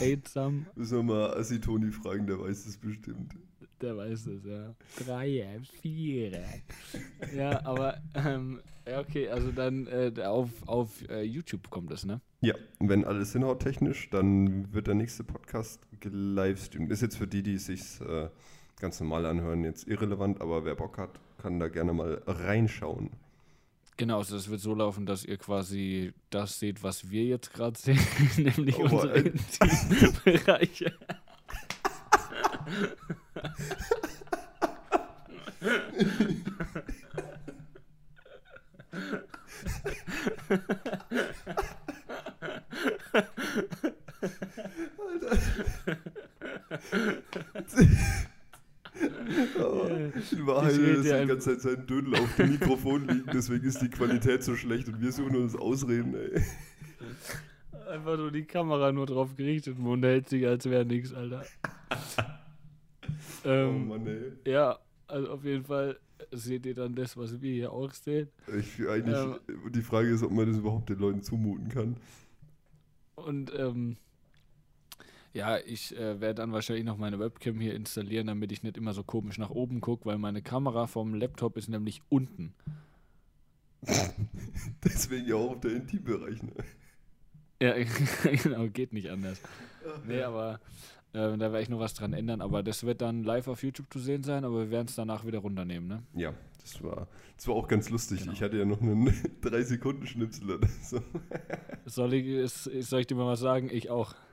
Eight 0.00 0.26
Sum? 0.26 0.66
Müssen 0.74 0.96
wir 0.96 1.02
mal 1.02 1.34
Assi-Toni 1.38 1.92
fragen, 1.92 2.26
der 2.26 2.40
weiß 2.40 2.66
es 2.66 2.76
bestimmt. 2.76 3.34
Der 3.80 3.96
weiß 3.96 4.26
es, 4.26 4.44
ja. 4.44 4.74
Drei, 5.04 5.60
vier. 5.80 6.42
ja, 7.34 7.64
aber, 7.64 7.98
ähm, 8.14 8.60
ja, 8.88 9.00
okay, 9.00 9.28
also 9.28 9.52
dann 9.52 9.86
äh, 9.86 10.12
auf, 10.24 10.50
auf 10.66 11.08
äh, 11.08 11.22
YouTube 11.22 11.70
kommt 11.70 11.92
es, 11.92 12.04
ne? 12.04 12.20
Ja, 12.40 12.54
wenn 12.80 13.04
alles 13.04 13.32
hinhaut 13.32 13.60
technisch, 13.60 14.10
dann 14.10 14.72
wird 14.72 14.88
der 14.88 14.94
nächste 14.94 15.22
Podcast 15.22 15.80
gelivestreamt. 16.00 16.90
Ist 16.90 17.02
jetzt 17.02 17.16
für 17.16 17.28
die, 17.28 17.42
die 17.44 17.54
es 17.54 17.66
sich 17.66 18.00
äh, 18.00 18.28
ganz 18.80 18.98
normal 18.98 19.26
anhören, 19.26 19.62
jetzt 19.62 19.86
irrelevant, 19.86 20.40
aber 20.40 20.64
wer 20.64 20.74
Bock 20.74 20.98
hat, 20.98 21.20
kann 21.38 21.60
da 21.60 21.68
gerne 21.68 21.92
mal 21.92 22.20
reinschauen. 22.26 23.10
Genau, 23.96 24.18
also 24.18 24.36
das 24.36 24.48
wird 24.50 24.60
so 24.60 24.74
laufen, 24.74 25.06
dass 25.06 25.24
ihr 25.24 25.36
quasi 25.38 26.12
das 26.30 26.58
seht, 26.58 26.82
was 26.82 27.10
wir 27.10 27.24
jetzt 27.24 27.52
gerade 27.52 27.78
sehen, 27.78 27.98
nämlich 28.36 28.76
Oh, 28.78 28.82
unsere 28.82 29.18
intimen 29.18 30.16
Bereiche. 30.24 30.92
Ich 50.70 50.78
red 50.78 50.98
ist 50.98 51.06
ja 51.06 51.20
die 51.20 51.26
ganze 51.28 51.50
Zeit 51.50 51.60
sein 51.60 51.86
Dödel 51.86 52.14
auf 52.16 52.36
dem 52.36 52.52
Mikrofon 52.52 53.06
liegen, 53.06 53.30
deswegen 53.32 53.66
ist 53.66 53.80
die 53.80 53.88
Qualität 53.88 54.42
so 54.42 54.56
schlecht 54.56 54.88
und 54.88 55.00
wir 55.00 55.12
suchen 55.12 55.36
uns 55.36 55.54
Ausreden, 55.54 56.14
ey. 56.14 56.42
Einfach 57.90 58.16
nur 58.16 58.30
die 58.30 58.44
Kamera 58.44 58.92
nur 58.92 59.06
drauf 59.06 59.36
gerichtet 59.36 59.78
und 59.78 59.86
unterhält 59.86 60.28
sich, 60.28 60.46
als 60.46 60.68
wäre 60.68 60.84
nichts, 60.84 61.14
Alter. 61.14 61.44
Oh 63.48 63.52
ähm, 63.52 63.88
Mann, 63.88 64.06
ey. 64.06 64.32
ja, 64.50 64.78
also 65.06 65.30
auf 65.30 65.44
jeden 65.44 65.64
Fall 65.64 65.98
seht 66.32 66.66
ihr 66.66 66.74
dann 66.74 66.94
das, 66.94 67.16
was 67.16 67.40
wir 67.40 67.52
hier 67.52 67.72
auch 67.72 67.92
sehen. 67.92 68.28
Ich, 68.58 68.86
eigentlich, 68.86 69.16
Ähm. 69.16 69.38
die 69.72 69.80
Frage 69.82 70.08
ist, 70.10 70.22
ob 70.22 70.32
man 70.32 70.46
das 70.48 70.58
überhaupt 70.58 70.90
den 70.90 70.98
Leuten 70.98 71.22
zumuten 71.22 71.68
kann. 71.68 71.96
Und 73.14 73.52
ähm, 73.56 73.96
ja, 75.32 75.58
ich 75.58 75.96
äh, 75.96 76.20
werde 76.20 76.34
dann 76.34 76.52
wahrscheinlich 76.52 76.84
noch 76.84 76.98
meine 76.98 77.18
Webcam 77.18 77.58
hier 77.58 77.74
installieren, 77.74 78.26
damit 78.26 78.52
ich 78.52 78.62
nicht 78.62 78.76
immer 78.76 78.92
so 78.92 79.02
komisch 79.02 79.38
nach 79.38 79.50
oben 79.50 79.80
gucke, 79.80 80.04
weil 80.06 80.18
meine 80.18 80.42
Kamera 80.42 80.86
vom 80.86 81.14
Laptop 81.14 81.56
ist 81.56 81.68
nämlich 81.68 82.02
unten. 82.10 82.54
Deswegen 84.84 85.26
ja 85.26 85.36
auch 85.36 85.58
der 85.60 85.72
Intimbereich, 85.72 86.42
ne? 86.42 86.52
Ja, 87.60 87.74
genau, 88.42 88.68
geht 88.68 88.92
nicht 88.92 89.10
anders. 89.10 89.40
Nee, 90.06 90.22
aber 90.22 90.60
äh, 91.12 91.36
da 91.36 91.38
werde 91.38 91.62
ich 91.62 91.68
noch 91.68 91.80
was 91.80 91.94
dran 91.94 92.12
ändern. 92.12 92.40
Aber 92.40 92.62
das 92.62 92.84
wird 92.84 93.00
dann 93.00 93.24
live 93.24 93.48
auf 93.48 93.62
YouTube 93.62 93.92
zu 93.92 93.98
sehen 93.98 94.22
sein, 94.22 94.44
aber 94.44 94.60
wir 94.60 94.70
werden 94.70 94.86
es 94.88 94.94
danach 94.94 95.24
wieder 95.26 95.38
runternehmen, 95.38 95.88
ne? 95.88 96.02
Ja, 96.14 96.34
das 96.62 96.82
war, 96.82 97.08
das 97.36 97.48
war 97.48 97.54
auch 97.54 97.68
ganz 97.68 97.88
lustig. 97.90 98.20
Genau. 98.20 98.32
Ich 98.32 98.42
hatte 98.42 98.58
ja 98.58 98.64
noch 98.64 98.80
einen 98.80 99.08
3-Sekunden-Schnipsel 99.42 100.50
oder 100.50 100.68
so. 100.82 101.00
Soll 101.86 102.14
ich, 102.14 102.50
soll 102.50 103.00
ich 103.00 103.06
dir 103.06 103.14
mal 103.14 103.26
was 103.26 103.40
sagen? 103.40 103.70
Ich 103.72 103.90
auch. 103.90 104.14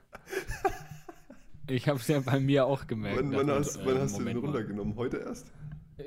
Ich 1.68 1.88
habe 1.88 1.98
es 2.00 2.08
ja 2.08 2.20
bei 2.20 2.40
mir 2.40 2.68
auch 2.68 2.86
gemerkt. 2.86 3.18
Wann, 3.18 3.34
wann, 3.34 3.50
hast, 3.50 3.78
äh, 3.78 3.86
wann 3.86 3.98
hast 3.98 4.20
du 4.20 4.24
den 4.24 4.38
runtergenommen? 4.38 4.96
Heute 4.96 5.18
erst? 5.18 5.52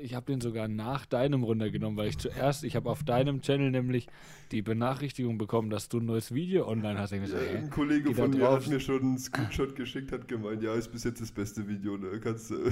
Ich 0.01 0.13
habe 0.13 0.25
den 0.27 0.39
sogar 0.41 0.67
nach 0.67 1.05
deinem 1.05 1.43
runtergenommen, 1.43 1.97
weil 1.97 2.09
ich 2.09 2.17
zuerst, 2.17 2.63
ich 2.63 2.75
habe 2.75 2.89
auf 2.89 3.03
deinem 3.03 3.41
Channel 3.41 3.71
nämlich 3.71 4.07
die 4.51 4.61
Benachrichtigung 4.61 5.37
bekommen, 5.37 5.69
dass 5.69 5.89
du 5.89 5.99
ein 5.99 6.05
neues 6.05 6.33
Video 6.33 6.67
online 6.67 6.99
hast. 6.99 7.11
Ja, 7.11 7.17
gesagt, 7.17 7.43
hä? 7.43 7.57
ein 7.57 7.69
Kollege 7.69 8.13
von 8.13 8.31
mir 8.31 8.51
hat 8.51 8.67
mir 8.67 8.79
schon 8.79 9.01
einen 9.01 9.17
Screenshot 9.17 9.75
geschickt, 9.75 10.11
hat 10.11 10.27
gemeint, 10.27 10.61
ja, 10.61 10.73
ist 10.75 10.91
bis 10.91 11.03
jetzt 11.03 11.21
das 11.21 11.31
beste 11.31 11.67
Video, 11.67 11.97
ne? 11.97 12.19
Kannst 12.19 12.51
du. 12.51 12.55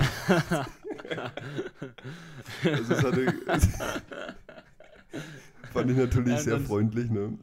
also 2.64 2.94
es 2.94 3.04
hatte. 3.04 3.26
fand 5.74 5.92
ich 5.92 5.98
natürlich 5.98 6.34
Ja, 6.34 6.40
sehr 6.40 6.60
freundlich, 6.60 7.10
ne? 7.10 7.38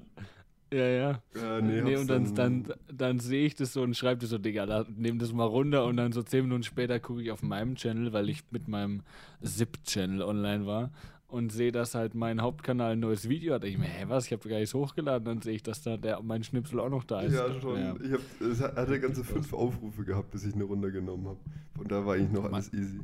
Ja, 0.75 0.87
ja. 0.89 1.23
Ja, 1.35 1.61
Nee, 1.61 1.83
hab's 1.83 2.01
und 2.01 2.09
dann, 2.09 2.35
dann, 2.35 2.67
dann 2.93 3.21
sehe 3.21 3.47
ich 3.47 3.55
das 3.55 3.73
so 3.73 3.83
und 3.83 3.97
schreibe 3.97 4.21
das 4.23 4.31
so, 4.31 4.39
Digga, 4.39 4.65
la- 4.65 4.87
nehm 4.97 5.19
das 5.19 5.33
mal 5.33 5.45
runter 5.45 5.85
und 5.87 5.97
dann 5.97 6.13
so 6.13 6.23
zehn 6.23 6.43
Minuten 6.45 6.63
später 6.65 6.99
gucke 7.01 7.23
ich 7.23 7.31
auf 7.31 7.43
meinem 7.43 7.77
Channel, 7.77 8.13
weil 8.13 8.29
ich 8.29 8.43
mit 8.51 8.67
meinem 8.69 9.03
ZIP-Channel 9.43 10.23
online 10.23 10.67
war 10.67 10.91
und 11.29 11.51
sehe, 11.53 11.73
dass 11.73 11.95
halt 11.95 12.15
mein 12.15 12.41
Hauptkanal 12.41 12.93
ein 12.93 13.01
neues 13.01 13.29
Video 13.29 13.55
hat. 13.55 13.65
Ich 13.65 13.77
mir, 13.79 13.87
hä, 13.87 14.05
was? 14.09 14.27
Ich 14.27 14.33
habe 14.33 14.49
gar 14.49 14.59
nichts 14.59 14.75
hochgeladen. 14.75 15.25
Dann 15.25 15.43
sehe 15.43 15.55
ich, 15.55 15.63
dass 15.63 15.83
da 15.83 15.97
der, 15.97 16.23
mein 16.23 16.45
Schnipsel 16.45 16.79
auch 16.81 16.89
noch 16.91 17.05
da 17.05 17.23
ist. 17.23 17.35
Ja, 17.35 17.61
schon. 17.61 17.79
Ja. 17.81 17.95
Ich 18.03 18.13
hab, 18.13 18.21
es 18.41 18.61
hatte 18.61 19.01
ganze 19.01 19.25
fünf 19.25 19.53
Aufrufe 19.53 20.05
gehabt, 20.05 20.31
bis 20.31 20.45
ich 20.45 20.55
eine 20.55 20.65
runtergenommen 20.65 21.27
habe. 21.27 21.39
Von 21.77 21.89
da 21.89 22.05
war 22.07 22.15
eigentlich 22.15 22.31
noch 22.33 22.45
alles 22.45 22.73
easy. 22.73 23.01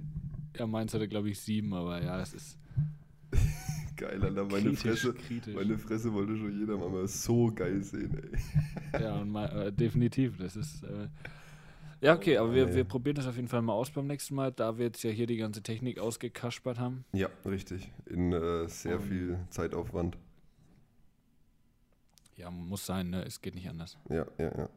Ja, 0.57 0.67
meins 0.67 0.93
hatte, 0.95 1.09
glaube 1.09 1.31
ich, 1.31 1.39
sieben, 1.41 1.73
aber 1.75 2.03
ja, 2.03 2.21
es 2.21 2.35
ist. 2.35 2.59
Geil, 4.01 4.23
Alter. 4.23 4.45
Meine, 4.45 4.71
kritisch, 4.71 4.81
Fresse, 4.81 5.15
kritisch. 5.15 5.55
meine 5.55 5.79
Fresse 5.79 6.13
wollte 6.13 6.37
schon 6.37 6.59
jeder 6.59 6.77
mal 6.77 7.07
so 7.07 7.53
geil 7.55 7.83
sehen, 7.83 8.17
ey. 8.93 9.01
ja, 9.03 9.21
und 9.21 9.31
mal, 9.31 9.67
äh, 9.67 9.73
definitiv. 9.73 10.39
Das 10.39 10.57
ist. 10.57 10.83
Äh, 10.83 11.09
ja, 12.01 12.15
okay, 12.15 12.39
aber 12.39 12.55
wir, 12.55 12.75
wir 12.75 12.85
probieren 12.85 13.17
das 13.17 13.27
auf 13.27 13.37
jeden 13.37 13.49
Fall 13.49 13.61
mal 13.61 13.75
aus 13.75 13.91
beim 13.91 14.07
nächsten 14.07 14.35
Mal, 14.35 14.53
da 14.53 14.79
wir 14.79 14.87
jetzt 14.87 15.03
ja 15.03 15.11
hier 15.11 15.27
die 15.27 15.37
ganze 15.37 15.63
Technik 15.63 15.99
ausgekaspert 15.99 16.79
haben. 16.79 17.05
Ja, 17.13 17.29
richtig. 17.45 17.93
In 18.07 18.33
äh, 18.33 18.67
sehr 18.69 18.97
Und 18.97 19.03
viel 19.03 19.39
Zeitaufwand. 19.51 20.17
Ja, 22.37 22.51
muss 22.51 22.87
sein, 22.87 23.11
ne? 23.11 23.23
Es 23.27 23.43
geht 23.43 23.55
nicht 23.55 23.69
anders. 23.69 23.99
Ja, 24.09 24.25
ja, 24.39 24.57
ja. 24.57 24.69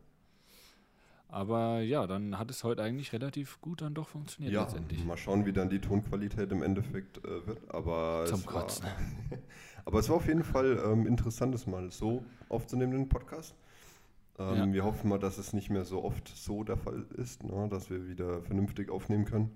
Aber 1.33 1.81
ja, 1.81 2.05
dann 2.05 2.37
hat 2.37 2.51
es 2.51 2.63
heute 2.63 2.83
eigentlich 2.83 3.11
relativ 3.11 3.59
gut 3.59 3.81
dann 3.81 3.95
doch 3.95 4.07
funktioniert 4.07 4.53
ja, 4.53 4.61
letztendlich. 4.61 5.03
Mal 5.03 5.17
schauen, 5.17 5.47
wie 5.47 5.51
dann 5.51 5.67
die 5.67 5.79
Tonqualität 5.79 6.51
im 6.51 6.61
Endeffekt 6.61 7.17
äh, 7.25 7.47
wird. 7.47 7.73
Aber 7.73 8.25
Zum 8.27 8.45
Kotzen. 8.45 8.85
Aber 9.85 9.97
es 9.97 10.09
war 10.09 10.17
auf 10.17 10.27
jeden 10.27 10.43
Fall 10.43 10.79
ähm, 10.85 11.07
interessantes 11.07 11.65
Mal 11.65 11.89
so 11.89 12.23
aufzunehmen, 12.49 12.91
den 12.91 13.09
Podcast. 13.09 13.55
Ähm, 14.37 14.57
ja. 14.57 14.73
Wir 14.73 14.83
hoffen 14.85 15.09
mal, 15.09 15.17
dass 15.17 15.39
es 15.39 15.53
nicht 15.53 15.71
mehr 15.71 15.85
so 15.85 16.03
oft 16.03 16.27
so 16.27 16.63
der 16.63 16.77
Fall 16.77 17.03
ist, 17.17 17.43
ne, 17.43 17.67
dass 17.67 17.89
wir 17.89 18.07
wieder 18.07 18.43
vernünftig 18.43 18.91
aufnehmen 18.91 19.25
können. 19.25 19.49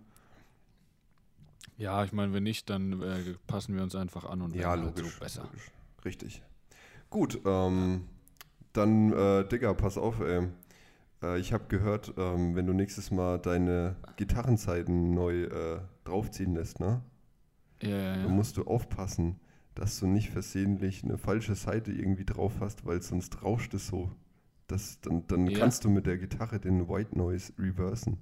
Ja, 1.78 2.04
ich 2.04 2.12
meine, 2.12 2.34
wenn 2.34 2.42
nicht, 2.42 2.72
dann 2.72 3.04
äh, 3.04 3.36
passen 3.46 3.76
wir 3.76 3.84
uns 3.84 3.94
einfach 3.94 4.26
an 4.26 4.42
und 4.42 4.56
ja, 4.56 4.74
logisch, 4.74 5.04
halt 5.04 5.14
so 5.14 5.20
besser. 5.20 5.44
Logisch. 5.44 5.72
Richtig. 6.04 6.42
Gut, 7.12 7.40
ähm, 7.46 8.08
dann, 8.74 9.14
äh, 9.14 9.48
Digga, 9.48 9.76
pass 9.76 10.00
auf, 10.00 10.22
ey. 10.22 10.48
Äh, 11.22 11.40
ich 11.40 11.54
habe 11.54 11.66
gehört, 11.68 12.14
ähm, 12.18 12.56
wenn 12.56 12.68
du 12.68 12.74
nächstes 12.74 13.12
Mal 13.12 13.40
deine 13.40 13.96
Gitarrenzeiten 14.16 15.14
neu 15.14 15.44
äh, 15.44 15.82
draufziehen 16.04 16.56
lässt, 16.56 16.80
ne? 16.80 17.02
Ja, 17.82 17.90
ja, 17.90 17.98
ja. 17.98 18.24
Dann 18.24 18.36
musst 18.36 18.58
du 18.58 18.64
aufpassen, 18.64 19.40
dass 19.76 20.00
du 20.00 20.08
nicht 20.08 20.30
versehentlich 20.30 21.04
eine 21.04 21.18
falsche 21.18 21.56
Seite 21.56 21.92
irgendwie 21.92 22.26
drauf 22.26 22.54
hast, 22.60 22.86
weil 22.86 23.02
sonst 23.02 23.44
rauscht 23.44 23.74
es 23.74 23.88
so 23.88 24.12
das, 24.68 25.00
dann 25.02 25.26
dann 25.28 25.48
ja. 25.48 25.60
kannst 25.60 25.86
du 25.86 25.90
mit 25.90 26.06
der 26.06 26.18
Gitarre 26.18 26.60
den 26.60 26.88
White 26.90 27.18
Noise 27.18 27.54
reversen. 27.58 28.18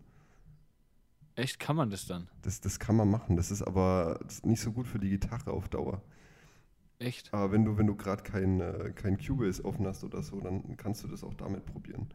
Echt? 1.35 1.59
Kann 1.59 1.75
man 1.75 1.89
das 1.89 2.05
dann? 2.05 2.29
Das, 2.43 2.61
das 2.61 2.79
kann 2.79 2.95
man 2.95 3.09
machen. 3.09 3.35
Das 3.35 3.51
ist 3.51 3.61
aber 3.61 4.19
nicht 4.43 4.61
so 4.61 4.71
gut 4.71 4.87
für 4.87 4.99
die 4.99 5.09
Gitarre 5.09 5.51
auf 5.51 5.67
Dauer. 5.67 6.01
Echt? 6.99 7.33
Aber 7.33 7.51
wenn 7.51 7.65
du, 7.65 7.77
wenn 7.77 7.87
du 7.87 7.95
gerade 7.95 8.23
kein, 8.23 8.61
äh, 8.61 8.93
kein 8.95 9.17
Cubase 9.17 9.65
offen 9.65 9.85
hast 9.85 10.03
oder 10.03 10.23
so, 10.23 10.39
dann 10.39 10.77
kannst 10.77 11.03
du 11.03 11.07
das 11.09 11.23
auch 11.23 11.33
damit 11.33 11.65
probieren. 11.65 12.07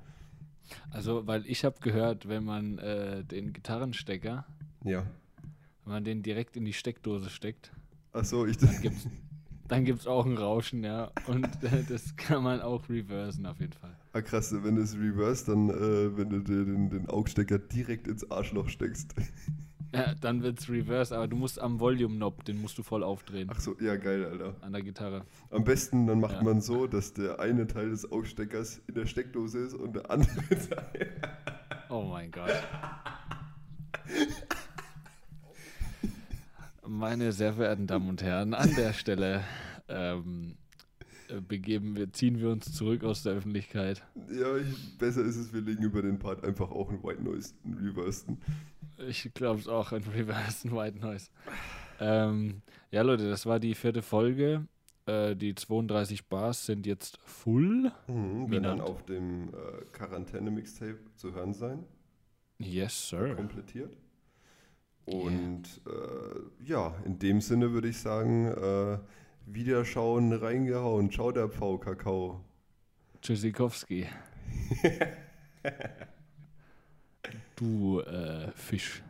Also, 0.91 1.27
weil 1.27 1.47
ich 1.47 1.65
habe 1.65 1.81
gehört, 1.81 2.29
wenn 2.29 2.45
man 2.45 2.79
äh, 2.79 3.25
den 3.25 3.53
Gitarrenstecker, 3.53 4.47
ja. 4.85 5.05
wenn 5.85 5.93
man 5.93 6.05
den 6.05 6.23
direkt 6.23 6.57
in 6.57 6.65
die 6.65 6.73
Steckdose 6.73 7.31
steckt, 7.31 7.73
Achso, 8.13 8.47
ich 8.47 8.59
dann 8.59 8.79
gibt's, 8.83 9.07
dann 9.69 9.85
gibt 9.85 10.01
es 10.01 10.07
auch 10.07 10.27
ein 10.27 10.37
Rauschen, 10.37 10.83
ja. 10.83 11.13
Und 11.27 11.47
äh, 11.63 11.85
das 11.89 12.17
kann 12.17 12.43
man 12.43 12.61
auch 12.61 12.89
reversen 12.89 13.47
auf 13.47 13.61
jeden 13.61 13.73
Fall. 13.73 13.97
Ah, 14.13 14.21
krass, 14.21 14.53
wenn 14.53 14.75
du 14.75 14.83
es 14.83 14.97
reverse, 14.97 15.47
dann, 15.47 15.71
äh, 15.71 16.17
wenn 16.17 16.31
du 16.31 16.41
dir 16.41 16.65
den, 16.65 16.91
den 16.91 17.09
Augstecker 17.09 17.59
direkt 17.59 18.09
ins 18.09 18.29
Arschloch 18.31 18.69
steckst. 18.69 19.15
Ja, 19.93 20.14
dann 20.20 20.43
wird 20.43 20.61
es 20.61 20.68
reverse, 20.68 21.16
aber 21.16 21.26
du 21.26 21.36
musst 21.36 21.61
am 21.61 21.80
Volume-Knob, 21.80 22.45
den 22.45 22.61
musst 22.61 22.78
du 22.78 22.82
voll 22.82 23.03
aufdrehen. 23.03 23.49
Ach 23.53 23.59
so, 23.59 23.76
ja, 23.80 23.97
geil, 23.97 24.24
Alter. 24.24 24.55
An 24.61 24.72
der 24.72 24.82
Gitarre. 24.82 25.24
Am 25.51 25.64
besten, 25.64 26.07
dann 26.07 26.20
macht 26.20 26.36
ja. 26.36 26.43
man 26.43 26.61
so, 26.61 26.86
dass 26.86 27.12
der 27.12 27.41
eine 27.41 27.66
Teil 27.66 27.91
des 27.91 28.11
Augsteckers 28.11 28.80
in 28.86 28.95
der 28.95 29.07
Steckdose 29.07 29.59
ist 29.59 29.74
und 29.74 29.97
der 29.97 30.11
andere 30.11 30.49
Teil. 30.49 31.11
Oh 31.88 32.03
mein 32.03 32.30
Gott. 32.30 32.53
Meine 36.86 37.32
sehr 37.32 37.55
verehrten 37.55 37.86
Damen 37.86 38.09
und 38.09 38.22
Herren, 38.22 38.55
an 38.55 38.74
der 38.76 38.93
Stelle 38.93 39.43
ähm, 39.88 40.55
äh, 40.57 40.60
begeben 41.47 41.97
wir, 41.97 42.12
ziehen 42.12 42.39
wir 42.39 42.51
uns 42.51 42.72
zurück 42.72 43.05
aus 43.05 43.22
der 43.22 43.35
Öffentlichkeit. 43.35 44.03
Ja, 44.31 44.57
ich, 44.57 44.99
besser 44.99 45.22
ist 45.22 45.37
es, 45.37 45.53
wir 45.53 45.61
legen 45.61 45.83
über 45.83 46.03
den 46.03 46.18
Part 46.18 46.45
einfach 46.45 46.70
auch 46.70 46.91
ein 46.91 47.03
White 47.03 47.22
Noise, 47.22 47.55
einen 47.64 47.74
Reversten. 47.74 48.39
Ich 49.09 49.31
glaube 49.35 49.61
es 49.61 49.68
auch, 49.68 49.93
ein 49.93 50.03
Reversten 50.03 50.72
White 50.72 50.99
Noise. 50.99 51.31
Ähm, 52.01 52.62
ja, 52.91 53.03
Leute, 53.03 53.28
das 53.28 53.47
war 53.47 53.61
die 53.61 53.74
vierte 53.74 54.03
Folge. 54.03 54.66
Äh, 55.07 55.37
die 55.37 55.55
32 55.55 56.28
Bars 56.28 56.66
sind 56.66 56.87
jetzt 56.87 57.18
full. 57.24 57.93
Mhm, 58.07 58.51
werden 58.51 58.62
dann 58.62 58.81
auf 58.81 59.05
dem 59.05 59.49
äh, 59.49 59.85
Quarantäne-Mixtape 59.93 60.99
zu 61.16 61.35
hören 61.35 61.53
sein. 61.53 61.85
Yes, 62.59 63.09
sir. 63.09 63.35
Komplettiert. 63.35 63.97
Und 65.07 65.81
yeah. 65.87 65.95
äh, 65.95 66.64
ja, 66.64 66.95
in 67.05 67.18
dem 67.18 67.41
Sinne 67.41 67.72
würde 67.72 67.89
ich 67.89 67.99
sagen, 67.99 68.47
äh, 68.47 68.99
Wiederschauen 69.47 70.32
reingehauen. 70.32 71.11
Ciao, 71.11 71.32
der 71.32 71.49
Pfau 71.49 71.78
Kakao. 71.78 72.41
Tschüssikowski. 73.22 74.07
du 77.57 78.01
äh, 78.01 78.51
Fisch. 78.53 79.03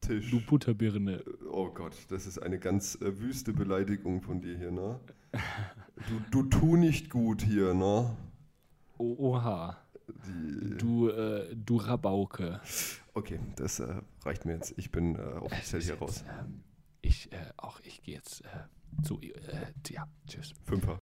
Tisch. 0.00 0.30
Du 0.30 0.40
Butterbirne. 0.40 1.22
Oh 1.50 1.68
Gott, 1.68 1.94
das 2.08 2.26
ist 2.26 2.38
eine 2.38 2.58
ganz 2.58 2.96
äh, 2.96 3.18
wüste 3.18 3.52
Beleidigung 3.52 4.22
von 4.22 4.40
dir 4.40 4.56
hier, 4.56 4.70
ne? 4.70 4.98
Du, 6.08 6.42
du 6.42 6.42
tu 6.48 6.76
nicht 6.76 7.10
gut 7.10 7.42
hier, 7.42 7.74
ne? 7.74 8.16
oha. 8.98 9.76
Die, 10.26 10.76
du, 10.76 11.10
äh, 11.10 11.54
du 11.54 11.76
Rabauke. 11.76 12.60
Okay, 13.14 13.38
das 13.56 13.80
äh, 13.80 13.94
reicht 14.24 14.46
mir 14.46 14.54
jetzt. 14.54 14.74
Ich 14.76 14.90
bin 14.90 15.16
äh, 15.16 15.18
offiziell 15.18 15.82
hier 15.82 15.98
raus. 15.98 16.24
Ich, 17.00 17.30
äh, 17.32 17.52
auch 17.56 17.80
ich 17.80 18.02
gehe 18.02 18.14
jetzt 18.14 18.42
äh, 18.44 19.02
zu, 19.04 19.20
äh, 19.20 19.32
ja, 19.90 20.06
tschüss. 20.26 20.52
Fünfer. 20.64 20.96